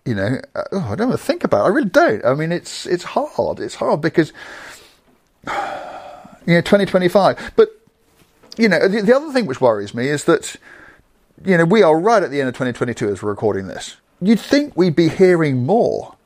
you 0.04 0.14
know, 0.14 0.38
uh, 0.54 0.62
oh, 0.72 0.88
I 0.90 0.94
don't 0.94 1.08
want 1.08 1.20
to 1.20 1.26
think 1.26 1.44
about 1.44 1.64
it. 1.64 1.64
I 1.64 1.68
really 1.68 1.88
don't. 1.88 2.24
I 2.24 2.34
mean, 2.34 2.52
it's 2.52 2.86
it's 2.86 3.04
hard. 3.04 3.60
It's 3.60 3.76
hard 3.76 4.02
because 4.02 4.32
you 5.46 6.54
know, 6.54 6.60
2025. 6.60 7.52
But 7.56 7.70
you 8.58 8.68
know, 8.68 8.86
the, 8.86 9.00
the 9.02 9.16
other 9.16 9.32
thing 9.32 9.46
which 9.46 9.60
worries 9.60 9.94
me 9.94 10.08
is 10.08 10.24
that 10.24 10.56
you 11.42 11.56
know, 11.56 11.64
we 11.64 11.82
are 11.82 11.98
right 11.98 12.22
at 12.22 12.30
the 12.30 12.40
end 12.40 12.48
of 12.48 12.54
2022 12.54 13.08
as 13.08 13.22
we're 13.22 13.30
recording 13.30 13.66
this. 13.66 13.96
You'd 14.20 14.40
think 14.40 14.76
we'd 14.76 14.96
be 14.96 15.08
hearing 15.08 15.64
more. 15.66 16.16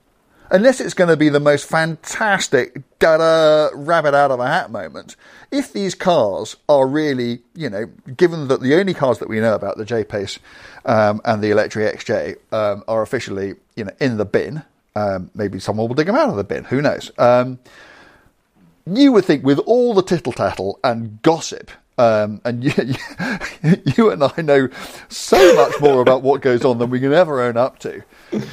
Unless 0.51 0.81
it's 0.81 0.95
going 0.95 1.11
to 1.11 1.17
be 1.17 1.29
the 1.29 1.41
most 1.41 1.69
fantastic, 1.69 2.83
da 2.99 3.19
da, 3.19 3.69
rabbit 3.75 4.15
out 4.15 4.31
of 4.31 4.41
a 4.41 4.47
hat 4.47 4.71
moment. 4.71 5.15
If 5.51 5.75
these 5.75 5.95
cars 5.95 6.57
are 6.71 6.87
really, 6.87 7.41
you 7.55 7.69
know, 7.69 7.87
given 8.17 8.49
that 8.49 8.63
the 8.63 8.75
only 8.75 8.95
cars 8.95 9.19
that 9.19 9.29
we 9.29 9.41
know 9.41 9.55
about, 9.55 9.77
the 9.77 9.85
J 9.85 10.05
Pace 10.05 10.39
um, 10.87 11.21
and 11.27 11.43
the 11.43 11.51
Electric 11.51 11.99
XJ, 11.99 12.37
um, 12.53 12.83
are 12.89 13.03
officially, 13.03 13.57
you 13.77 13.85
know, 13.85 13.93
in 14.01 14.17
the 14.17 14.25
bin, 14.25 14.63
um, 14.97 15.31
maybe 15.35 15.59
someone 15.61 15.87
will 15.87 15.95
dig 15.95 16.07
them 16.07 16.17
out 16.17 16.31
of 16.31 16.37
the 16.37 16.45
bin. 16.45 16.65
Who 16.65 16.81
knows? 16.81 17.11
Um, 17.19 17.59
you 18.87 19.13
would 19.13 19.27
think, 19.27 19.45
with 19.45 19.59
all 19.61 19.93
the 19.93 20.03
tittle 20.03 20.33
tattle 20.33 20.81
and 20.83 21.21
gossip 21.21 21.71
um, 21.99 22.41
and 22.45 22.65
you, 22.65 22.73
you, 23.97 24.11
and 24.11 24.23
I 24.23 24.41
know 24.41 24.69
so 25.09 25.55
much 25.57 25.81
more 25.81 26.01
about 26.01 26.23
what 26.23 26.41
goes 26.41 26.65
on 26.65 26.79
than 26.79 26.91
we 26.91 27.01
can 27.01 27.13
ever 27.13 27.43
own 27.43 27.57
up 27.57 27.79
to. 27.81 28.03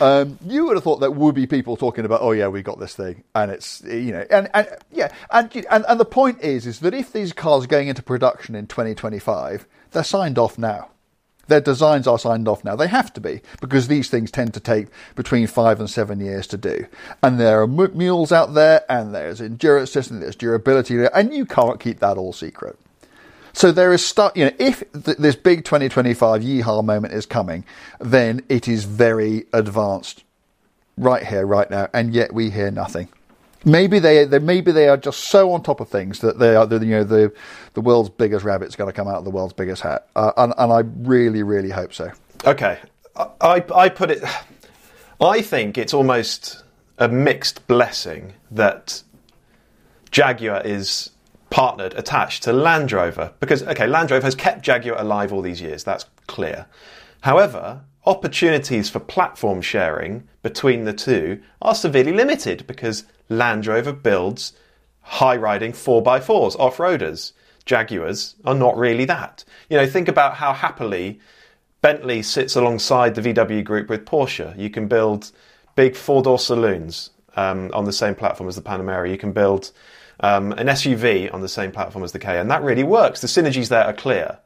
Um, 0.01 0.39
you 0.45 0.65
would 0.65 0.75
have 0.75 0.83
thought 0.83 0.97
there 0.99 1.11
would 1.11 1.35
be 1.35 1.45
people 1.47 1.77
talking 1.77 2.05
about, 2.05 2.21
oh 2.21 2.31
yeah, 2.31 2.47
we 2.47 2.63
got 2.63 2.79
this 2.79 2.95
thing, 2.95 3.23
and 3.35 3.51
it's 3.51 3.81
you 3.83 4.11
know, 4.11 4.25
and, 4.29 4.49
and 4.53 4.67
yeah, 4.91 5.13
and, 5.31 5.55
and 5.69 5.85
and 5.87 5.99
the 5.99 6.05
point 6.05 6.41
is, 6.41 6.65
is 6.65 6.79
that 6.79 6.93
if 6.93 7.13
these 7.13 7.33
cars 7.33 7.65
are 7.65 7.67
going 7.67 7.87
into 7.87 8.01
production 8.01 8.55
in 8.55 8.67
2025, 8.67 9.67
they're 9.91 10.03
signed 10.03 10.39
off 10.39 10.57
now. 10.57 10.89
Their 11.47 11.61
designs 11.61 12.07
are 12.07 12.17
signed 12.17 12.47
off 12.47 12.63
now. 12.63 12.75
They 12.75 12.87
have 12.87 13.13
to 13.13 13.21
be 13.21 13.41
because 13.61 13.87
these 13.87 14.09
things 14.09 14.31
tend 14.31 14.55
to 14.55 14.59
take 14.59 14.87
between 15.13 15.45
five 15.45 15.79
and 15.79 15.87
seven 15.87 16.19
years 16.19 16.47
to 16.47 16.57
do. 16.57 16.87
And 17.21 17.39
there 17.39 17.61
are 17.61 17.67
mules 17.67 18.31
out 18.31 18.55
there, 18.55 18.83
and 18.89 19.13
there's 19.13 19.41
endurance 19.41 19.93
testing, 19.93 20.21
there's 20.21 20.35
durability, 20.35 21.05
and 21.05 21.31
you 21.31 21.45
can't 21.45 21.79
keep 21.79 21.99
that 21.99 22.17
all 22.17 22.33
secret. 22.33 22.79
So 23.55 23.71
there 23.71 23.93
is 23.93 24.05
stuff, 24.05 24.33
you 24.35 24.45
know, 24.45 24.51
if 24.59 24.83
th- 24.91 25.17
this 25.17 25.37
big 25.37 25.63
2025 25.63 26.41
yeehaw 26.41 26.83
moment 26.83 27.13
is 27.13 27.25
coming, 27.25 27.63
then 28.01 28.41
it 28.49 28.67
is 28.67 28.83
very 28.83 29.45
advanced 29.53 30.25
right 30.97 31.25
here, 31.25 31.45
right 31.45 31.69
now, 31.69 31.87
and 31.93 32.13
yet 32.13 32.33
we 32.33 32.49
hear 32.49 32.69
nothing. 32.69 33.07
Maybe 33.63 33.97
they, 33.99 34.25
they 34.25 34.39
maybe 34.39 34.73
they 34.73 34.89
are 34.89 34.97
just 34.97 35.21
so 35.21 35.53
on 35.53 35.63
top 35.63 35.79
of 35.79 35.87
things 35.87 36.19
that 36.19 36.37
they 36.37 36.53
are, 36.53 36.67
you 36.67 36.79
know, 36.79 37.03
the 37.05 37.33
the 37.75 37.81
world's 37.81 38.09
biggest 38.09 38.43
rabbit's 38.43 38.75
going 38.75 38.89
to 38.89 38.93
come 38.93 39.07
out 39.07 39.15
of 39.15 39.23
the 39.23 39.31
world's 39.31 39.53
biggest 39.53 39.81
hat, 39.81 40.09
uh, 40.17 40.33
and, 40.35 40.53
and 40.57 40.73
I 40.73 40.79
really, 41.07 41.41
really 41.41 41.69
hope 41.69 41.93
so. 41.93 42.11
Okay, 42.43 42.77
I, 43.15 43.63
I 43.73 43.87
put 43.87 44.11
it. 44.11 44.21
I 45.21 45.41
think 45.41 45.77
it's 45.77 45.93
almost 45.93 46.61
a 46.97 47.07
mixed 47.07 47.65
blessing 47.67 48.33
that 48.51 49.01
Jaguar 50.11 50.61
is 50.65 51.11
partnered, 51.55 51.93
attached 51.93 52.43
to 52.43 52.51
Land 52.51 52.91
Rover. 52.91 53.31
Because, 53.39 53.63
okay, 53.63 53.87
Land 53.87 54.11
Rover 54.11 54.25
has 54.25 54.35
kept 54.35 54.61
Jaguar 54.61 54.99
alive 54.99 55.31
all 55.31 55.41
these 55.41 55.61
years, 55.61 55.85
that's 55.85 56.03
clear. 56.27 56.65
However, 57.21 57.85
opportunities 58.05 58.89
for 58.89 58.99
platform 58.99 59.61
sharing 59.61 60.27
between 60.43 60.83
the 60.83 60.91
two 60.91 61.41
are 61.61 61.73
severely 61.73 62.11
limited 62.11 62.67
because 62.67 63.05
Land 63.29 63.67
Rover 63.67 63.93
builds 63.93 64.51
high 64.99 65.37
riding 65.37 65.71
4x4s, 65.71 66.59
off 66.59 66.75
roaders. 66.75 67.31
Jaguars 67.65 68.35
are 68.43 68.53
not 68.53 68.75
really 68.75 69.05
that. 69.05 69.45
You 69.69 69.77
know, 69.77 69.87
think 69.87 70.09
about 70.09 70.33
how 70.35 70.51
happily 70.51 71.21
Bentley 71.79 72.21
sits 72.21 72.57
alongside 72.57 73.15
the 73.15 73.21
VW 73.21 73.63
group 73.63 73.87
with 73.87 74.03
Porsche. 74.03 74.59
You 74.59 74.69
can 74.69 74.89
build 74.89 75.31
big 75.77 75.95
four 75.95 76.21
door 76.21 76.37
saloons 76.37 77.11
um, 77.37 77.71
on 77.73 77.85
the 77.85 77.93
same 77.93 78.13
platform 78.13 78.49
as 78.49 78.57
the 78.57 78.61
Panamera. 78.61 79.09
You 79.09 79.17
can 79.17 79.31
build 79.31 79.71
um, 80.19 80.51
an 80.53 80.67
SUV 80.67 81.33
on 81.33 81.41
the 81.41 81.49
same 81.49 81.71
platform 81.71 82.03
as 82.03 82.11
the 82.11 82.19
K, 82.19 82.39
and 82.39 82.49
that 82.51 82.63
really 82.63 82.83
works. 82.83 83.21
The 83.21 83.27
synergies 83.27 83.69
there 83.69 83.83
are 83.83 83.93
clear. 83.93 84.39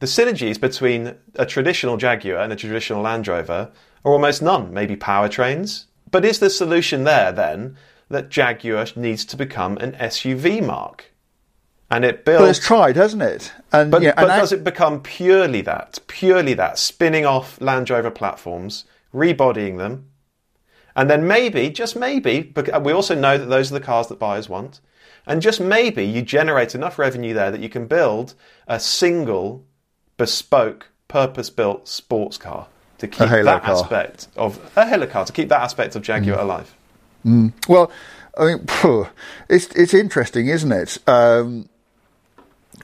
The 0.00 0.06
synergies 0.06 0.60
between 0.60 1.14
a 1.36 1.46
traditional 1.46 1.96
Jaguar 1.96 2.38
and 2.38 2.52
a 2.52 2.56
traditional 2.56 3.02
Land 3.02 3.28
Rover 3.28 3.70
are 4.04 4.12
almost 4.12 4.42
none, 4.42 4.72
maybe 4.72 4.96
powertrains. 4.96 5.86
But 6.10 6.24
is 6.24 6.38
the 6.38 6.50
solution 6.50 7.04
there 7.04 7.32
then 7.32 7.76
that 8.08 8.28
Jaguar 8.28 8.86
needs 8.96 9.24
to 9.26 9.36
become 9.36 9.76
an 9.78 9.92
SUV 9.92 10.64
marque? 10.64 11.12
And 11.90 12.04
it 12.04 12.24
builds. 12.24 12.42
But 12.42 12.50
it's 12.50 12.66
tried, 12.66 12.96
hasn't 12.96 13.22
it? 13.22 13.52
And, 13.72 13.90
but, 13.90 14.02
yeah, 14.02 14.14
but 14.16 14.26
does 14.26 14.52
it 14.52 14.64
become 14.64 15.00
purely 15.00 15.60
that? 15.62 16.00
Purely 16.06 16.54
that? 16.54 16.78
Spinning 16.78 17.24
off 17.24 17.60
Land 17.60 17.88
Rover 17.88 18.10
platforms, 18.10 18.84
rebodying 19.12 19.76
them, 19.76 20.10
and 20.96 21.10
then 21.10 21.26
maybe, 21.26 21.70
just 21.70 21.96
maybe, 21.96 22.52
we 22.82 22.92
also 22.92 23.14
know 23.14 23.36
that 23.36 23.46
those 23.46 23.70
are 23.70 23.74
the 23.74 23.84
cars 23.84 24.06
that 24.08 24.18
buyers 24.18 24.48
want. 24.48 24.80
And 25.26 25.40
just 25.40 25.60
maybe 25.60 26.04
you 26.04 26.22
generate 26.22 26.74
enough 26.74 26.98
revenue 26.98 27.34
there 27.34 27.50
that 27.50 27.60
you 27.60 27.68
can 27.68 27.86
build 27.86 28.34
a 28.68 28.78
single, 28.78 29.64
bespoke, 30.16 30.88
purpose 31.08 31.50
built 31.50 31.88
sports 31.88 32.36
car 32.36 32.66
to 32.98 33.08
keep 33.08 33.28
that 33.28 33.62
car. 33.62 33.74
aspect 33.74 34.28
of 34.36 34.58
a 34.76 34.86
Halo 34.86 35.06
car, 35.06 35.24
to 35.24 35.32
keep 35.32 35.48
that 35.48 35.62
aspect 35.62 35.96
of 35.96 36.02
Jaguar 36.02 36.36
mm. 36.36 36.42
alive. 36.42 36.74
Mm. 37.24 37.52
Well, 37.68 37.90
I 38.36 38.44
mean, 38.44 38.66
phew, 38.66 39.08
it's, 39.48 39.66
it's 39.74 39.94
interesting, 39.94 40.48
isn't 40.48 40.72
it? 40.72 40.98
Um, 41.08 41.68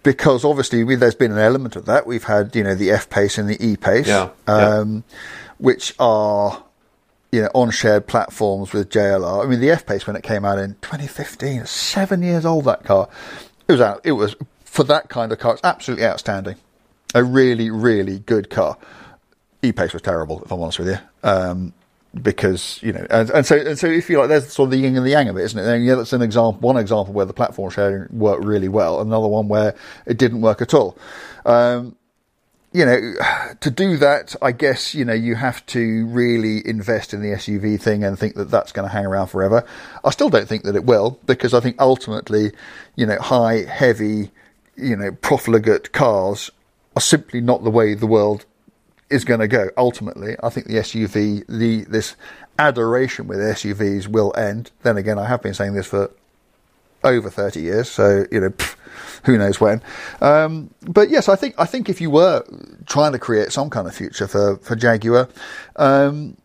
because 0.02 0.44
obviously 0.44 0.84
we, 0.84 0.94
there's 0.94 1.14
been 1.14 1.32
an 1.32 1.38
element 1.38 1.76
of 1.76 1.86
that. 1.86 2.06
We've 2.06 2.24
had, 2.24 2.56
you 2.56 2.62
know, 2.62 2.74
the 2.74 2.90
F 2.90 3.10
pace 3.10 3.36
and 3.36 3.48
the 3.48 3.62
E 3.64 3.76
pace, 3.76 4.08
yeah, 4.08 4.30
um, 4.46 5.04
yeah. 5.08 5.18
which 5.58 5.94
are 5.98 6.62
you 7.32 7.42
know, 7.42 7.50
on 7.54 7.70
shared 7.70 8.06
platforms 8.06 8.72
with 8.72 8.90
JLR. 8.90 9.44
I 9.44 9.48
mean, 9.48 9.60
the 9.60 9.70
F 9.70 9.86
Pace 9.86 10.06
when 10.06 10.16
it 10.16 10.22
came 10.22 10.44
out 10.44 10.58
in 10.58 10.74
2015, 10.82 11.66
seven 11.66 12.22
years 12.22 12.44
old. 12.44 12.64
That 12.64 12.84
car, 12.84 13.08
it 13.68 13.72
was 13.72 13.80
out. 13.80 14.00
It 14.04 14.12
was 14.12 14.34
for 14.64 14.84
that 14.84 15.08
kind 15.08 15.32
of 15.32 15.38
car. 15.38 15.54
It's 15.54 15.64
absolutely 15.64 16.06
outstanding. 16.06 16.56
A 17.14 17.24
really, 17.24 17.70
really 17.70 18.20
good 18.20 18.50
car. 18.50 18.76
E 19.62 19.72
Pace 19.72 19.92
was 19.92 20.02
terrible, 20.02 20.42
if 20.42 20.50
I'm 20.50 20.60
honest 20.60 20.78
with 20.78 20.88
you. 20.88 20.98
Um, 21.22 21.72
because 22.22 22.82
you 22.82 22.92
know, 22.92 23.06
and, 23.08 23.30
and 23.30 23.46
so 23.46 23.56
and 23.56 23.78
so, 23.78 23.86
if 23.86 24.10
you 24.10 24.18
like, 24.18 24.28
there's 24.28 24.52
sort 24.52 24.66
of 24.66 24.70
the 24.72 24.78
yin 24.78 24.96
and 24.96 25.06
the 25.06 25.10
yang 25.10 25.28
of 25.28 25.36
it, 25.36 25.42
isn't 25.42 25.58
it? 25.58 25.64
And 25.64 25.84
yeah, 25.84 25.94
that's 25.94 26.12
an 26.12 26.22
example, 26.22 26.60
one 26.60 26.76
example 26.76 27.12
where 27.14 27.26
the 27.26 27.32
platform 27.32 27.70
sharing 27.70 28.08
worked 28.10 28.44
really 28.44 28.68
well, 28.68 29.00
another 29.00 29.28
one 29.28 29.48
where 29.48 29.74
it 30.06 30.18
didn't 30.18 30.40
work 30.40 30.60
at 30.60 30.74
all. 30.74 30.96
Um, 31.44 31.96
you 32.72 32.84
know, 32.84 33.14
to 33.60 33.70
do 33.70 33.96
that, 33.98 34.34
I 34.42 34.52
guess, 34.52 34.94
you 34.94 35.04
know, 35.04 35.12
you 35.12 35.34
have 35.34 35.64
to 35.66 36.06
really 36.06 36.66
invest 36.66 37.14
in 37.14 37.20
the 37.20 37.28
SUV 37.28 37.80
thing 37.80 38.04
and 38.04 38.18
think 38.18 38.34
that 38.36 38.50
that's 38.50 38.72
going 38.72 38.88
to 38.88 38.92
hang 38.92 39.06
around 39.06 39.28
forever. 39.28 39.64
I 40.04 40.10
still 40.10 40.30
don't 40.30 40.48
think 40.48 40.64
that 40.64 40.76
it 40.76 40.84
will 40.84 41.18
because 41.26 41.54
I 41.54 41.60
think 41.60 41.76
ultimately, 41.80 42.52
you 42.96 43.06
know, 43.06 43.18
high, 43.18 43.64
heavy, 43.64 44.30
you 44.76 44.96
know, 44.96 45.12
profligate 45.12 45.92
cars 45.92 46.50
are 46.96 47.02
simply 47.02 47.40
not 47.40 47.64
the 47.64 47.70
way 47.70 47.94
the 47.94 48.06
world 48.06 48.46
is 49.08 49.24
going 49.24 49.40
to 49.40 49.48
go. 49.48 49.70
Ultimately, 49.76 50.36
I 50.42 50.50
think 50.50 50.66
the 50.66 50.74
SUV, 50.74 51.46
the, 51.48 51.84
this 51.84 52.14
adoration 52.58 53.26
with 53.26 53.38
SUVs 53.38 54.06
will 54.06 54.32
end. 54.36 54.70
Then 54.82 54.96
again, 54.96 55.18
I 55.18 55.26
have 55.26 55.42
been 55.42 55.54
saying 55.54 55.74
this 55.74 55.86
for 55.86 56.12
over 57.02 57.30
30 57.30 57.60
years, 57.60 57.90
so, 57.90 58.26
you 58.30 58.40
know, 58.40 58.52
who 59.24 59.36
knows 59.38 59.60
when. 59.60 59.82
Um, 60.20 60.70
but 60.82 61.10
yes, 61.10 61.28
I 61.28 61.36
think 61.36 61.54
I 61.58 61.64
think 61.64 61.88
if 61.88 62.00
you 62.00 62.10
were 62.10 62.44
trying 62.86 63.12
to 63.12 63.18
create 63.18 63.52
some 63.52 63.70
kind 63.70 63.86
of 63.86 63.94
future 63.94 64.26
for 64.26 64.56
for 64.58 64.76
Jaguar, 64.76 65.28
um, 65.76 66.36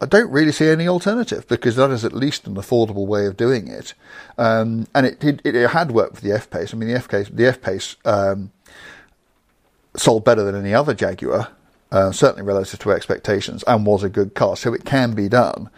I 0.00 0.06
don't 0.06 0.30
really 0.30 0.52
see 0.52 0.68
any 0.68 0.88
alternative 0.88 1.46
because 1.46 1.76
that 1.76 1.90
is 1.90 2.04
at 2.04 2.12
least 2.12 2.46
an 2.46 2.56
affordable 2.56 3.06
way 3.06 3.26
of 3.26 3.36
doing 3.36 3.68
it, 3.68 3.94
um, 4.36 4.86
and 4.94 5.06
it, 5.06 5.22
it, 5.22 5.44
it 5.44 5.70
had 5.70 5.92
worked 5.92 6.16
for 6.16 6.22
the 6.22 6.32
F 6.32 6.50
Pace. 6.50 6.74
I 6.74 6.76
mean, 6.76 6.88
the 6.88 6.96
F 6.96 7.08
Pace 7.08 7.28
the 7.28 7.46
F 7.46 7.60
Pace 7.60 7.96
um, 8.04 8.50
sold 9.96 10.24
better 10.24 10.42
than 10.42 10.56
any 10.56 10.74
other 10.74 10.94
Jaguar. 10.94 11.48
Uh, 11.92 12.10
certainly 12.10 12.42
relative 12.42 12.80
to 12.80 12.90
expectations, 12.90 13.62
and 13.66 13.84
was 13.84 14.02
a 14.02 14.08
good 14.08 14.34
car. 14.34 14.56
So 14.56 14.72
it 14.72 14.86
can 14.86 15.12
be 15.12 15.28
done, 15.28 15.68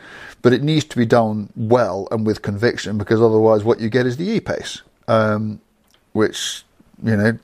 but 0.42 0.52
it 0.52 0.62
needs 0.62 0.84
to 0.84 0.96
be 0.96 1.04
done 1.04 1.52
well 1.56 2.06
and 2.12 2.24
with 2.24 2.40
conviction, 2.40 2.98
because 2.98 3.20
otherwise, 3.20 3.64
what 3.64 3.80
you 3.80 3.88
get 3.88 4.06
is 4.06 4.16
the 4.16 4.30
E 4.30 4.38
pace. 4.38 4.82
Um, 5.08 5.60
which 6.14 6.64
you 7.02 7.16
know 7.16 7.38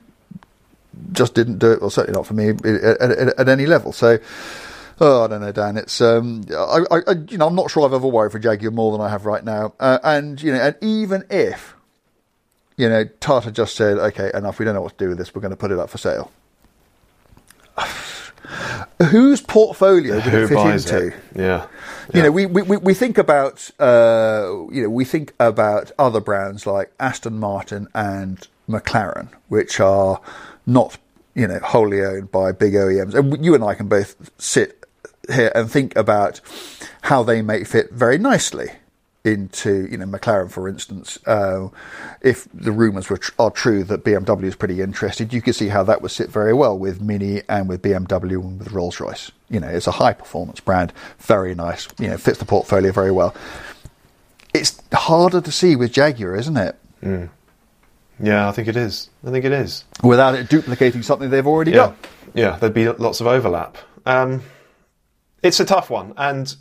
just 1.11 1.35
didn't 1.35 1.59
do 1.59 1.71
it. 1.71 1.81
Well, 1.81 1.91
certainly 1.91 2.17
not 2.17 2.25
for 2.25 2.33
me 2.33 2.49
at, 2.49 2.65
at, 2.65 3.39
at 3.39 3.49
any 3.49 3.67
level. 3.67 3.93
So. 3.93 4.17
Oh, 5.03 5.23
I 5.23 5.27
don't 5.29 5.41
know, 5.41 5.51
Dan. 5.51 5.77
It's 5.77 5.99
um, 5.99 6.43
I, 6.51 6.81
I, 6.91 7.11
you 7.27 7.39
know, 7.39 7.47
I'm 7.47 7.55
not 7.55 7.71
sure 7.71 7.83
I've 7.87 7.93
ever 7.93 8.05
worried 8.05 8.31
for 8.31 8.37
Jaguar 8.37 8.69
more 8.69 8.91
than 8.91 9.01
I 9.01 9.09
have 9.09 9.25
right 9.25 9.43
now. 9.43 9.73
Uh, 9.79 9.97
and 10.03 10.39
you 10.39 10.51
know, 10.51 10.59
and 10.59 10.75
even 10.79 11.23
if, 11.31 11.75
you 12.77 12.87
know, 12.87 13.05
Tata 13.19 13.51
just 13.51 13.75
said, 13.75 13.97
okay, 13.97 14.29
enough. 14.31 14.59
We 14.59 14.65
don't 14.65 14.75
know 14.75 14.81
what 14.81 14.95
to 14.99 15.03
do 15.03 15.09
with 15.09 15.17
this. 15.17 15.33
We're 15.33 15.41
going 15.41 15.53
to 15.53 15.57
put 15.57 15.71
it 15.71 15.79
up 15.79 15.89
for 15.89 15.97
sale. 15.97 16.31
Whose 19.09 19.41
portfolio 19.41 20.15
would 20.15 20.23
Who 20.25 20.43
it 20.43 20.47
fit 20.49 20.57
into? 20.59 21.07
It? 21.07 21.13
Yeah. 21.35 21.65
Yeah. 22.09 22.17
You 22.17 22.23
know, 22.23 22.31
we, 22.31 22.45
we, 22.45 22.77
we 22.77 22.93
think 22.93 23.17
about 23.17 23.69
uh, 23.79 24.65
you 24.71 24.83
know 24.83 24.89
we 24.89 25.05
think 25.05 25.33
about 25.39 25.91
other 25.97 26.19
brands 26.19 26.65
like 26.65 26.91
Aston 26.99 27.39
Martin 27.39 27.87
and 27.93 28.47
McLaren, 28.69 29.29
which 29.47 29.79
are 29.79 30.21
not 30.65 30.97
you 31.35 31.47
know 31.47 31.59
wholly 31.59 32.01
owned 32.01 32.31
by 32.31 32.51
big 32.51 32.73
OEMs, 32.73 33.13
and 33.13 33.43
you 33.43 33.55
and 33.55 33.63
I 33.63 33.73
can 33.73 33.87
both 33.87 34.31
sit 34.39 34.85
here 35.31 35.51
and 35.55 35.69
think 35.69 35.95
about 35.95 36.41
how 37.03 37.23
they 37.23 37.41
may 37.41 37.63
fit 37.63 37.91
very 37.91 38.17
nicely 38.17 38.71
into, 39.23 39.87
you 39.91 39.97
know, 39.97 40.05
McLaren, 40.05 40.49
for 40.49 40.67
instance, 40.67 41.19
uh, 41.27 41.67
if 42.21 42.47
the 42.53 42.71
rumours 42.71 43.09
were 43.09 43.17
tr- 43.17 43.31
are 43.37 43.51
true 43.51 43.83
that 43.83 44.03
BMW 44.03 44.45
is 44.45 44.55
pretty 44.55 44.81
interested, 44.81 45.31
you 45.31 45.41
could 45.41 45.53
see 45.55 45.67
how 45.67 45.83
that 45.83 46.01
would 46.01 46.09
sit 46.11 46.29
very 46.29 46.53
well 46.53 46.77
with 46.77 47.01
Mini 47.01 47.41
and 47.47 47.69
with 47.69 47.81
BMW 47.83 48.41
and 48.41 48.57
with 48.57 48.71
Rolls 48.71 48.99
Royce. 48.99 49.31
You 49.49 49.59
know, 49.59 49.67
it's 49.67 49.85
a 49.87 49.91
high 49.91 50.13
performance 50.13 50.59
brand, 50.59 50.91
very 51.19 51.53
nice, 51.53 51.87
you 51.99 52.07
know, 52.07 52.17
fits 52.17 52.39
the 52.39 52.45
portfolio 52.45 52.91
very 52.91 53.11
well. 53.11 53.35
It's 54.53 54.81
harder 54.91 55.39
to 55.39 55.51
see 55.51 55.75
with 55.75 55.91
Jaguar, 55.93 56.35
isn't 56.35 56.57
it? 56.57 56.75
Yeah, 58.19 58.47
I 58.49 58.51
think 58.51 58.67
it 58.67 58.75
is. 58.75 59.09
I 59.25 59.31
think 59.31 59.45
it 59.45 59.51
is. 59.51 59.83
Without 60.03 60.35
it 60.35 60.49
duplicating 60.49 61.03
something 61.03 61.29
they've 61.29 61.47
already 61.47 61.71
Yeah, 61.71 61.77
got. 61.77 61.95
yeah. 62.33 62.57
There'd 62.57 62.73
be 62.73 62.87
lots 62.87 63.21
of 63.21 63.27
overlap. 63.27 63.77
Um, 64.05 64.41
it's 65.43 65.59
a 65.59 65.65
tough 65.65 65.89
one, 65.89 66.13
and 66.17 66.55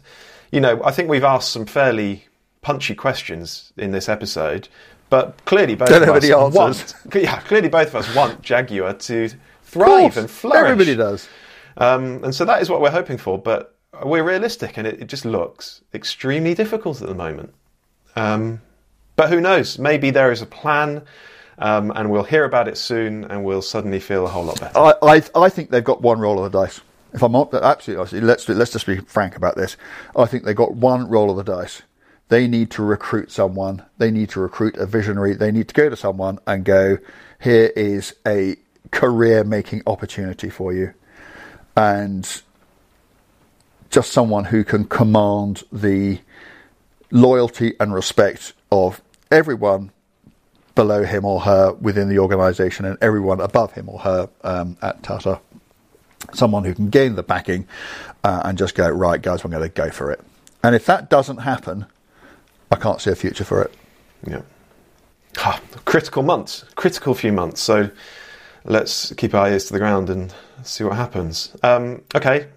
you 0.53 0.61
know, 0.61 0.83
I 0.85 0.91
think 0.91 1.09
we've 1.09 1.25
asked 1.25 1.51
some 1.53 1.67
fairly 1.67 2.27
punchy 2.63 2.95
questions 2.95 3.73
in 3.77 3.93
this 3.93 4.09
episode, 4.09 4.69
but 5.09 5.45
clearly 5.45 5.75
both 5.75 5.89
Don't 5.89 6.03
of 6.03 6.15
us 6.17 6.55
want. 6.55 6.95
Yeah, 7.15 7.41
clearly 7.41 7.69
both 7.69 7.89
of 7.89 7.97
us 7.97 8.15
want 8.15 8.43
Jaguar 8.43 8.95
to 8.95 9.31
thrive 9.65 10.17
and 10.17 10.31
flourish. 10.31 10.71
Everybody 10.71 10.97
does. 10.97 11.29
Um, 11.77 12.25
and 12.25 12.35
so 12.35 12.45
that 12.45 12.61
is 12.63 12.69
what 12.69 12.81
we're 12.81 12.91
hoping 12.91 13.19
for, 13.19 13.39
but 13.39 13.77
we're 14.05 14.25
realistic, 14.25 14.77
and 14.77 14.87
it, 14.87 15.03
it 15.03 15.07
just 15.09 15.25
looks 15.25 15.83
extremely 15.95 16.55
difficult 16.55 17.01
at 17.03 17.09
the 17.09 17.15
moment. 17.15 17.55
Um, 18.17 18.61
but 19.17 19.29
who 19.29 19.41
knows? 19.41 19.79
Maybe 19.79 20.11
there 20.11 20.33
is 20.33 20.43
a 20.43 20.47
plan, 20.47 21.03
um, 21.59 21.93
and 21.95 22.11
we'll 22.11 22.25
hear 22.25 22.45
about 22.45 22.69
it 22.69 22.77
soon, 22.77 23.25
and 23.25 23.45
we'll 23.45 23.63
suddenly 23.63 24.01
feel 24.01 24.27
a 24.27 24.29
whole 24.29 24.45
lot 24.45 24.61
better. 24.61 24.79
I, 24.79 24.95
I, 25.03 25.23
I 25.35 25.49
think 25.49 25.71
they've 25.71 25.85
got 25.85 26.03
one 26.03 26.21
roll 26.21 26.43
of 26.43 26.51
the 26.51 26.63
dice. 26.63 26.81
If 27.13 27.23
I'm 27.23 27.33
not, 27.33 27.53
absolutely, 27.53 28.01
honest, 28.01 28.15
let's 28.15 28.49
let's 28.49 28.73
just 28.73 28.87
be 28.87 28.99
frank 28.99 29.37
about 29.37 29.57
this. 29.57 29.77
I 30.15 30.27
think 30.27 30.45
they've 30.45 30.55
got 30.55 30.75
one 30.75 31.09
roll 31.09 31.31
of 31.31 31.45
the 31.45 31.57
dice. 31.57 31.83
They 32.31 32.47
need 32.47 32.71
to 32.73 32.83
recruit 32.85 33.33
someone. 33.33 33.85
They 33.99 34.13
need 34.13 34.31
to 34.31 34.41
recruit 34.41 34.77
a 34.77 34.87
visionary. 34.87 35.35
They 35.35 35.51
need 35.51 35.67
to 35.67 35.75
go 35.75 35.91
to 35.91 35.97
someone 35.97 36.39
and 36.47 36.65
go, 36.65 36.99
here 37.41 37.73
is 37.75 38.15
a 38.25 38.57
career 38.93 39.43
making 39.43 39.83
opportunity 39.85 40.49
for 40.49 40.73
you. 40.73 40.95
And 41.77 42.43
just 43.91 44.13
someone 44.13 44.45
who 44.45 44.63
can 44.63 44.85
command 44.85 45.65
the 45.73 46.21
loyalty 47.11 47.75
and 47.81 47.93
respect 47.93 48.53
of 48.71 49.03
everyone 49.33 49.91
below 50.77 51.03
him 51.03 51.25
or 51.25 51.41
her 51.41 51.73
within 51.73 52.09
the 52.09 52.21
organisation 52.21 52.85
and 52.85 52.97
everyone 53.01 53.41
above 53.41 53.73
him 53.73 53.89
or 53.89 53.99
her 53.99 54.29
um, 54.45 54.77
at 54.81 55.03
Tata. 55.03 55.41
Someone 56.33 56.63
who 56.63 56.77
can 56.77 56.91
gain 56.91 57.17
the 57.17 57.25
backing 57.25 57.67
uh, 58.23 58.43
and 58.45 58.57
just 58.57 58.77
go, 58.77 58.89
right, 58.89 59.21
guys, 59.21 59.43
we're 59.43 59.51
going 59.51 59.65
to 59.65 59.69
go 59.69 59.91
for 59.91 60.13
it. 60.13 60.21
And 60.63 60.77
if 60.77 60.87
that 60.87 61.11
doesn't 61.11 61.39
happen, 61.39 61.87
I 62.71 62.77
can't 62.77 63.01
see 63.01 63.11
a 63.11 63.17
future 63.17 63.45
for 63.45 63.63
it. 63.63 63.75
Yeah. 64.27 64.43
Ah, 65.39 65.61
critical 65.85 66.23
months, 66.23 66.65
critical 66.75 67.15
few 67.15 67.33
months. 67.33 67.61
So 67.61 67.91
let's 68.65 69.13
keep 69.15 69.35
our 69.35 69.49
ears 69.49 69.67
to 69.67 69.73
the 69.73 69.79
ground 69.79 70.11
and 70.11 70.33
see 70.63 70.85
what 70.85 70.97
happens. 70.97 71.55
Um, 71.63 72.03
okay, 72.15 72.49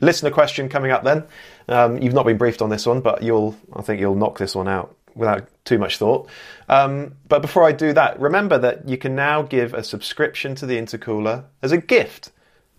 listener 0.00 0.30
question 0.30 0.68
coming 0.68 0.90
up 0.90 1.04
then. 1.04 1.24
Um, 1.68 1.98
you've 1.98 2.14
not 2.14 2.26
been 2.26 2.36
briefed 2.36 2.62
on 2.62 2.70
this 2.70 2.86
one, 2.86 3.00
but 3.00 3.22
you'll, 3.22 3.56
I 3.72 3.82
think 3.82 4.00
you'll 4.00 4.14
knock 4.14 4.38
this 4.38 4.54
one 4.54 4.68
out 4.68 4.94
without 5.14 5.48
too 5.64 5.78
much 5.78 5.96
thought. 5.96 6.28
Um, 6.68 7.14
but 7.28 7.42
before 7.42 7.64
I 7.64 7.72
do 7.72 7.92
that, 7.94 8.20
remember 8.20 8.58
that 8.58 8.88
you 8.88 8.98
can 8.98 9.14
now 9.14 9.42
give 9.42 9.72
a 9.72 9.82
subscription 9.82 10.54
to 10.56 10.66
the 10.66 10.76
Intercooler 10.76 11.44
as 11.62 11.72
a 11.72 11.78
gift 11.78 12.32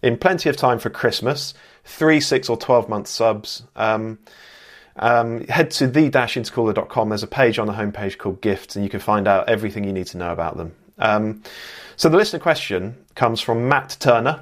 in 0.03 0.17
plenty 0.17 0.49
of 0.49 0.55
time 0.55 0.79
for 0.79 0.89
Christmas. 0.89 1.53
Three, 1.83 2.19
six, 2.19 2.49
or 2.49 2.57
12 2.57 2.89
month 2.89 3.07
subs. 3.07 3.63
Um, 3.75 4.19
um, 4.99 5.45
head 5.47 5.71
to 5.71 5.87
the-intercooler.com. 5.87 7.09
There's 7.09 7.23
a 7.23 7.27
page 7.27 7.59
on 7.59 7.67
the 7.67 7.73
homepage 7.73 8.17
called 8.17 8.41
Gifts, 8.41 8.75
and 8.75 8.83
you 8.83 8.89
can 8.89 8.99
find 8.99 9.27
out 9.27 9.49
everything 9.49 9.83
you 9.83 9.93
need 9.93 10.07
to 10.07 10.17
know 10.17 10.31
about 10.31 10.57
them. 10.57 10.73
Um, 10.99 11.43
so 11.95 12.09
the 12.09 12.17
listener 12.17 12.39
question 12.39 12.97
comes 13.15 13.41
from 13.41 13.67
Matt 13.69 13.97
Turner, 13.99 14.41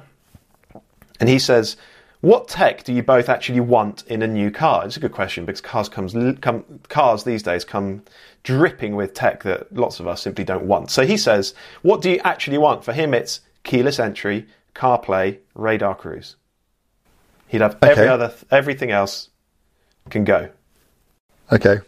and 1.20 1.28
he 1.28 1.38
says, 1.38 1.76
"What 2.20 2.48
tech 2.48 2.84
do 2.84 2.92
you 2.92 3.02
both 3.02 3.28
actually 3.28 3.60
want 3.60 4.04
in 4.06 4.22
a 4.22 4.26
new 4.26 4.50
car?" 4.50 4.84
It's 4.84 4.96
a 4.96 5.00
good 5.00 5.12
question 5.12 5.44
because 5.44 5.60
cars 5.60 5.88
comes 5.88 6.14
come, 6.40 6.64
cars 6.88 7.24
these 7.24 7.42
days 7.42 7.64
come 7.64 8.02
dripping 8.42 8.94
with 8.96 9.14
tech 9.14 9.42
that 9.42 9.74
lots 9.74 10.00
of 10.00 10.06
us 10.06 10.22
simply 10.22 10.44
don't 10.44 10.64
want. 10.64 10.90
So 10.90 11.06
he 11.06 11.16
says, 11.16 11.54
"What 11.82 12.00
do 12.02 12.10
you 12.10 12.20
actually 12.24 12.58
want?" 12.58 12.84
For 12.84 12.92
him, 12.92 13.12
it's 13.14 13.40
keyless 13.64 13.98
entry, 13.98 14.46
CarPlay, 14.74 15.38
radar 15.54 15.94
cruise. 15.94 16.36
He'd 17.48 17.60
have 17.60 17.76
every 17.82 18.04
Okay. 18.04 18.08
other 18.12 18.32
everything 18.50 18.90
else 18.90 19.28
can 20.10 20.24
go. 20.24 20.48
Okay. 21.52 21.78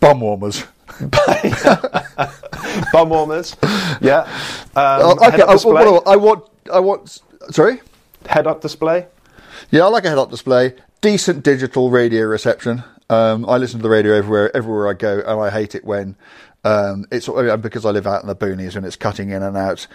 Bum 0.00 0.20
warmers. 0.20 0.64
Bum 2.92 3.08
warmers, 3.10 3.56
yeah. 4.00 4.26
Oh, 4.76 5.10
Um, 5.12 5.18
okay, 5.18 5.38
head-up 5.38 5.48
I, 5.66 6.12
I 6.12 6.16
want. 6.16 6.50
I 6.72 6.80
want. 6.80 7.20
Sorry. 7.50 7.80
Head-up 8.26 8.60
display. 8.60 9.06
Yeah, 9.70 9.84
I 9.84 9.88
like 9.88 10.04
a 10.04 10.08
head-up 10.08 10.30
display. 10.30 10.74
Decent 11.00 11.44
digital 11.44 11.90
radio 11.90 12.24
reception. 12.24 12.82
Um, 13.10 13.48
I 13.48 13.56
listen 13.56 13.78
to 13.78 13.82
the 13.82 13.88
radio 13.90 14.14
everywhere, 14.14 14.54
everywhere 14.56 14.88
I 14.88 14.94
go, 14.94 15.18
and 15.20 15.40
I 15.40 15.50
hate 15.50 15.74
it 15.74 15.84
when 15.84 16.16
um, 16.64 17.06
it's 17.10 17.26
because 17.26 17.84
I 17.86 17.90
live 17.90 18.06
out 18.06 18.22
in 18.22 18.28
the 18.28 18.36
boonies 18.36 18.76
and 18.76 18.84
it's 18.84 18.96
cutting 18.96 19.30
in 19.30 19.42
and 19.42 19.56
out. 19.56 19.86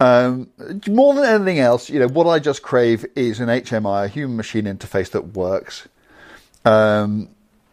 Um, 0.00 0.50
more 0.86 1.14
than 1.14 1.24
anything 1.24 1.58
else, 1.58 1.88
you 1.90 1.98
know, 1.98 2.08
what 2.08 2.26
I 2.26 2.38
just 2.38 2.62
crave 2.62 3.06
is 3.16 3.40
an 3.40 3.48
HMI, 3.48 4.04
a 4.04 4.08
human-machine 4.08 4.64
interface 4.64 5.10
that 5.10 5.34
works. 5.34 5.88
Um, 6.64 7.28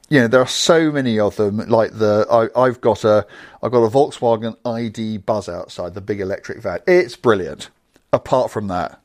you 0.09 0.19
know, 0.21 0.27
there 0.27 0.41
are 0.41 0.47
so 0.47 0.91
many 0.91 1.19
of 1.19 1.36
them. 1.36 1.57
Like 1.57 1.97
the, 1.97 2.27
I, 2.29 2.61
I've 2.61 2.81
got 2.81 3.03
a, 3.03 3.25
I've 3.61 3.71
got 3.71 3.83
a 3.83 3.89
Volkswagen 3.89 4.55
ID 4.65 5.17
Buzz 5.17 5.49
outside, 5.49 5.93
the 5.93 6.01
big 6.01 6.21
electric 6.21 6.61
van. 6.61 6.79
It's 6.88 7.15
brilliant. 7.15 7.69
Apart 8.13 8.51
from 8.51 8.67
that, 8.67 9.01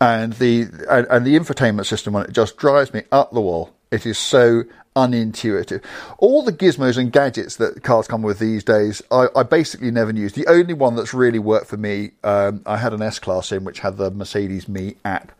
and 0.00 0.32
the 0.34 0.62
and, 0.90 1.06
and 1.08 1.26
the 1.26 1.36
infotainment 1.36 1.86
system 1.86 2.16
on 2.16 2.24
it 2.24 2.32
just 2.32 2.56
drives 2.56 2.92
me 2.92 3.02
up 3.12 3.32
the 3.32 3.40
wall. 3.40 3.72
It 3.92 4.06
is 4.06 4.18
so 4.18 4.64
unintuitive. 4.96 5.84
All 6.18 6.42
the 6.42 6.52
gizmos 6.52 6.96
and 6.96 7.12
gadgets 7.12 7.56
that 7.56 7.82
cars 7.82 8.08
come 8.08 8.22
with 8.22 8.38
these 8.38 8.64
days, 8.64 9.02
I, 9.10 9.26
I 9.36 9.42
basically 9.42 9.90
never 9.90 10.12
use. 10.12 10.32
The 10.32 10.46
only 10.46 10.74
one 10.74 10.96
that's 10.96 11.14
really 11.14 11.38
worked 11.38 11.66
for 11.66 11.76
me, 11.76 12.12
um, 12.24 12.62
I 12.66 12.76
had 12.76 12.92
an 12.92 13.02
S 13.02 13.18
class 13.18 13.52
in 13.52 13.64
which 13.64 13.80
had 13.80 13.96
the 13.96 14.10
Mercedes 14.10 14.68
Me 14.68 14.96
app, 15.04 15.32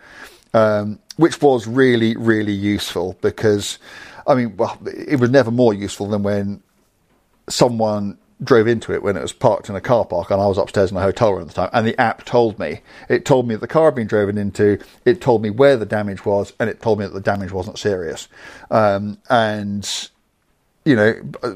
um, 0.54 0.98
which 1.16 1.40
was 1.40 1.66
really 1.66 2.16
really 2.16 2.52
useful 2.52 3.16
because, 3.20 3.78
I 4.26 4.34
mean, 4.34 4.56
well, 4.56 4.78
it 4.86 5.20
was 5.20 5.30
never 5.30 5.50
more 5.50 5.74
useful 5.74 6.08
than 6.08 6.22
when 6.22 6.62
someone 7.48 8.18
drove 8.42 8.66
into 8.66 8.92
it 8.92 9.02
when 9.02 9.16
it 9.16 9.22
was 9.22 9.32
parked 9.32 9.68
in 9.68 9.76
a 9.76 9.80
car 9.80 10.04
park 10.04 10.30
and 10.30 10.40
I 10.40 10.46
was 10.46 10.56
upstairs 10.56 10.90
in 10.90 10.96
a 10.96 11.02
hotel 11.02 11.32
room 11.32 11.42
at 11.42 11.48
the 11.48 11.54
time 11.54 11.70
and 11.72 11.86
the 11.86 12.00
app 12.00 12.24
told 12.24 12.58
me. 12.58 12.80
It 13.08 13.24
told 13.24 13.46
me 13.46 13.54
that 13.54 13.60
the 13.60 13.68
car 13.68 13.86
had 13.86 13.94
been 13.94 14.06
driven 14.06 14.38
into 14.38 14.78
it 15.04 15.20
told 15.20 15.42
me 15.42 15.50
where 15.50 15.76
the 15.76 15.86
damage 15.86 16.24
was 16.24 16.52
and 16.58 16.70
it 16.70 16.80
told 16.80 16.98
me 16.98 17.04
that 17.04 17.12
the 17.12 17.20
damage 17.20 17.52
wasn't 17.52 17.78
serious. 17.78 18.28
Um, 18.70 19.18
and 19.28 19.84
you 20.84 20.96
know 20.96 21.14
uh, 21.42 21.50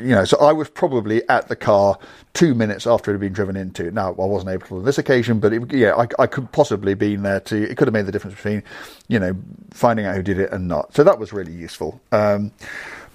you 0.00 0.14
know 0.14 0.24
so 0.24 0.38
I 0.38 0.52
was 0.52 0.68
probably 0.68 1.28
at 1.28 1.48
the 1.48 1.56
car 1.56 1.98
two 2.32 2.54
minutes 2.54 2.86
after 2.86 3.10
it 3.10 3.14
had 3.14 3.20
been 3.20 3.32
driven 3.32 3.56
into 3.56 3.90
now 3.90 4.08
I 4.08 4.12
wasn't 4.12 4.50
able 4.50 4.66
to 4.68 4.76
on 4.78 4.84
this 4.84 4.98
occasion 4.98 5.40
but 5.40 5.52
it, 5.52 5.72
yeah 5.72 5.94
I, 5.94 6.06
I 6.22 6.26
could 6.26 6.50
possibly 6.52 6.94
been 6.94 7.22
there 7.22 7.40
to 7.40 7.70
it 7.70 7.76
could 7.76 7.88
have 7.88 7.92
made 7.92 8.06
the 8.06 8.12
difference 8.12 8.36
between 8.36 8.62
you 9.08 9.18
know 9.18 9.36
finding 9.72 10.06
out 10.06 10.16
who 10.16 10.22
did 10.22 10.38
it 10.38 10.52
and 10.52 10.68
not 10.68 10.94
so 10.94 11.04
that 11.04 11.18
was 11.18 11.32
really 11.32 11.52
useful 11.52 12.00
um, 12.12 12.52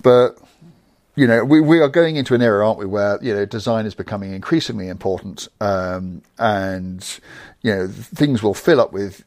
but 0.03 0.37
you 1.17 1.25
know, 1.25 1.43
we, 1.43 1.59
we 1.59 1.79
are 1.79 1.89
going 1.89 2.15
into 2.15 2.35
an 2.35 2.43
era, 2.43 2.65
aren't 2.65 2.77
we, 2.77 2.85
where, 2.85 3.17
you 3.23 3.33
know, 3.33 3.43
design 3.43 3.87
is 3.87 3.95
becoming 3.95 4.33
increasingly 4.33 4.87
important. 4.87 5.47
Um, 5.59 6.21
and, 6.37 7.19
you 7.63 7.73
know, 7.73 7.87
things 7.87 8.43
will 8.43 8.53
fill 8.53 8.79
up 8.79 8.93
with 8.93 9.25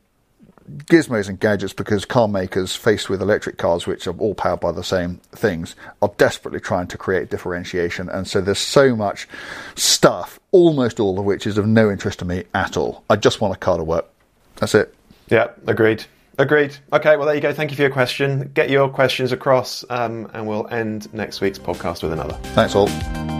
gizmos 0.86 1.28
and 1.28 1.38
gadgets 1.38 1.72
because 1.72 2.04
car 2.04 2.28
makers 2.28 2.74
faced 2.74 3.08
with 3.08 3.22
electric 3.22 3.58
cars, 3.58 3.86
which 3.86 4.06
are 4.06 4.16
all 4.18 4.34
powered 4.34 4.60
by 4.60 4.72
the 4.72 4.84
same 4.84 5.20
things, 5.32 5.76
are 6.02 6.12
desperately 6.18 6.60
trying 6.60 6.86
to 6.88 6.98
create 6.98 7.30
differentiation. 7.30 8.08
And 8.08 8.26
so 8.26 8.40
there's 8.40 8.58
so 8.58 8.94
much 8.96 9.28
stuff, 9.74 10.40
almost 10.50 11.00
all 11.00 11.18
of 11.18 11.24
which 11.24 11.46
is 11.46 11.58
of 11.58 11.66
no 11.66 11.90
interest 11.90 12.20
to 12.20 12.24
me 12.24 12.44
at 12.54 12.76
all. 12.76 13.04
I 13.10 13.16
just 13.16 13.40
want 13.40 13.54
a 13.54 13.58
car 13.58 13.76
to 13.76 13.84
work. 13.84 14.06
That's 14.56 14.74
it. 14.74 14.94
Yeah, 15.28 15.48
agreed. 15.66 16.04
Agreed. 16.38 16.76
Okay, 16.92 17.16
well, 17.16 17.26
there 17.26 17.34
you 17.34 17.40
go. 17.40 17.52
Thank 17.52 17.70
you 17.70 17.76
for 17.76 17.82
your 17.82 17.90
question. 17.90 18.50
Get 18.54 18.70
your 18.70 18.88
questions 18.88 19.32
across, 19.32 19.84
um, 19.90 20.30
and 20.32 20.46
we'll 20.46 20.66
end 20.68 21.12
next 21.12 21.40
week's 21.40 21.58
podcast 21.58 22.02
with 22.02 22.12
another. 22.12 22.34
Thanks 22.54 22.74
all. 22.74 23.39